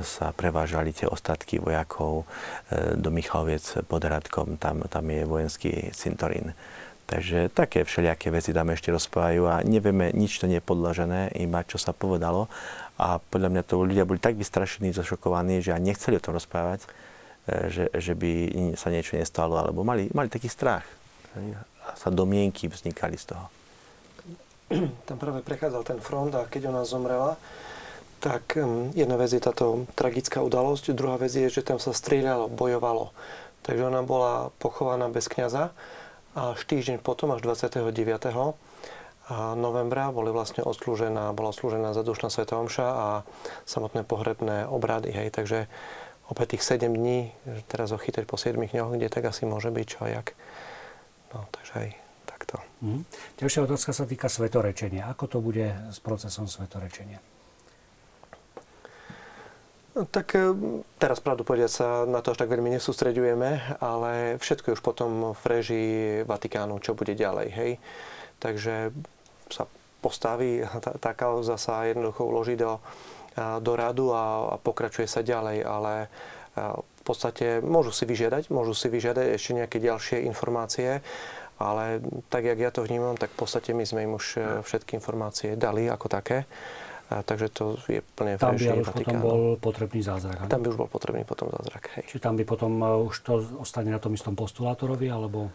sa 0.00 0.32
prevážali 0.32 0.88
tie 0.96 1.04
ostatky 1.04 1.60
vojakov 1.60 2.24
do 2.96 3.12
Michaloviec 3.12 3.60
pod 3.84 4.08
Hradkom. 4.08 4.56
Tam, 4.56 4.80
tam 4.88 5.04
je 5.04 5.28
vojenský 5.28 5.92
cintorín. 5.92 6.56
Takže 7.06 7.52
také 7.54 7.86
všelijaké 7.86 8.34
veci 8.34 8.50
tam 8.50 8.72
ešte 8.74 8.90
rozprávajú 8.90 9.42
a 9.46 9.62
nevieme, 9.62 10.10
nič 10.10 10.42
to 10.42 10.50
nie 10.50 10.58
je 10.58 10.64
podložené, 10.64 11.30
iba 11.38 11.62
čo 11.62 11.78
sa 11.78 11.94
povedalo. 11.94 12.50
A 12.98 13.22
podľa 13.22 13.52
mňa 13.54 13.62
to 13.62 13.78
ľudia 13.78 14.02
boli 14.02 14.18
tak 14.18 14.34
vystrašení, 14.34 14.90
zošokovaní, 14.90 15.62
že 15.62 15.70
ani 15.70 15.94
nechceli 15.94 16.18
o 16.18 16.24
tom 16.24 16.34
rozprávať, 16.34 16.88
že, 17.46 17.90
že 17.94 18.12
by 18.18 18.32
sa 18.74 18.90
niečo 18.90 19.14
nestalo, 19.14 19.54
alebo 19.58 19.86
mali, 19.86 20.10
mali 20.10 20.26
taký 20.26 20.50
strach. 20.50 20.86
sa 21.94 22.10
domienky 22.10 22.66
vznikali 22.66 23.14
z 23.14 23.34
toho? 23.34 23.46
Tam 25.06 25.16
práve 25.18 25.46
prechádzal 25.46 25.82
ten 25.86 26.00
front 26.02 26.34
a 26.34 26.50
keď 26.50 26.74
ona 26.74 26.82
zomrela, 26.82 27.38
tak 28.18 28.58
jedna 28.98 29.14
vec 29.14 29.30
je 29.30 29.38
táto 29.38 29.86
tragická 29.94 30.42
udalosť, 30.42 30.90
druhá 30.90 31.14
vec 31.20 31.30
je, 31.30 31.46
že 31.46 31.62
tam 31.62 31.78
sa 31.78 31.94
strieľalo, 31.94 32.50
bojovalo. 32.50 33.14
Takže 33.62 33.82
ona 33.86 34.02
bola 34.02 34.50
pochovaná 34.58 35.06
bez 35.06 35.30
kniaza 35.30 35.70
a 36.34 36.58
až 36.58 36.60
týždeň 36.66 36.98
potom, 36.98 37.30
až 37.30 37.46
29. 37.46 37.86
novembra, 39.58 40.14
boli 40.14 40.30
vlastne 40.30 40.62
odslúžená, 40.62 41.34
bola 41.34 41.50
odslúžená 41.50 41.90
zadušná 41.94 42.30
sveta 42.30 42.58
omša 42.58 42.86
a 42.86 43.06
samotné 43.66 44.06
pohrebné 44.06 44.70
obrady. 44.70 45.10
Hej. 45.10 45.34
Takže 45.34 45.58
opäť 46.30 46.58
tých 46.58 46.64
7 46.66 46.90
dní, 46.90 47.30
teraz 47.70 47.94
ho 47.94 47.98
chytať 47.98 48.24
po 48.26 48.38
7 48.38 48.58
dňoch, 48.58 48.90
kde 48.94 49.08
tak 49.10 49.30
asi 49.30 49.46
môže 49.46 49.70
byť 49.70 49.86
čo 49.86 49.98
a 50.02 50.08
jak. 50.10 50.34
No, 51.34 51.46
takže 51.52 51.72
aj 51.74 51.88
takto. 52.26 52.56
Mm. 52.82 53.02
Ďalšia 53.38 53.66
otázka 53.66 53.90
sa 53.94 54.04
týka 54.04 54.26
svetorečenia. 54.30 55.08
Ako 55.10 55.26
to 55.26 55.38
bude 55.40 55.66
s 55.90 55.98
procesom 56.02 56.50
svetorečenia? 56.50 57.18
No, 59.96 60.04
tak 60.04 60.36
e, 60.36 60.52
teraz 61.00 61.24
pravdu 61.24 61.40
povedať 61.40 61.72
sa 61.72 61.86
na 62.04 62.20
to 62.20 62.36
až 62.36 62.44
tak 62.44 62.52
veľmi 62.52 62.68
nesústreďujeme, 62.76 63.80
ale 63.80 64.36
všetko 64.36 64.68
je 64.68 64.76
už 64.76 64.82
potom 64.84 65.32
v 65.32 65.42
režii 65.48 65.92
Vatikánu, 66.28 66.76
čo 66.84 66.92
bude 66.92 67.16
ďalej. 67.16 67.48
Hej? 67.48 67.70
Takže 68.36 68.92
sa 69.48 69.64
postaví, 70.04 70.60
tá, 70.84 70.92
tá 71.00 71.12
kauza 71.16 71.56
sa 71.56 71.88
jednoducho 71.88 72.28
uloží 72.28 72.60
do, 72.60 72.76
do 73.36 73.72
radu 73.76 74.16
a, 74.16 74.52
a 74.52 74.56
pokračuje 74.56 75.04
sa 75.04 75.20
ďalej, 75.20 75.60
ale 75.60 76.08
v 76.56 77.02
podstate 77.04 77.60
môžu 77.60 77.92
si 77.92 78.08
vyžiadať, 78.08 78.48
môžu 78.48 78.72
si 78.72 78.88
vyžiadať 78.88 79.36
ešte 79.36 79.52
nejaké 79.52 79.78
ďalšie 79.78 80.24
informácie, 80.24 81.04
ale 81.56 82.04
tak, 82.28 82.44
jak 82.44 82.58
ja 82.60 82.70
to 82.72 82.84
vnímam, 82.84 83.16
tak 83.16 83.32
v 83.32 83.38
podstate 83.40 83.72
my 83.72 83.84
sme 83.88 84.04
im 84.04 84.12
už 84.16 84.26
e, 84.36 84.40
všetky 84.60 85.00
informácie 85.00 85.56
dali 85.56 85.88
ako 85.88 86.12
také. 86.12 86.44
A, 87.08 87.24
takže 87.24 87.48
to 87.48 87.80
je 87.88 88.02
plne 88.18 88.36
Tam 88.36 88.58
by 88.58 88.82
už 88.82 88.92
potom 88.92 89.18
bol 89.22 89.40
potrebný 89.56 90.02
zázrak. 90.02 90.50
Tam 90.50 90.60
by 90.60 90.68
už 90.74 90.76
bol 90.76 90.90
potrebný 90.90 91.22
potom 91.22 91.48
zázrak. 91.48 91.96
Hej. 91.96 92.04
Či 92.12 92.16
tam 92.18 92.34
by 92.34 92.44
potom 92.44 92.72
uh, 92.82 92.98
už 92.98 93.16
to 93.22 93.40
ostane 93.62 93.94
na 93.94 94.02
tom 94.02 94.12
istom 94.12 94.34
postulátorovi, 94.34 95.06
alebo 95.06 95.48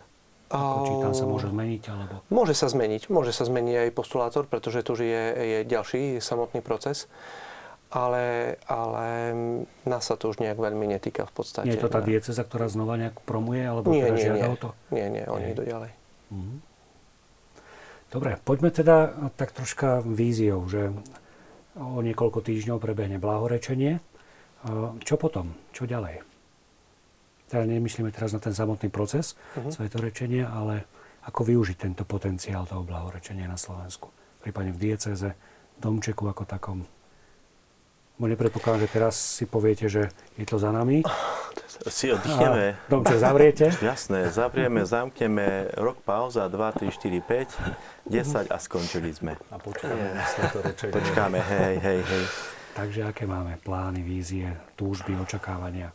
ako, 0.48 0.78
či 0.88 0.94
tam 1.04 1.14
sa 1.16 1.26
môže 1.28 1.48
zmeniť? 1.52 1.84
Alebo... 1.92 2.14
Môže 2.32 2.56
sa 2.56 2.72
zmeniť. 2.72 3.12
Môže 3.12 3.36
sa 3.36 3.44
zmeniť 3.44 3.76
aj 3.88 3.90
postulátor, 3.92 4.48
pretože 4.48 4.88
už 4.88 5.00
je, 5.04 5.24
je 5.36 5.60
ďalší 5.68 6.24
samotný 6.24 6.64
proces. 6.64 7.12
Ale, 7.92 8.56
ale 8.72 9.36
nás 9.84 10.08
sa 10.08 10.16
to 10.16 10.32
už 10.32 10.40
nejak 10.40 10.56
veľmi 10.56 10.88
netýka 10.88 11.28
v 11.28 11.34
podstate. 11.36 11.68
Nie 11.68 11.76
je 11.76 11.84
to 11.84 11.92
tá 11.92 12.00
dieceza, 12.00 12.40
ktorá 12.40 12.72
znova 12.72 12.96
nejak 12.96 13.20
promuje, 13.28 13.68
alebo 13.68 13.92
nie, 13.92 14.08
teda 14.08 14.16
nie, 14.16 14.24
žiada 14.24 14.48
nie. 14.48 14.54
o 14.56 14.58
to? 14.58 14.70
Nie, 14.96 15.08
nie, 15.12 15.24
oni 15.28 15.46
idú 15.52 15.64
ďalej. 15.68 15.92
Mhm. 16.32 16.56
Dobre, 18.12 18.32
poďme 18.44 18.72
teda 18.72 18.96
tak 19.40 19.56
troška 19.56 20.04
víziou, 20.04 20.68
že 20.68 20.92
O 21.80 22.04
niekoľko 22.04 22.44
týždňov 22.44 22.84
prebehne 22.84 23.16
blahorečenie. 23.16 24.04
Čo 25.08 25.16
potom? 25.16 25.56
Čo 25.72 25.88
ďalej? 25.88 26.20
Teda 27.48 27.64
nemyslíme 27.64 28.12
teraz 28.12 28.36
na 28.36 28.44
ten 28.44 28.52
samotný 28.52 28.92
proces 28.92 29.40
uh-huh. 29.56 29.72
svetorečenia, 29.72 30.52
ale 30.52 30.88
ako 31.24 31.48
využiť 31.48 31.78
tento 31.80 32.04
potenciál 32.04 32.68
toho 32.68 32.84
blahorečenia 32.84 33.48
na 33.48 33.56
Slovensku. 33.56 34.12
Prípadne 34.44 34.76
v 34.76 34.82
dieceze, 34.84 35.36
domčeku 35.80 36.28
ako 36.28 36.44
takom. 36.44 36.84
Bo 38.22 38.30
nepredpokladám, 38.30 38.86
že 38.86 38.94
teraz 38.94 39.18
si 39.18 39.50
poviete, 39.50 39.90
že 39.90 40.14
je 40.38 40.46
to 40.46 40.62
za 40.62 40.70
nami. 40.70 41.02
Si 41.90 42.06
oddychneme. 42.14 42.78
Domček 42.86 43.18
zavriete. 43.18 43.74
Jasné, 43.82 44.30
zavrieme, 44.30 44.86
zamkneme, 44.86 45.74
rok 45.74 46.06
pauza, 46.06 46.46
2, 46.46 46.86
3, 46.86 47.18
4, 47.18 47.18
5, 47.18 48.46
10 48.46 48.54
a 48.54 48.58
skončili 48.62 49.10
sme. 49.10 49.42
A 49.50 49.58
počkáme 49.58 50.22
Počkáme, 50.94 51.42
hej, 51.42 51.76
hej, 51.82 52.00
hej. 52.06 52.24
Takže 52.78 53.10
aké 53.10 53.26
máme 53.26 53.58
plány, 53.66 54.06
vízie, 54.06 54.54
túžby, 54.78 55.18
očakávania? 55.18 55.90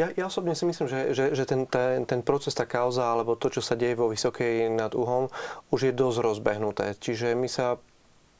Ja, 0.00 0.08
ja 0.16 0.32
osobne 0.32 0.56
si 0.56 0.64
myslím, 0.64 0.88
že, 0.88 1.12
že, 1.12 1.24
že 1.36 1.44
ten, 1.44 1.68
ten, 1.68 2.08
ten 2.08 2.24
proces, 2.24 2.56
tá 2.56 2.64
kauza, 2.64 3.04
alebo 3.04 3.36
to, 3.36 3.52
čo 3.52 3.60
sa 3.60 3.76
deje 3.76 4.00
vo 4.00 4.08
Vysokej 4.08 4.72
nad 4.72 4.96
Uhom, 4.96 5.28
už 5.68 5.80
je 5.86 5.92
dosť 5.92 6.18
rozbehnuté. 6.24 6.96
Čiže 6.96 7.36
my 7.36 7.52
sa 7.52 7.76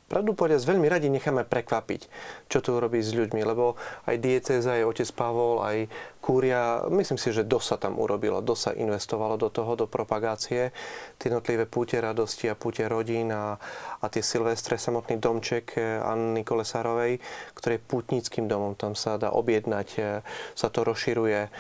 pravdu 0.08 0.36
povedať, 0.36 0.62
veľmi 0.62 0.86
radi 0.86 1.08
necháme 1.08 1.48
prekvapiť, 1.48 2.06
čo 2.52 2.58
tu 2.60 2.76
robí 2.76 3.00
s 3.00 3.16
ľuďmi, 3.16 3.40
lebo 3.42 3.74
aj 4.04 4.16
dieceza, 4.20 4.76
aj 4.76 4.84
otec 4.84 5.08
Pavol, 5.16 5.64
aj 5.64 5.88
kúria, 6.24 6.80
myslím 6.88 7.20
si, 7.20 7.36
že 7.36 7.44
dosť 7.44 7.66
sa 7.68 7.76
tam 7.76 8.00
urobilo, 8.00 8.40
dosť 8.40 8.62
sa 8.64 8.72
investovalo 8.72 9.36
do 9.36 9.52
toho, 9.52 9.76
do 9.76 9.84
propagácie, 9.84 10.72
tie 11.20 11.28
jednotlivé 11.28 11.68
púte 11.68 12.00
radosti 12.00 12.48
a 12.48 12.56
púte 12.56 12.84
rodín 12.88 13.28
a, 13.28 13.60
a 14.00 14.06
tie 14.08 14.24
silvestre, 14.24 14.80
samotný 14.80 15.20
domček 15.20 15.76
eh, 15.76 16.00
Anny 16.00 16.40
Kolesárovej, 16.40 17.20
ktorý 17.52 17.76
je 17.76 17.86
pútnickým 17.88 18.48
domom, 18.48 18.72
tam 18.72 18.96
sa 18.96 19.20
dá 19.20 19.36
objednať, 19.36 19.88
eh, 20.00 20.24
sa 20.56 20.72
to 20.72 20.80
rozširuje, 20.88 21.40
eh, 21.44 21.50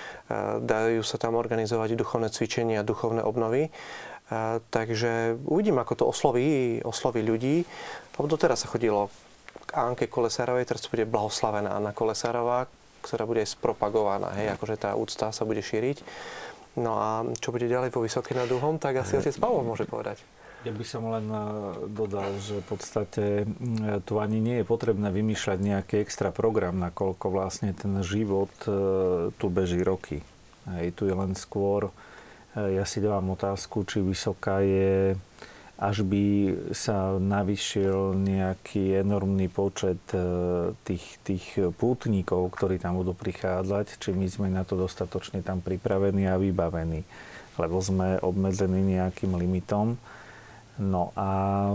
dajú 0.64 1.04
sa 1.04 1.20
tam 1.20 1.36
organizovať 1.36 1.92
duchovné 1.96 2.32
cvičenia, 2.32 2.80
duchovné 2.86 3.20
obnovy. 3.20 3.68
Takže 4.72 5.36
uvidím, 5.44 5.76
ako 5.76 5.92
to 6.00 6.04
osloví, 6.08 6.80
osloví 6.80 7.20
ľudí. 7.20 7.68
Lebo 8.14 8.26
doteraz 8.30 8.62
sa 8.62 8.70
chodilo 8.70 9.10
k 9.66 9.70
Anke 9.74 10.06
Kolesárovej, 10.06 10.66
teraz 10.68 10.86
bude 10.86 11.06
blahoslavená 11.06 11.74
Anna 11.74 11.90
Kolesárová, 11.90 12.66
ktorá 13.02 13.28
bude 13.28 13.44
spropagovaná, 13.44 14.32
hej, 14.38 14.54
akože 14.56 14.76
tá 14.80 14.90
úcta 14.96 15.34
sa 15.34 15.42
bude 15.44 15.60
šíriť. 15.60 16.00
No 16.74 16.98
a 16.98 17.22
čo 17.38 17.54
bude 17.54 17.70
ďalej 17.70 17.94
vo 17.94 18.02
Vysokej 18.02 18.34
nad 18.34 18.50
Uhom, 18.50 18.82
tak 18.82 18.98
asi 18.98 19.14
otec 19.14 19.34
Pavol 19.38 19.62
môže 19.62 19.86
povedať. 19.86 20.18
Ja 20.64 20.72
by 20.72 20.84
som 20.88 21.06
len 21.12 21.28
eh, 21.28 21.42
dodal, 21.92 22.34
že 22.40 22.64
v 22.64 22.66
podstate 22.66 23.24
mm, 23.44 24.08
tu 24.08 24.16
ani 24.18 24.40
nie 24.40 24.56
je 24.64 24.66
potrebné 24.66 25.12
vymýšľať 25.12 25.58
nejaký 25.60 25.94
extra 26.00 26.32
program, 26.32 26.80
nakoľko 26.80 27.30
vlastne 27.30 27.70
ten 27.76 28.00
život 28.00 28.50
eh, 28.66 29.30
tu 29.36 29.46
beží 29.52 29.84
roky. 29.84 30.24
Hej, 30.64 30.96
tu 30.96 31.04
je 31.04 31.14
len 31.14 31.36
skôr 31.36 31.92
ja 32.54 32.86
si 32.86 33.02
dávam 33.02 33.34
otázku, 33.34 33.82
či 33.82 33.98
vysoká 33.98 34.62
je, 34.62 35.18
až 35.84 36.00
by 36.00 36.24
sa 36.72 37.20
navyšil 37.20 38.16
nejaký 38.16 39.04
enormný 39.04 39.52
počet 39.52 40.00
e, 40.16 40.72
tých, 40.80 41.04
tých 41.20 41.44
pútnikov, 41.76 42.48
ktorí 42.56 42.80
tam 42.80 42.96
budú 42.96 43.12
prichádzať, 43.12 44.00
či 44.00 44.16
my 44.16 44.24
sme 44.24 44.48
na 44.48 44.64
to 44.64 44.80
dostatočne 44.80 45.44
tam 45.44 45.60
pripravení 45.60 46.24
a 46.24 46.40
vybavení. 46.40 47.04
Lebo 47.60 47.84
sme 47.84 48.16
obmedzení 48.24 48.96
nejakým 48.96 49.36
limitom. 49.36 50.00
No 50.80 51.12
a 51.14 51.68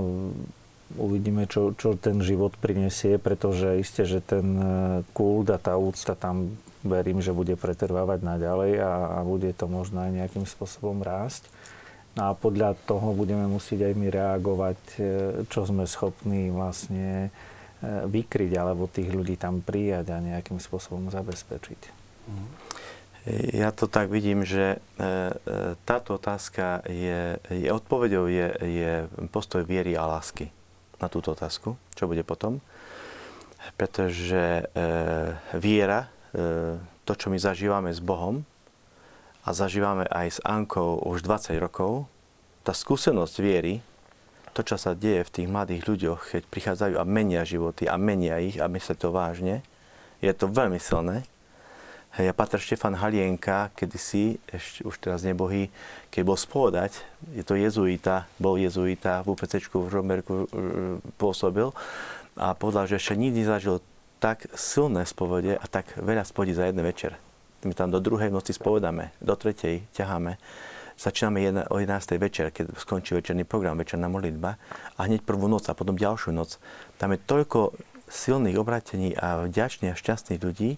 uvidíme, 0.98 1.46
čo, 1.46 1.78
čo 1.78 1.94
ten 1.94 2.18
život 2.26 2.58
prinesie, 2.58 3.22
pretože 3.22 3.78
isté, 3.78 4.10
že 4.10 4.26
ten 4.26 4.48
e, 4.58 4.66
kult 5.14 5.54
a 5.54 5.62
tá 5.62 5.78
úcta 5.78 6.18
tam 6.18 6.58
verím, 6.82 7.22
že 7.22 7.36
bude 7.36 7.54
pretrvávať 7.54 8.26
naďalej 8.26 8.72
a, 8.82 8.92
a 9.16 9.28
bude 9.28 9.54
to 9.54 9.70
možno 9.70 10.02
aj 10.02 10.12
nejakým 10.18 10.50
spôsobom 10.50 11.06
rásť. 11.06 11.46
No 12.18 12.22
a 12.28 12.32
podľa 12.34 12.74
toho 12.90 13.14
budeme 13.14 13.46
musieť 13.46 13.92
aj 13.92 13.94
my 13.94 14.08
reagovať, 14.10 14.80
e, 14.98 15.02
čo 15.46 15.70
sme 15.70 15.86
schopní 15.86 16.50
vlastne 16.50 17.30
e, 17.30 17.90
vykryť 18.10 18.52
alebo 18.58 18.90
tých 18.90 19.14
ľudí 19.14 19.38
tam 19.38 19.62
prijať 19.62 20.10
a 20.12 20.24
nejakým 20.24 20.58
spôsobom 20.58 21.14
zabezpečiť. 21.14 22.02
Ja 23.54 23.70
to 23.76 23.86
tak 23.86 24.10
vidím, 24.10 24.42
že 24.42 24.80
e, 24.80 25.08
táto 25.86 26.18
otázka 26.18 26.82
je, 26.90 27.38
je 27.52 27.70
odpovedou 27.70 28.26
je, 28.26 28.48
je 28.58 28.92
postoj 29.30 29.62
viery 29.62 29.94
a 29.94 30.10
lásky 30.10 30.50
na 30.98 31.08
túto 31.08 31.38
otázku, 31.38 31.78
čo 31.94 32.10
bude 32.10 32.26
potom. 32.26 32.58
Pretože 33.80 34.68
viera 35.56 36.12
to, 37.08 37.14
čo 37.16 37.32
my 37.32 37.40
zažívame 37.40 37.92
s 37.96 38.04
Bohom 38.04 38.44
a 39.44 39.50
zažívame 39.56 40.06
aj 40.10 40.28
s 40.28 40.40
Ankou 40.44 41.00
už 41.04 41.24
20 41.24 41.56
rokov, 41.60 42.06
tá 42.64 42.76
skúsenosť 42.76 43.36
viery, 43.40 43.80
to, 44.52 44.66
čo 44.66 44.76
sa 44.76 44.98
deje 44.98 45.24
v 45.24 45.34
tých 45.34 45.48
mladých 45.48 45.88
ľuďoch, 45.88 46.20
keď 46.36 46.44
prichádzajú 46.52 46.96
a 47.00 47.08
menia 47.08 47.48
životy 47.48 47.88
a 47.88 47.96
menia 47.96 48.42
ich 48.44 48.60
a 48.60 48.68
myslia 48.68 48.98
to 48.98 49.14
vážne, 49.14 49.64
je 50.20 50.32
to 50.36 50.52
veľmi 50.52 50.82
silné. 50.82 51.24
Ja 52.18 52.34
Pater 52.34 52.58
Štefan 52.58 52.98
Halienka, 52.98 53.70
kedysi, 53.78 54.42
ešte 54.50 54.82
už 54.82 54.98
teraz 54.98 55.22
nebohý, 55.22 55.70
keď 56.10 56.22
bol 56.26 56.36
spovedať, 56.36 57.06
je 57.38 57.46
to 57.46 57.54
jezuita, 57.54 58.26
bol 58.42 58.58
jezuita 58.58 59.22
v 59.22 59.38
UPC 59.38 59.62
v 59.70 59.94
Žomberku 59.94 60.34
e, 60.34 60.46
pôsobil 61.22 61.70
a 62.34 62.58
povedal, 62.58 62.90
že 62.90 62.98
ešte 62.98 63.14
nikdy 63.14 63.46
zažil 63.46 63.78
tak 64.18 64.50
silné 64.58 65.06
spovede 65.06 65.56
a 65.56 65.66
tak 65.70 65.96
veľa 65.96 66.26
spovedí 66.26 66.58
za 66.58 66.68
jeden 66.68 66.82
večer. 66.82 67.29
My 67.64 67.76
tam 67.76 67.92
do 67.92 68.00
druhej 68.00 68.32
noci 68.32 68.56
spovedáme, 68.56 69.12
do 69.20 69.36
tretej 69.36 69.84
ťaháme. 69.92 70.40
Začíname 71.00 71.40
jedna, 71.44 71.64
o 71.72 71.80
11. 71.80 72.20
večer, 72.20 72.52
keď 72.52 72.76
skončí 72.76 73.16
večerný 73.16 73.48
program, 73.48 73.80
večerná 73.80 74.12
modlitba 74.12 74.60
a 74.96 75.00
hneď 75.08 75.24
prvú 75.24 75.48
noc 75.48 75.68
a 75.72 75.76
potom 75.76 75.96
ďalšiu 75.96 76.36
noc. 76.36 76.60
Tam 77.00 77.16
je 77.16 77.20
toľko 77.24 77.76
silných 78.12 78.60
obratení 78.60 79.16
a 79.16 79.48
vďačných 79.48 79.96
a 79.96 80.00
šťastných 80.00 80.44
ľudí, 80.44 80.76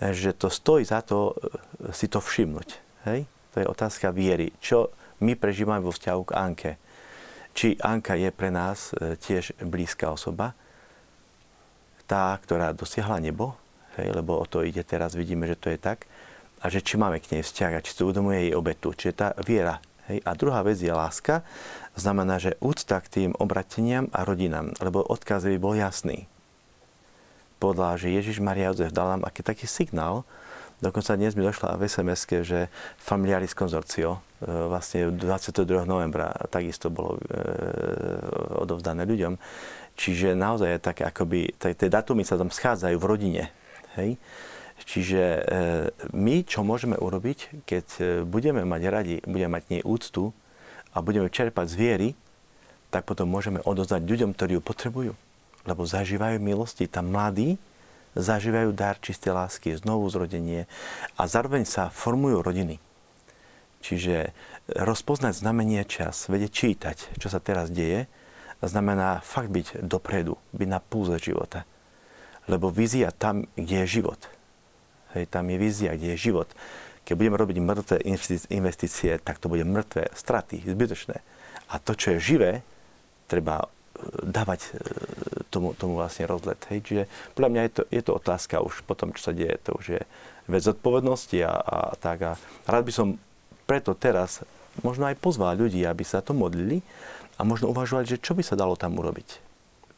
že 0.00 0.36
to 0.36 0.52
stojí 0.52 0.84
za 0.84 1.00
to 1.00 1.32
e, 1.32 1.94
si 1.96 2.12
to 2.12 2.20
všimnúť. 2.20 2.68
Hej? 3.08 3.24
To 3.54 3.56
je 3.62 3.70
otázka 3.70 4.12
viery. 4.12 4.52
Čo 4.60 4.92
my 5.24 5.32
prežívame 5.38 5.80
vo 5.80 5.94
vzťahu 5.94 6.22
k 6.28 6.36
Anke. 6.36 6.72
Či 7.54 7.78
Anka 7.78 8.18
je 8.18 8.28
pre 8.34 8.50
nás 8.50 8.92
e, 8.92 9.14
tiež 9.16 9.56
blízka 9.64 10.10
osoba, 10.10 10.52
tá, 12.04 12.36
ktorá 12.36 12.76
dosiahla 12.76 13.22
nebo, 13.22 13.56
hej, 14.00 14.14
lebo 14.14 14.38
o 14.38 14.46
to 14.46 14.62
ide 14.62 14.82
teraz, 14.82 15.18
vidíme, 15.18 15.44
že 15.46 15.58
to 15.58 15.70
je 15.70 15.78
tak, 15.78 16.08
a 16.64 16.72
že 16.72 16.80
či 16.80 16.96
máme 16.96 17.20
k 17.20 17.36
nej 17.36 17.42
vzťah 17.44 17.72
a 17.76 17.84
či 17.84 17.92
si 17.92 18.00
uvedomuje 18.00 18.48
jej 18.48 18.54
obetu. 18.56 18.96
Čiže 18.96 19.12
tá 19.12 19.28
viera. 19.44 19.84
Hej. 20.08 20.24
A 20.24 20.36
druhá 20.36 20.60
vec 20.64 20.80
je 20.80 20.92
láska, 20.92 21.44
znamená, 21.96 22.40
že 22.40 22.56
úcta 22.60 23.00
k 23.00 23.08
tým 23.08 23.30
obrateniam 23.36 24.08
a 24.12 24.24
rodinám, 24.24 24.72
lebo 24.80 25.04
odkaz 25.04 25.44
by 25.48 25.56
bol 25.60 25.76
jasný. 25.76 26.28
Podľa, 27.60 28.00
že 28.00 28.12
Ježiš 28.12 28.40
Maria 28.44 28.72
Jozef 28.72 28.92
dal 28.92 29.16
nám 29.16 29.22
aký 29.24 29.40
taký 29.40 29.64
signál, 29.68 30.24
Dokonca 30.82 31.16
dnes 31.16 31.32
mi 31.32 31.40
došla 31.40 31.80
v 31.80 31.88
sms 31.88 32.22
že 32.44 32.68
Familiaris 33.00 33.56
Consortio 33.56 34.20
e, 34.42 34.68
vlastne 34.68 35.08
22. 35.16 35.64
novembra 35.88 36.34
takisto 36.52 36.92
bolo 36.92 37.16
e, 37.16 37.40
odovzdané 38.58 39.08
ľuďom. 39.08 39.38
Čiže 39.96 40.34
naozaj 40.34 40.68
je 40.76 40.80
také 40.82 41.08
akoby, 41.08 41.56
tie 41.56 41.88
datumy 41.88 42.26
sa 42.26 42.34
tam 42.34 42.52
schádzajú 42.52 42.96
v 43.00 43.06
rodine. 43.06 43.42
Hej? 43.96 44.20
Čiže 44.84 45.22
e, 45.22 45.40
my, 46.12 46.44
čo 46.44 46.66
môžeme 46.66 46.98
urobiť, 46.98 47.64
keď 47.64 47.86
budeme 48.26 48.66
mať 48.66 48.82
radi, 48.90 49.16
budeme 49.24 49.56
mať 49.56 49.64
nej 49.70 49.82
úctu 49.86 50.34
a 50.94 51.00
budeme 51.00 51.30
čerpať 51.30 51.66
z 51.70 51.76
viery, 51.78 52.08
tak 52.94 53.10
potom 53.10 53.26
môžeme 53.26 53.58
odozdať 53.58 54.06
ľuďom, 54.06 54.30
ktorí 54.38 54.58
ju 54.58 54.62
potrebujú. 54.62 55.12
Lebo 55.66 55.82
zažívajú 55.82 56.38
milosti. 56.38 56.86
Tam 56.86 57.10
mladí, 57.10 57.58
zažívajú 58.14 58.70
dar 58.70 59.02
čisté 59.02 59.34
lásky, 59.34 59.74
znovu 59.74 60.06
zrodenie 60.06 60.70
a 61.18 61.26
zároveň 61.26 61.66
sa 61.66 61.90
formujú 61.90 62.46
rodiny. 62.46 62.78
Čiže 63.82 64.32
rozpoznať 64.70 65.44
znamenie 65.44 65.82
čas, 65.84 66.30
vedieť 66.30 66.52
čítať, 66.54 66.96
čo 67.20 67.28
sa 67.28 67.42
teraz 67.42 67.68
deje, 67.68 68.08
znamená 68.64 69.20
fakt 69.20 69.52
byť 69.52 69.84
dopredu, 69.84 70.40
byť 70.56 70.68
na 70.70 70.80
púze 70.80 71.12
života. 71.20 71.68
Lebo 72.50 72.68
vízia 72.68 73.08
tam, 73.14 73.48
kde 73.56 73.84
je 73.84 74.00
život. 74.00 74.20
Hej, 75.16 75.30
tam 75.32 75.48
je 75.48 75.56
vízia, 75.56 75.96
kde 75.96 76.14
je 76.14 76.24
život. 76.30 76.48
Keď 77.04 77.14
budeme 77.16 77.36
robiť 77.36 77.56
mŕtve 77.60 77.96
investície, 78.52 79.16
tak 79.20 79.36
to 79.36 79.52
bude 79.52 79.64
mŕtve 79.64 80.08
straty, 80.16 80.64
zbytočné. 80.64 81.20
A 81.72 81.80
to, 81.80 81.96
čo 81.96 82.16
je 82.16 82.34
živé, 82.34 82.52
treba 83.28 83.68
dávať 84.24 84.60
e, 84.60 84.68
tomu, 85.48 85.72
tomu 85.76 85.96
vlastne 85.96 86.26
rozlet. 86.26 86.58
Hej. 86.68 86.80
Čiže 86.84 87.02
podľa 87.38 87.50
mňa 87.50 87.62
je 87.62 87.72
to, 87.72 87.82
je 87.88 88.02
to 88.02 88.12
otázka 88.16 88.56
už 88.60 88.82
po 88.84 88.98
tom, 88.98 89.14
čo 89.14 89.30
sa 89.30 89.32
deje, 89.32 89.54
to 89.62 89.76
už 89.76 90.00
je 90.00 90.02
vec 90.50 90.62
zodpovednosti 90.64 91.38
a, 91.46 91.52
a 91.54 91.76
tak. 91.96 92.18
A 92.24 92.32
rád 92.68 92.84
by 92.84 92.92
som 92.92 93.16
preto 93.64 93.96
teraz 93.96 94.44
možno 94.84 95.08
aj 95.08 95.16
pozval 95.20 95.56
ľudí, 95.56 95.86
aby 95.86 96.02
sa 96.04 96.20
to 96.20 96.36
modlili 96.36 96.82
a 97.38 97.46
možno 97.46 97.70
uvažovali, 97.70 98.04
že 98.04 98.20
čo 98.20 98.36
by 98.36 98.42
sa 98.44 98.58
dalo 98.58 98.76
tam 98.76 98.98
urobiť. 98.98 99.40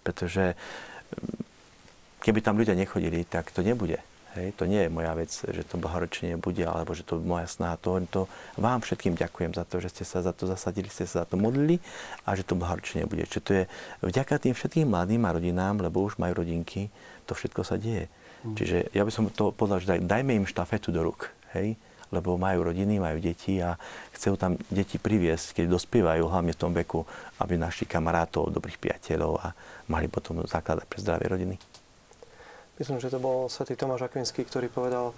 Pretože 0.06 0.54
keby 2.26 2.42
tam 2.42 2.58
ľudia 2.58 2.74
nechodili, 2.74 3.22
tak 3.22 3.54
to 3.54 3.62
nebude. 3.62 4.02
Hej, 4.36 4.52
to 4.58 4.68
nie 4.68 4.84
je 4.84 4.92
moja 4.92 5.16
vec, 5.16 5.32
že 5.32 5.64
to 5.64 5.80
blahorečenie 5.80 6.36
bude, 6.36 6.60
alebo 6.60 6.92
že 6.92 7.08
to 7.08 7.16
moja 7.24 7.48
snaha. 7.48 7.80
To, 7.80 7.96
to 8.04 8.20
vám 8.60 8.84
všetkým 8.84 9.16
ďakujem 9.16 9.56
za 9.56 9.64
to, 9.64 9.80
že 9.80 9.88
ste 9.94 10.04
sa 10.04 10.20
za 10.20 10.36
to 10.36 10.44
zasadili, 10.44 10.92
ste 10.92 11.08
sa 11.08 11.24
za 11.24 11.26
to 11.30 11.40
modlili 11.40 11.80
a 12.28 12.36
že 12.36 12.44
to 12.44 12.58
blahorečenie 12.58 13.08
bude. 13.08 13.24
Čiže 13.24 13.44
to 13.46 13.52
je 13.56 13.64
vďaka 14.04 14.36
tým 14.36 14.52
všetkým 14.52 14.92
mladým 14.92 15.24
a 15.24 15.32
rodinám, 15.32 15.80
lebo 15.80 16.04
už 16.04 16.20
majú 16.20 16.44
rodinky, 16.44 16.92
to 17.24 17.32
všetko 17.32 17.64
sa 17.64 17.80
deje. 17.80 18.12
Mm. 18.44 18.54
Čiže 18.60 18.76
ja 18.92 19.08
by 19.08 19.12
som 19.14 19.24
to 19.32 19.56
povedal, 19.56 19.80
že 19.80 20.04
dajme 20.04 20.36
im 20.36 20.44
štafetu 20.44 20.92
do 20.92 21.00
rúk. 21.00 21.32
Hej? 21.56 21.80
lebo 22.14 22.38
majú 22.38 22.70
rodiny, 22.70 23.02
majú 23.02 23.18
deti 23.18 23.58
a 23.58 23.74
chcú 24.14 24.38
tam 24.38 24.54
deti 24.70 24.94
priviesť, 24.94 25.58
keď 25.58 25.74
dospievajú, 25.74 26.30
hlavne 26.30 26.54
v 26.54 26.60
tom 26.60 26.70
veku, 26.70 27.02
aby 27.42 27.58
našli 27.58 27.90
kamarátov, 27.90 28.54
dobrých 28.54 28.78
priateľov 28.78 29.42
a 29.42 29.50
mali 29.90 30.06
potom 30.06 30.46
zakladať 30.46 30.86
pre 30.86 31.02
zdravé 31.02 31.26
rodiny. 31.26 31.58
Myslím, 32.76 33.00
že 33.00 33.08
to 33.08 33.16
bol 33.16 33.48
svätý 33.48 33.72
Tomáš 33.72 34.04
Akvinský, 34.04 34.44
ktorý 34.44 34.68
povedal, 34.68 35.12
e, 35.12 35.14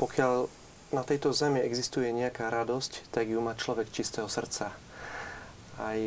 pokiaľ 0.00 0.48
na 0.96 1.04
tejto 1.04 1.36
zemi 1.36 1.60
existuje 1.60 2.08
nejaká 2.08 2.48
radosť, 2.48 3.12
tak 3.12 3.28
ju 3.28 3.36
má 3.44 3.52
človek 3.52 3.92
čistého 3.92 4.24
srdca. 4.32 4.72
Aj 5.76 5.98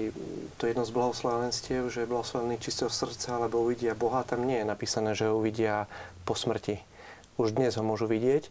to 0.58 0.64
jedno 0.66 0.88
z 0.88 0.96
blahoslavenstiev, 0.96 1.92
že 1.92 2.08
je 2.08 2.10
blahoslavený 2.10 2.58
čistého 2.58 2.90
srdca, 2.90 3.38
lebo 3.38 3.62
uvidia 3.62 3.94
Boha, 3.94 4.26
tam 4.26 4.48
nie 4.48 4.64
je 4.64 4.66
napísané, 4.66 5.14
že 5.14 5.30
ho 5.30 5.38
uvidia 5.38 5.86
po 6.26 6.34
smrti. 6.34 6.82
Už 7.38 7.54
dnes 7.54 7.78
ho 7.78 7.86
môžu 7.86 8.10
vidieť. 8.10 8.50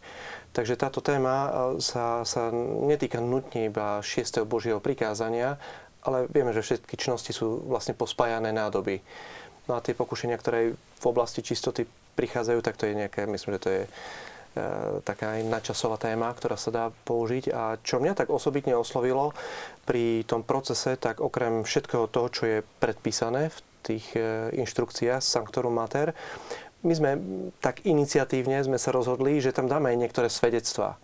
Takže 0.55 0.79
táto 0.79 1.03
téma 1.03 1.35
e, 1.35 1.49
sa, 1.83 2.23
sa 2.23 2.55
netýka 2.87 3.19
nutne 3.19 3.67
iba 3.67 3.99
6. 3.99 4.47
Božieho 4.47 4.79
prikázania, 4.79 5.59
ale 6.07 6.23
vieme, 6.31 6.55
že 6.55 6.63
všetky 6.63 6.95
činnosti 6.95 7.35
sú 7.35 7.67
vlastne 7.67 7.91
pospájané 7.91 8.55
nádoby. 8.55 9.03
No 9.67 9.75
a 9.75 9.83
tie 9.83 9.91
pokušenia, 9.91 10.39
ktoré 10.39 10.73
v 10.75 11.05
oblasti 11.05 11.43
čistoty 11.43 11.83
prichádzajú, 12.15 12.59
tak 12.63 12.79
to 12.79 12.87
je 12.87 12.97
nejaké, 12.97 13.27
myslím, 13.27 13.59
že 13.59 13.63
to 13.63 13.69
je 13.69 13.83
e, 13.85 13.89
taká 15.03 15.37
aj 15.37 15.41
nadčasová 15.45 15.99
téma, 15.99 16.31
ktorá 16.31 16.55
sa 16.55 16.71
dá 16.71 16.85
použiť. 17.05 17.51
A 17.51 17.75
čo 17.83 17.99
mňa 17.99 18.15
tak 18.15 18.31
osobitne 18.31 18.73
oslovilo 18.79 19.35
pri 19.83 20.23
tom 20.23 20.41
procese, 20.41 20.95
tak 20.95 21.19
okrem 21.19 21.67
všetkého 21.67 22.07
toho, 22.07 22.27
čo 22.31 22.43
je 22.47 22.57
predpísané 22.79 23.51
v 23.51 23.57
tých 23.83 24.05
e, 24.15 24.55
inštrukciách 24.55 25.19
Sanctorum 25.19 25.75
Mater, 25.75 26.15
my 26.85 26.93
sme 26.93 27.11
tak 27.57 27.83
iniciatívne 27.83 28.61
sme 28.61 28.77
sa 28.77 28.93
rozhodli, 28.93 29.41
že 29.41 29.51
tam 29.51 29.65
dáme 29.65 29.91
aj 29.91 29.97
niektoré 29.97 30.29
svedectvá. 30.29 30.95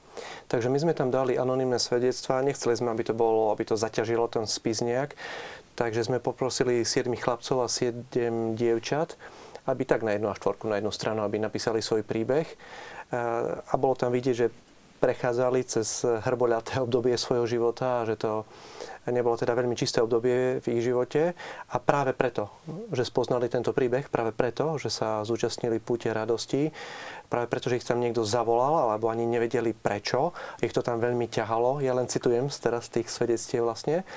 Takže 0.46 0.70
my 0.70 0.78
sme 0.78 0.94
tam 0.94 1.10
dali 1.10 1.34
anonimné 1.34 1.82
svedectvá, 1.82 2.46
nechceli 2.46 2.78
sme, 2.78 2.94
aby 2.94 3.02
to 3.02 3.18
bolo, 3.18 3.50
aby 3.50 3.66
to 3.66 3.74
zaťažilo 3.74 4.30
ten 4.30 4.46
spis 4.46 4.86
nejak, 4.86 5.18
Takže 5.74 6.06
sme 6.06 6.22
poprosili 6.22 6.86
7 6.86 7.10
chlapcov 7.18 7.66
a 7.66 7.68
7 7.68 8.54
dievčat, 8.54 9.18
aby 9.66 9.84
tak 9.88 10.06
na 10.06 10.14
jednu 10.14 10.30
a 10.30 10.38
štvorku 10.38 10.70
na 10.70 10.78
jednu 10.78 10.94
stranu, 10.94 11.26
aby 11.26 11.42
napísali 11.42 11.82
svoj 11.82 12.06
príbeh. 12.06 12.46
A 13.66 13.74
bolo 13.80 13.98
tam 13.98 14.14
vidieť, 14.14 14.36
že 14.38 14.54
prechádzali 15.04 15.68
cez 15.68 16.08
hrboľaté 16.08 16.80
obdobie 16.80 17.20
svojho 17.20 17.44
života 17.44 18.02
a 18.02 18.08
že 18.08 18.16
to 18.16 18.48
nebolo 19.12 19.36
teda 19.36 19.52
veľmi 19.52 19.76
čisté 19.76 20.00
obdobie 20.00 20.64
v 20.64 20.66
ich 20.80 20.82
živote. 20.88 21.36
A 21.72 21.76
práve 21.84 22.16
preto, 22.16 22.48
že 22.96 23.04
spoznali 23.04 23.52
tento 23.52 23.76
príbeh, 23.76 24.08
práve 24.08 24.32
preto, 24.32 24.80
že 24.80 24.88
sa 24.88 25.20
zúčastnili 25.28 25.84
púte 25.84 26.08
radosti, 26.08 26.72
práve 27.28 27.52
preto, 27.52 27.68
že 27.68 27.84
ich 27.84 27.88
tam 27.88 28.00
niekto 28.00 28.24
zavolal, 28.24 28.88
alebo 28.88 29.12
ani 29.12 29.28
nevedeli 29.28 29.76
prečo, 29.76 30.32
ich 30.64 30.72
to 30.72 30.80
tam 30.80 31.04
veľmi 31.04 31.28
ťahalo. 31.28 31.84
Ja 31.84 31.92
len 31.92 32.08
citujem 32.08 32.48
z 32.48 32.64
teraz 32.64 32.88
tých 32.88 33.12
svedectiev 33.12 33.68
vlastne 33.68 34.08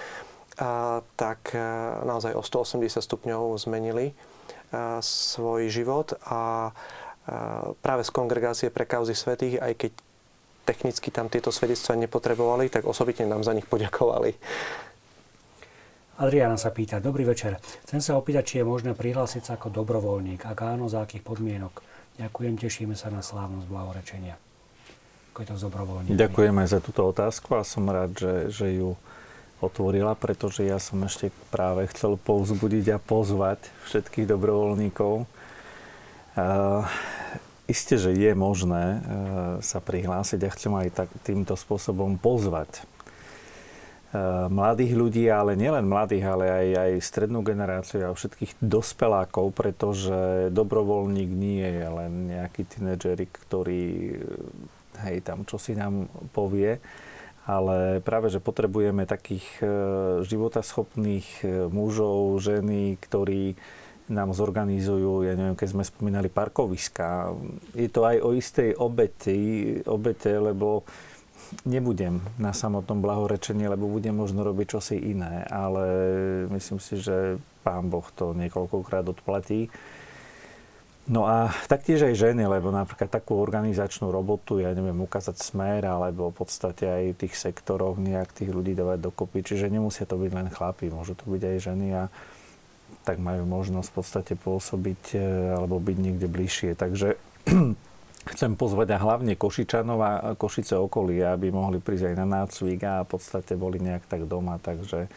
a, 0.57 1.05
tak 1.17 1.53
a, 1.53 2.03
e, 2.03 2.09
naozaj 2.09 2.33
o 2.33 2.43
180 2.43 3.01
stupňov 3.01 3.57
zmenili 3.61 4.13
a, 4.73 4.99
e, 4.99 5.05
svoj 5.05 5.69
život 5.69 6.17
a, 6.25 6.25
a 6.29 6.41
e, 7.29 7.77
práve 7.81 8.03
z 8.05 8.11
kongregácie 8.13 8.69
pre 8.73 8.89
kauzy 8.89 9.13
svetých, 9.13 9.61
aj 9.61 9.73
keď 9.77 9.93
technicky 10.67 11.09
tam 11.15 11.31
tieto 11.31 11.55
svedectva 11.55 11.95
nepotrebovali, 11.95 12.67
tak 12.67 12.89
osobitne 12.91 13.31
nám 13.31 13.47
za 13.47 13.55
nich 13.55 13.69
poďakovali. 13.71 14.35
Adriana 16.17 16.57
sa 16.57 16.73
pýta, 16.73 16.97
dobrý 16.97 17.29
večer. 17.29 17.61
Chcem 17.85 18.01
sa 18.01 18.17
opýtať, 18.17 18.45
či 18.49 18.55
je 18.59 18.65
možné 18.65 18.97
prihlásiť 18.97 19.43
sa 19.45 19.53
ako 19.61 19.69
dobrovoľník. 19.69 20.49
Ak 20.49 20.65
áno, 20.65 20.89
za 20.89 21.05
akých 21.05 21.21
podmienok? 21.21 21.85
Ďakujem, 22.17 22.57
tešíme 22.57 22.97
sa 22.97 23.13
na 23.13 23.21
slávnosť 23.21 23.69
blahorečenia. 23.69 24.41
Ako 25.37 25.39
je 25.45 25.49
to 25.53 25.57
s 25.61 25.63
dobrovoľníkmi? 25.69 26.17
Ďakujem 26.17 26.57
aj 26.57 26.69
za 26.73 26.81
túto 26.81 27.05
otázku 27.05 27.53
a 27.53 27.63
som 27.69 27.85
rád, 27.93 28.17
že, 28.17 28.35
že 28.49 28.81
ju 28.81 28.97
otvorila, 29.61 30.13
pretože 30.13 30.65
ja 30.65 30.77
som 30.77 31.01
ešte 31.05 31.33
práve 31.49 31.89
chcel 31.89 32.21
povzbudiť 32.21 32.93
a 32.93 32.99
pozvať 33.01 33.65
všetkých 33.89 34.29
dobrovoľníkov. 34.29 35.25
Uh, 36.37 36.85
isté, 37.65 37.97
že 37.97 38.13
je 38.13 38.33
možné 38.37 38.85
uh, 38.85 39.01
sa 39.65 39.81
prihlásiť 39.81 40.41
a 40.45 40.53
chcem 40.53 40.73
aj 40.77 40.89
tak, 40.93 41.09
týmto 41.25 41.57
spôsobom 41.57 42.21
pozvať 42.21 42.85
uh, 44.13 44.53
mladých 44.53 44.93
ľudí, 44.93 45.25
ale 45.33 45.57
nielen 45.57 45.89
mladých, 45.89 46.25
ale 46.29 46.45
aj, 46.53 46.67
aj 46.77 46.93
strednú 47.01 47.41
generáciu 47.41 48.05
a 48.05 48.13
všetkých 48.13 48.61
dospelákov, 48.61 49.57
pretože 49.57 50.53
dobrovoľník 50.53 51.31
nie 51.33 51.65
je 51.65 51.89
len 51.89 52.13
nejaký 52.29 52.69
tínedžerik, 52.77 53.33
ktorý 53.49 53.85
hej, 55.09 55.25
tam 55.25 55.49
čo 55.49 55.57
si 55.57 55.73
nám 55.73 56.09
povie, 56.37 56.77
ale 57.47 58.03
práve, 58.03 58.27
že 58.29 58.43
potrebujeme 58.43 59.07
takých 59.07 59.47
e, 59.63 59.67
životaschopných 60.27 61.29
e, 61.41 61.71
mužov, 61.71 62.43
ženy, 62.43 62.99
ktorí 62.99 63.55
nám 64.07 64.35
zorganizujú, 64.35 65.27
ja 65.27 65.35
neviem, 65.35 65.59
keď 65.59 65.69
sme 65.75 65.83
spomínali 65.83 66.31
parkoviska. 66.31 67.35
Je 67.75 67.91
to 67.91 68.07
aj 68.07 68.17
o 68.23 68.31
istej 68.35 68.79
obety, 68.79 69.39
obete, 69.87 70.31
lebo 70.39 70.87
nebudem 71.67 72.23
na 72.39 72.51
samotnom 72.51 73.03
blahorečení, 73.03 73.67
lebo 73.67 73.91
budem 73.91 74.15
možno 74.15 74.43
robiť 74.43 74.67
čosi 74.79 74.99
iné, 74.99 75.47
ale 75.47 75.87
myslím 76.51 76.79
si, 76.83 76.99
že 76.99 77.39
Pán 77.67 77.91
Boh 77.91 78.07
to 78.15 78.35
niekoľkokrát 78.35 79.07
odplatí. 79.11 79.71
No 81.07 81.23
a 81.23 81.55
taktiež 81.71 82.03
aj 82.03 82.19
ženy, 82.19 82.51
lebo 82.51 82.75
napríklad 82.75 83.07
takú 83.07 83.39
organizačnú 83.39 84.11
robotu, 84.11 84.59
ja 84.59 84.75
neviem, 84.75 85.07
ukázať 85.07 85.39
smer, 85.39 85.87
alebo 85.87 86.35
v 86.35 86.43
podstate 86.43 86.83
aj 86.83 87.23
tých 87.23 87.39
sektoroch 87.39 87.95
nejak 87.95 88.35
tých 88.35 88.51
ľudí 88.51 88.75
dávať 88.75 89.07
dokopy. 89.07 89.47
Čiže 89.47 89.71
nemusia 89.71 90.03
to 90.03 90.19
byť 90.19 90.33
len 90.35 90.51
chlapi, 90.51 90.91
môžu 90.91 91.15
to 91.15 91.31
byť 91.31 91.43
aj 91.47 91.57
ženy 91.63 91.89
a 91.95 92.11
tak 93.07 93.23
majú 93.23 93.47
možnosť 93.47 93.87
v 93.87 93.97
podstate 94.03 94.35
pôsobiť 94.35 95.03
e, 95.15 95.19
alebo 95.55 95.79
byť 95.79 95.97
niekde 95.97 96.27
bližšie. 96.27 96.75
Takže 96.75 97.15
chcem 98.35 98.53
pozvať 98.59 98.99
a 98.99 99.03
hlavne 99.03 99.39
Košičanov 99.39 99.99
a 100.03 100.13
Košice 100.35 100.75
okolia, 100.75 101.39
aby 101.39 101.55
mohli 101.55 101.79
prísť 101.79 102.11
aj 102.11 102.17
na 102.19 102.27
nácvik 102.27 102.83
a 102.83 103.07
v 103.07 103.09
podstate 103.15 103.55
boli 103.55 103.79
nejak 103.79 104.11
tak 104.11 104.27
doma. 104.27 104.59
Takže 104.59 105.07
e, 105.07 105.09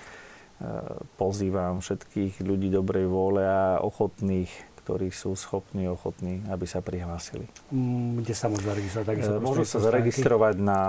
pozývam 1.17 1.81
všetkých 1.81 2.45
ľudí 2.45 2.69
dobrej 2.69 3.09
vôle 3.09 3.41
a 3.41 3.81
ochotných 3.81 4.68
ktorí 4.89 5.13
sú 5.13 5.37
schopní, 5.37 5.85
ochotní, 5.85 6.41
aby 6.49 6.65
sa 6.65 6.81
prihlásili. 6.81 7.45
Mm, 7.69 8.25
kde 8.25 8.33
sa 8.33 8.49
môžu 8.49 8.73
zaregistrovať? 8.73 9.05
Takisto 9.05 9.37
e, 9.37 9.45
môžu 9.45 9.63
sa 9.69 9.77
zaregistrovať 9.85 10.55
na 10.57 10.81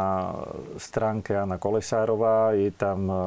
stránke 0.81 1.37
Anna 1.37 1.61
Kolesárová, 1.61 2.57
je 2.57 2.73
tam 2.73 3.13
e, 3.13 3.21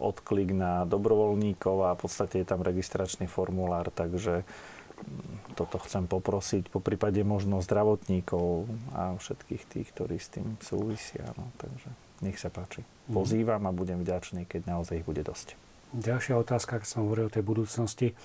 odklik 0.00 0.56
na 0.56 0.88
dobrovoľníkov 0.88 1.76
a 1.84 1.90
v 1.92 2.08
podstate 2.08 2.40
je 2.40 2.48
tam 2.48 2.64
registračný 2.64 3.28
formulár, 3.28 3.92
takže 3.92 4.48
mm, 4.48 5.60
toto 5.60 5.76
chcem 5.84 6.08
poprosiť, 6.08 6.72
po 6.72 6.80
prípade 6.80 7.20
možno 7.20 7.60
zdravotníkov 7.60 8.64
a 8.96 9.20
všetkých 9.20 9.62
tých, 9.76 9.86
ktorí 9.92 10.16
s 10.16 10.32
tým 10.32 10.56
súvisia. 10.64 11.28
No, 11.36 11.52
takže 11.60 11.92
nech 12.24 12.40
sa 12.40 12.48
páči. 12.48 12.80
Mhm. 12.80 13.12
Pozývam 13.12 13.68
a 13.68 13.76
budem 13.76 14.00
vďačný, 14.00 14.48
keď 14.48 14.72
naozaj 14.72 15.04
ich 15.04 15.06
bude 15.06 15.20
dosť. 15.20 15.52
Ďalšia 15.92 16.40
otázka, 16.40 16.80
keď 16.80 16.88
som 16.88 17.04
hovoril 17.04 17.28
o 17.28 17.34
tej 17.36 17.44
budúcnosti. 17.44 18.16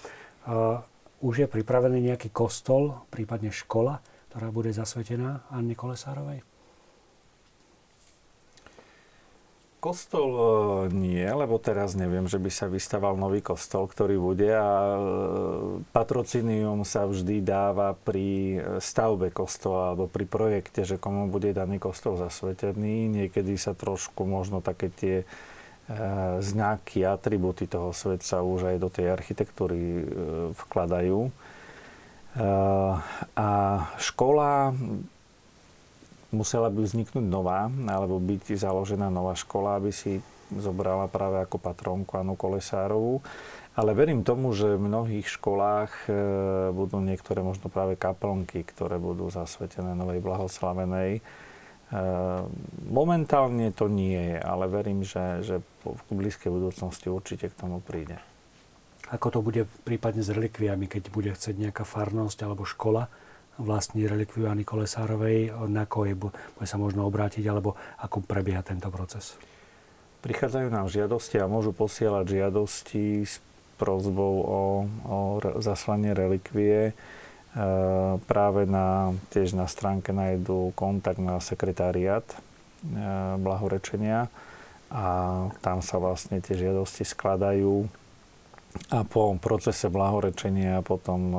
Už 1.18 1.42
je 1.42 1.48
pripravený 1.50 2.14
nejaký 2.14 2.30
kostol, 2.30 3.02
prípadne 3.10 3.50
škola, 3.50 4.06
ktorá 4.30 4.54
bude 4.54 4.70
zasvetená 4.70 5.42
Anne 5.50 5.74
Kolesárovej? 5.74 6.46
Kostol 9.78 10.30
e, 10.30 10.46
nie, 10.94 11.26
lebo 11.26 11.58
teraz 11.62 11.94
neviem, 11.94 12.26
že 12.26 12.42
by 12.42 12.50
sa 12.50 12.66
vystaval 12.66 13.18
nový 13.18 13.46
kostol, 13.46 13.86
ktorý 13.90 14.18
bude 14.18 14.50
a 14.50 14.70
e, 14.70 15.00
patrocinium 15.94 16.82
sa 16.86 17.06
vždy 17.06 17.46
dáva 17.46 17.94
pri 17.94 18.58
stavbe 18.82 19.30
kostola 19.34 19.94
alebo 19.94 20.10
pri 20.10 20.26
projekte, 20.26 20.86
že 20.86 21.02
komu 21.02 21.30
bude 21.30 21.54
daný 21.54 21.78
kostol 21.78 22.18
zasvetený. 22.18 23.10
Niekedy 23.10 23.54
sa 23.58 23.78
trošku 23.78 24.26
možno 24.26 24.66
také 24.66 24.90
tie 24.94 25.16
E, 25.22 25.47
znaky, 26.44 27.08
atributy 27.08 27.64
toho 27.64 27.96
svetca 27.96 28.44
už 28.44 28.76
aj 28.76 28.78
do 28.80 28.90
tej 28.92 29.08
architektúry 29.08 29.80
e, 29.80 30.04
vkladajú. 30.52 31.20
E, 31.28 31.32
a 33.32 33.50
škola 33.96 34.76
musela 36.36 36.68
by 36.68 36.84
vzniknúť 36.84 37.24
nová, 37.24 37.72
alebo 37.72 38.20
byť 38.20 38.60
založená 38.60 39.08
nová 39.08 39.32
škola, 39.40 39.80
aby 39.80 39.96
si 39.96 40.20
zobrala 40.52 41.08
práve 41.08 41.40
ako 41.40 41.56
patronku 41.56 42.20
Anu 42.20 42.36
Kolesárovú. 42.36 43.24
Ale 43.78 43.96
verím 43.96 44.26
tomu, 44.28 44.52
že 44.58 44.74
v 44.74 44.90
mnohých 44.90 45.30
školách 45.38 46.10
budú 46.74 46.98
niektoré 46.98 47.46
možno 47.46 47.70
práve 47.70 47.94
kaplnky, 47.94 48.66
ktoré 48.66 48.98
budú 48.98 49.30
zasvetené 49.30 49.94
Novej 49.94 50.18
Blahoslavenej 50.18 51.22
momentálne 52.88 53.72
to 53.72 53.88
nie 53.88 54.36
je, 54.36 54.38
ale 54.44 54.68
verím, 54.68 55.08
že, 55.08 55.40
že 55.44 55.56
v 55.88 56.12
blízkej 56.12 56.52
budúcnosti 56.52 57.08
určite 57.08 57.48
k 57.48 57.60
tomu 57.60 57.80
príde. 57.80 58.20
Ako 59.08 59.32
to 59.32 59.40
bude 59.40 59.64
prípadne 59.88 60.20
s 60.20 60.28
relikviami, 60.28 60.92
keď 60.92 61.04
bude 61.08 61.32
chcieť 61.32 61.56
nejaká 61.56 61.88
farnosť 61.88 62.44
alebo 62.44 62.68
škola 62.68 63.08
vlastní 63.56 64.04
relikviu 64.06 64.52
Ani 64.52 64.68
Kolesárovej, 64.68 65.56
na 65.72 65.88
koje 65.88 66.14
bude 66.14 66.36
sa 66.68 66.78
možno 66.78 67.08
obrátiť, 67.08 67.42
alebo 67.48 67.80
ako 68.04 68.22
prebieha 68.22 68.62
tento 68.62 68.92
proces? 68.92 69.40
Prichádzajú 70.22 70.68
nám 70.68 70.92
žiadosti 70.92 71.40
a 71.40 71.50
môžu 71.50 71.72
posielať 71.72 72.38
žiadosti 72.38 73.24
s 73.24 73.40
prozbou 73.80 74.34
o, 74.44 74.62
o 75.08 75.18
zaslanie 75.64 76.12
relikvie 76.12 76.92
práve 78.26 78.66
na, 78.66 79.14
tiež 79.32 79.56
na 79.56 79.70
stránke 79.70 80.12
nájdu 80.12 80.74
kontakt 80.76 81.22
na 81.22 81.40
sekretariat 81.40 82.26
blahorečenia. 83.40 84.28
A 84.88 85.06
tam 85.60 85.84
sa 85.84 86.00
vlastne 86.00 86.40
tie 86.40 86.56
žiadosti 86.56 87.04
skladajú. 87.04 87.92
A 88.94 89.02
po 89.04 89.34
procese 89.42 89.90
blahorečenia 89.90 90.80
potom 90.86 91.34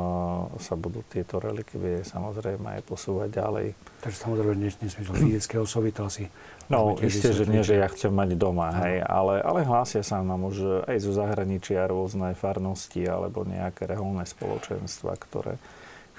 sa 0.59 0.75
budú 0.75 1.01
tieto 1.07 1.39
relikvie 1.39 2.03
samozrejme 2.03 2.77
aj 2.77 2.83
posúvať 2.85 3.29
ďalej. 3.41 3.67
Takže 4.05 4.19
samozrejme 4.21 4.53
nesmie 4.59 4.91
to 4.91 5.15
fyzické 5.15 5.57
osoby, 5.57 5.95
to 5.95 6.05
asi... 6.05 6.29
No, 6.69 6.93
isté, 7.01 7.33
že 7.33 7.49
nie, 7.49 7.65
že 7.65 7.81
ja 7.81 7.89
chcem 7.89 8.13
mať 8.13 8.37
doma, 8.37 8.69
hej, 8.85 9.01
ale, 9.01 9.41
ale 9.41 9.65
hlásia 9.65 10.05
sa 10.05 10.21
nám 10.21 10.53
už 10.53 10.85
aj 10.85 10.97
zo 11.01 11.17
zahraničia 11.17 11.89
rôzne 11.89 12.37
farnosti 12.37 13.09
alebo 13.09 13.49
nejaké 13.49 13.89
reholné 13.89 14.29
spoločenstva, 14.29 15.17
ktoré 15.17 15.57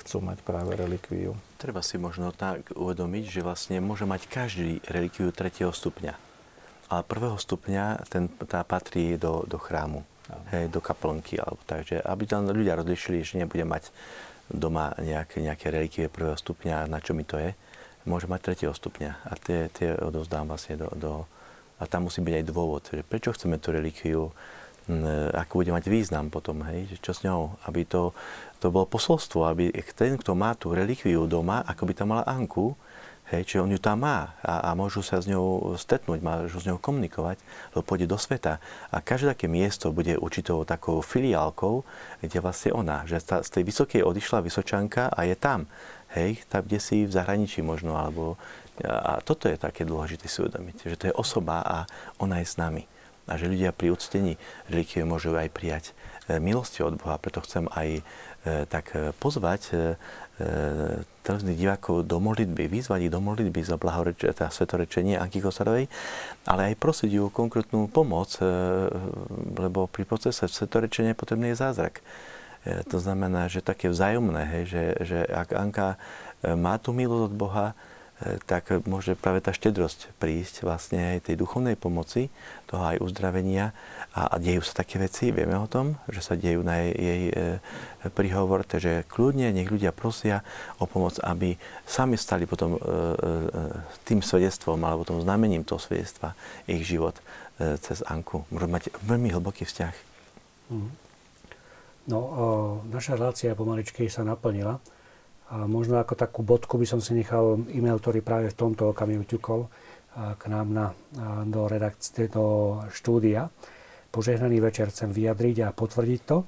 chcú 0.01 0.23
mať 0.23 0.41
práve 0.41 0.71
relikviu. 0.73 1.35
Treba 1.59 1.83
si 1.83 1.99
možno 1.99 2.31
tak 2.31 2.71
uvedomiť, 2.73 3.23
že 3.27 3.45
vlastne 3.45 3.77
môže 3.83 4.07
mať 4.07 4.25
každý 4.31 4.79
relikviu 4.87 5.29
tretieho 5.35 5.69
stupňa. 5.69 6.15
Ale 6.89 7.01
prvého 7.05 7.37
stupňa 7.37 8.09
ten, 8.09 8.31
tá 8.49 8.65
patrí 8.65 9.19
do, 9.19 9.45
do 9.45 9.61
chrámu, 9.61 10.01
hej, 10.55 10.71
do 10.73 10.81
kaplnky. 10.81 11.37
Alebo, 11.37 11.61
takže 11.67 12.01
aby 12.01 12.23
tam 12.25 12.49
ľudia 12.49 12.79
rozlišili, 12.79 13.21
že 13.21 13.37
nebude 13.37 13.61
mať 13.67 13.93
doma 14.49 14.97
nejaké, 14.97 15.45
nejaké 15.45 15.69
relikvie 15.69 16.09
prvého 16.09 16.39
stupňa, 16.39 16.89
na 16.89 16.97
čo 16.97 17.13
mi 17.13 17.21
to 17.21 17.37
je, 17.37 17.53
môže 18.09 18.25
mať 18.25 18.41
tretieho 18.41 18.73
stupňa. 18.73 19.29
A 19.29 19.33
tie, 19.37 19.69
tie 19.69 19.93
odovzdám 19.99 20.49
vlastne 20.49 20.81
do, 20.81 20.89
do... 20.97 21.11
A 21.79 21.87
tam 21.87 22.09
musí 22.09 22.19
byť 22.19 22.35
aj 22.41 22.45
dôvod, 22.49 22.83
že 22.89 23.05
prečo 23.05 23.31
chceme 23.31 23.61
tú 23.61 23.71
relikviu 23.71 24.33
ako 25.37 25.61
bude 25.61 25.69
mať 25.69 25.85
význam 25.85 26.33
potom, 26.33 26.65
hej, 26.65 26.89
čo 26.97 27.13
s 27.13 27.21
ňou, 27.21 27.61
aby 27.69 27.85
to, 27.85 28.09
to 28.59 28.71
bolo 28.71 28.85
posolstvo, 28.85 29.47
aby 29.47 29.71
ten, 29.95 30.19
kto 30.19 30.35
má 30.35 30.53
tú 30.55 30.75
relikviu 30.75 31.25
doma, 31.25 31.63
ako 31.63 31.83
by 31.87 31.93
tam 31.95 32.07
mala 32.11 32.27
Anku, 32.27 32.75
hej, 33.31 33.45
čiže 33.45 33.63
on 33.63 33.71
ju 33.71 33.79
tam 33.79 34.03
má 34.03 34.35
a, 34.41 34.67
a 34.67 34.69
môžu 34.73 35.05
sa 35.05 35.21
s 35.21 35.29
ňou 35.29 35.77
stretnúť, 35.77 36.19
môžu 36.19 36.59
s 36.59 36.67
ňou 36.67 36.81
komunikovať, 36.81 37.37
lebo 37.73 37.81
pôjde 37.85 38.09
do 38.09 38.17
sveta. 38.17 38.57
A 38.89 38.99
každé 38.99 39.37
také 39.37 39.45
miesto 39.47 39.93
bude 39.93 40.17
určitou 40.17 40.65
takou 40.65 40.99
filiálkou, 40.99 41.85
kde 42.19 42.37
vlastne 42.41 42.73
ona, 42.73 43.05
že 43.05 43.21
z 43.21 43.49
tej 43.49 43.63
vysokej 43.63 44.01
odišla 44.03 44.43
Vysočanka 44.43 45.13
a 45.13 45.23
je 45.23 45.37
tam, 45.37 45.69
hej, 46.17 46.41
tam, 46.49 46.65
kde 46.65 46.79
si 46.81 47.05
v 47.05 47.13
zahraničí 47.13 47.61
možno, 47.61 47.95
alebo 47.95 48.35
a 48.79 49.19
toto 49.19 49.51
je 49.51 49.59
také 49.59 49.83
dôležité 49.83 50.31
si 50.31 50.39
uvedomiť, 50.39 50.87
že 50.87 50.95
to 50.95 51.05
je 51.11 51.17
osoba 51.19 51.59
a 51.67 51.77
ona 52.15 52.39
je 52.39 52.47
s 52.47 52.55
nami 52.55 52.87
a 53.29 53.37
že 53.37 53.45
ľudia 53.45 53.69
pri 53.69 53.93
uctení 53.93 54.41
relikvie 54.67 55.05
môžu 55.05 55.37
aj 55.37 55.53
prijať 55.53 55.93
e, 56.25 56.41
milosti 56.41 56.81
od 56.81 56.97
Boha. 56.97 57.21
Preto 57.21 57.45
chcem 57.45 57.69
aj 57.69 58.01
tak 58.69 58.85
e, 58.95 59.11
pozvať 59.17 59.61
televíznych 61.19 61.59
divákov 61.59 62.07
do 62.07 62.15
modlitby, 62.23 62.71
vyzvať 62.71 62.99
ich 63.03 63.11
do 63.11 63.19
modlitby 63.19 63.59
za 63.59 63.75
blahorečenie, 63.75 64.31
teda 64.31 64.47
svetorečenie 64.47 65.19
Anky 65.19 65.43
Kosarovej, 65.43 65.91
ale 66.47 66.71
aj 66.71 66.79
prosiť 66.79 67.11
ju 67.11 67.27
konkrétnu 67.27 67.91
pomoc, 67.91 68.39
lebo 69.59 69.91
pri 69.91 70.07
procese 70.07 70.47
svetorečenia 70.47 71.11
potrebný 71.11 71.51
je 71.51 71.59
zázrak. 71.59 71.99
To 72.63 73.03
znamená, 73.03 73.51
že 73.51 73.59
také 73.59 73.91
vzájomné, 73.91 74.63
že, 74.63 74.95
že 75.03 75.27
ak 75.27 75.59
Anka 75.59 75.99
má 76.55 76.79
tú 76.79 76.95
milosť 76.95 77.23
od 77.27 77.35
Boha, 77.35 77.67
E, 77.75 77.88
tak 78.51 78.83
môže 78.83 79.15
práve 79.15 79.39
tá 79.39 79.55
štedrosť 79.55 80.11
prísť 80.19 80.67
vlastne 80.67 81.15
aj 81.15 81.31
tej 81.31 81.39
duchovnej 81.39 81.79
pomoci, 81.79 82.27
toho 82.67 82.83
aj 82.83 82.99
uzdravenia 82.99 83.71
a, 84.11 84.27
a 84.27 84.35
dejú 84.35 84.59
sa 84.59 84.83
také 84.83 84.99
veci, 84.99 85.31
vieme 85.31 85.55
o 85.55 85.71
tom, 85.71 85.95
že 86.11 86.19
sa 86.19 86.35
dejú 86.35 86.59
na 86.59 86.83
jej, 86.83 86.93
jej 86.99 87.23
e, 87.31 88.09
príhovor, 88.11 88.67
takže 88.67 89.07
kľudne 89.07 89.55
nech 89.55 89.71
ľudia 89.71 89.95
prosia 89.95 90.43
o 90.77 90.85
pomoc, 90.85 91.15
aby 91.23 91.55
sami 91.87 92.19
stali 92.19 92.43
potom 92.43 92.75
e, 92.75 92.79
e, 92.79 92.87
tým 94.03 94.19
svedectvom 94.19 94.83
alebo 94.83 95.07
tom 95.07 95.23
znamením 95.23 95.63
toho 95.63 95.79
svedectva 95.79 96.35
ich 96.67 96.83
život 96.83 97.15
e, 97.55 97.79
cez 97.79 98.03
Anku. 98.03 98.43
Môžu 98.51 98.67
mať 98.67 98.91
veľmi 98.99 99.31
hlboký 99.31 99.63
vzťah. 99.63 99.95
Mhm. 100.75 100.89
No, 102.09 102.17
o, 102.17 102.45
naša 102.89 103.21
relácia 103.21 103.53
pomaličky 103.53 104.09
sa 104.09 104.25
naplnila. 104.25 104.81
A 105.49 105.65
možno 105.65 105.97
ako 105.97 106.13
takú 106.13 106.45
bodku 106.45 106.77
by 106.77 106.85
som 106.85 107.01
si 107.01 107.17
nechal 107.17 107.57
e-mail, 107.73 107.97
ktorý 107.97 108.21
práve 108.21 108.53
v 108.53 108.59
tomto 108.59 108.93
okamihu 108.93 109.25
ťukol 109.25 109.65
k 110.37 110.43
nám 110.45 110.67
na, 110.73 110.87
do, 111.45 111.65
redakcie, 111.65 112.29
do 112.29 112.77
štúdia. 112.93 113.49
Požehnaný 114.09 114.61
večer 114.61 114.89
chcem 114.89 115.09
vyjadriť 115.09 115.69
a 115.69 115.73
potvrdiť 115.73 116.21
to, 116.25 116.45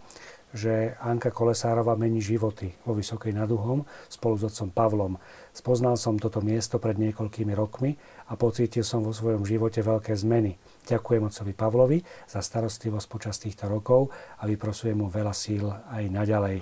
že 0.51 0.99
Anka 0.99 1.31
Kolesárova 1.31 1.95
mení 1.95 2.19
životy 2.19 2.75
vo 2.83 2.91
Vysokej 2.91 3.31
nad 3.31 3.47
Uhom 3.47 3.87
spolu 4.11 4.35
s 4.35 4.51
otcom 4.51 4.69
Pavlom. 4.73 5.13
Spoznal 5.55 5.95
som 5.95 6.19
toto 6.19 6.43
miesto 6.43 6.75
pred 6.75 6.99
niekoľkými 6.99 7.55
rokmi 7.55 7.95
a 8.27 8.35
pocítil 8.35 8.83
som 8.83 8.99
vo 8.99 9.15
svojom 9.15 9.47
živote 9.47 9.79
veľké 9.79 10.11
zmeny. 10.11 10.59
Ďakujem 10.83 11.23
otcovi 11.23 11.53
Pavlovi 11.55 11.99
za 12.27 12.43
starostlivosť 12.43 13.07
počas 13.07 13.39
týchto 13.39 13.71
rokov 13.71 14.11
a 14.41 14.43
vyprosujem 14.43 14.99
mu 14.99 15.07
veľa 15.07 15.31
síl 15.31 15.71
aj 15.71 16.03
naďalej 16.11 16.57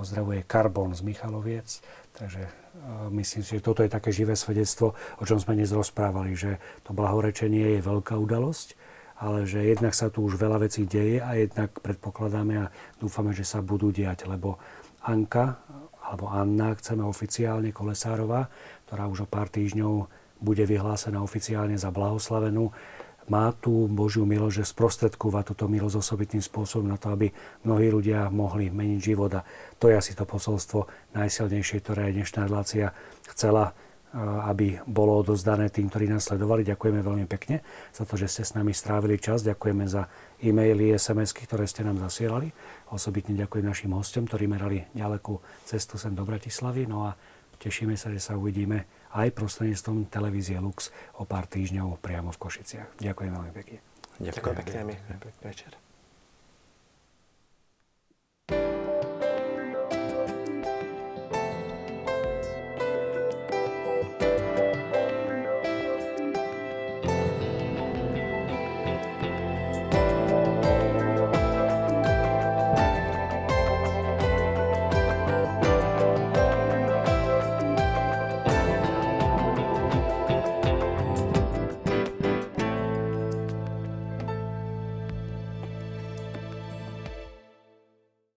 Pozdravuje 0.00 0.48
Karbon 0.48 0.96
z 0.96 1.04
Michaloviec. 1.04 1.84
Takže 2.16 2.48
myslím 3.12 3.44
si, 3.44 3.60
že 3.60 3.60
toto 3.60 3.84
je 3.84 3.92
také 3.92 4.08
živé 4.08 4.32
svedectvo, 4.32 4.96
o 4.96 5.24
čom 5.28 5.36
sme 5.36 5.60
dnes 5.60 5.76
rozprávali, 5.76 6.32
že 6.32 6.56
to 6.88 6.96
blahorečenie 6.96 7.76
je 7.76 7.84
veľká 7.84 8.16
udalosť, 8.16 8.80
ale 9.20 9.44
že 9.44 9.60
jednak 9.60 9.92
sa 9.92 10.08
tu 10.08 10.24
už 10.24 10.40
veľa 10.40 10.64
vecí 10.64 10.88
deje 10.88 11.20
a 11.20 11.36
jednak 11.36 11.76
predpokladáme 11.84 12.64
a 12.64 12.72
dúfame, 12.96 13.36
že 13.36 13.44
sa 13.44 13.60
budú 13.60 13.92
diať, 13.92 14.24
lebo 14.24 14.56
Anka, 15.04 15.60
alebo 16.00 16.32
Anna, 16.32 16.72
chceme 16.80 17.04
oficiálne 17.04 17.68
Kolesárová, 17.68 18.48
ktorá 18.88 19.04
už 19.04 19.28
o 19.28 19.30
pár 19.30 19.52
týždňov 19.52 20.08
bude 20.40 20.64
vyhlásená 20.64 21.20
oficiálne 21.20 21.76
za 21.76 21.92
blahoslavenú, 21.92 22.72
má 23.30 23.54
tú 23.54 23.86
Božiu 23.86 24.26
milosť, 24.26 24.60
že 24.60 24.70
sprostredkúva 24.74 25.46
túto 25.46 25.70
milosť 25.70 26.02
osobitným 26.02 26.42
spôsobom 26.42 26.90
na 26.90 26.98
to, 26.98 27.14
aby 27.14 27.30
mnohí 27.62 27.88
ľudia 27.88 28.26
mohli 28.28 28.68
meniť 28.68 29.00
život. 29.00 29.30
A 29.38 29.46
to 29.78 29.86
je 29.86 29.94
asi 29.94 30.18
to 30.18 30.26
posolstvo 30.26 30.90
najsilnejšie, 31.14 31.78
ktoré 31.80 32.10
aj 32.10 32.16
dnešná 32.18 32.40
relácia 32.50 32.90
chcela 33.30 33.70
aby 34.50 34.82
bolo 34.90 35.22
odozdané 35.22 35.70
tým, 35.70 35.86
ktorí 35.86 36.10
nás 36.10 36.26
sledovali. 36.26 36.66
Ďakujeme 36.66 36.98
veľmi 36.98 37.26
pekne 37.30 37.62
za 37.94 38.02
to, 38.02 38.18
že 38.18 38.26
ste 38.26 38.42
s 38.42 38.58
nami 38.58 38.74
strávili 38.74 39.22
čas. 39.22 39.46
Ďakujeme 39.46 39.86
za 39.86 40.10
e-maily, 40.42 40.98
SMS-ky, 40.98 41.46
ktoré 41.46 41.70
ste 41.70 41.86
nám 41.86 42.02
zasielali. 42.02 42.50
Osobitne 42.90 43.38
ďakujem 43.38 43.62
našim 43.62 43.94
hostom, 43.94 44.26
ktorí 44.26 44.50
merali 44.50 44.82
ďalekú 44.98 45.38
cestu 45.62 45.94
sem 45.94 46.10
do 46.10 46.26
Bratislavy. 46.26 46.90
No 46.90 47.06
a 47.06 47.14
tešíme 47.62 47.94
sa, 47.94 48.10
že 48.10 48.18
sa 48.18 48.34
uvidíme 48.34 48.99
aj 49.14 49.28
prostredníctvom 49.34 50.06
televízie 50.06 50.58
Lux 50.62 50.94
o 51.18 51.26
pár 51.26 51.50
týždňov 51.50 51.98
priamo 51.98 52.30
v 52.30 52.38
Košiciach. 52.38 52.88
Ďakujem 53.02 53.32
veľmi 53.34 53.52
pekne. 53.52 53.78
Ďakujem 54.20 54.56
pekne. 54.62 54.72
Pekný 54.94 55.30
večer. 55.42 55.72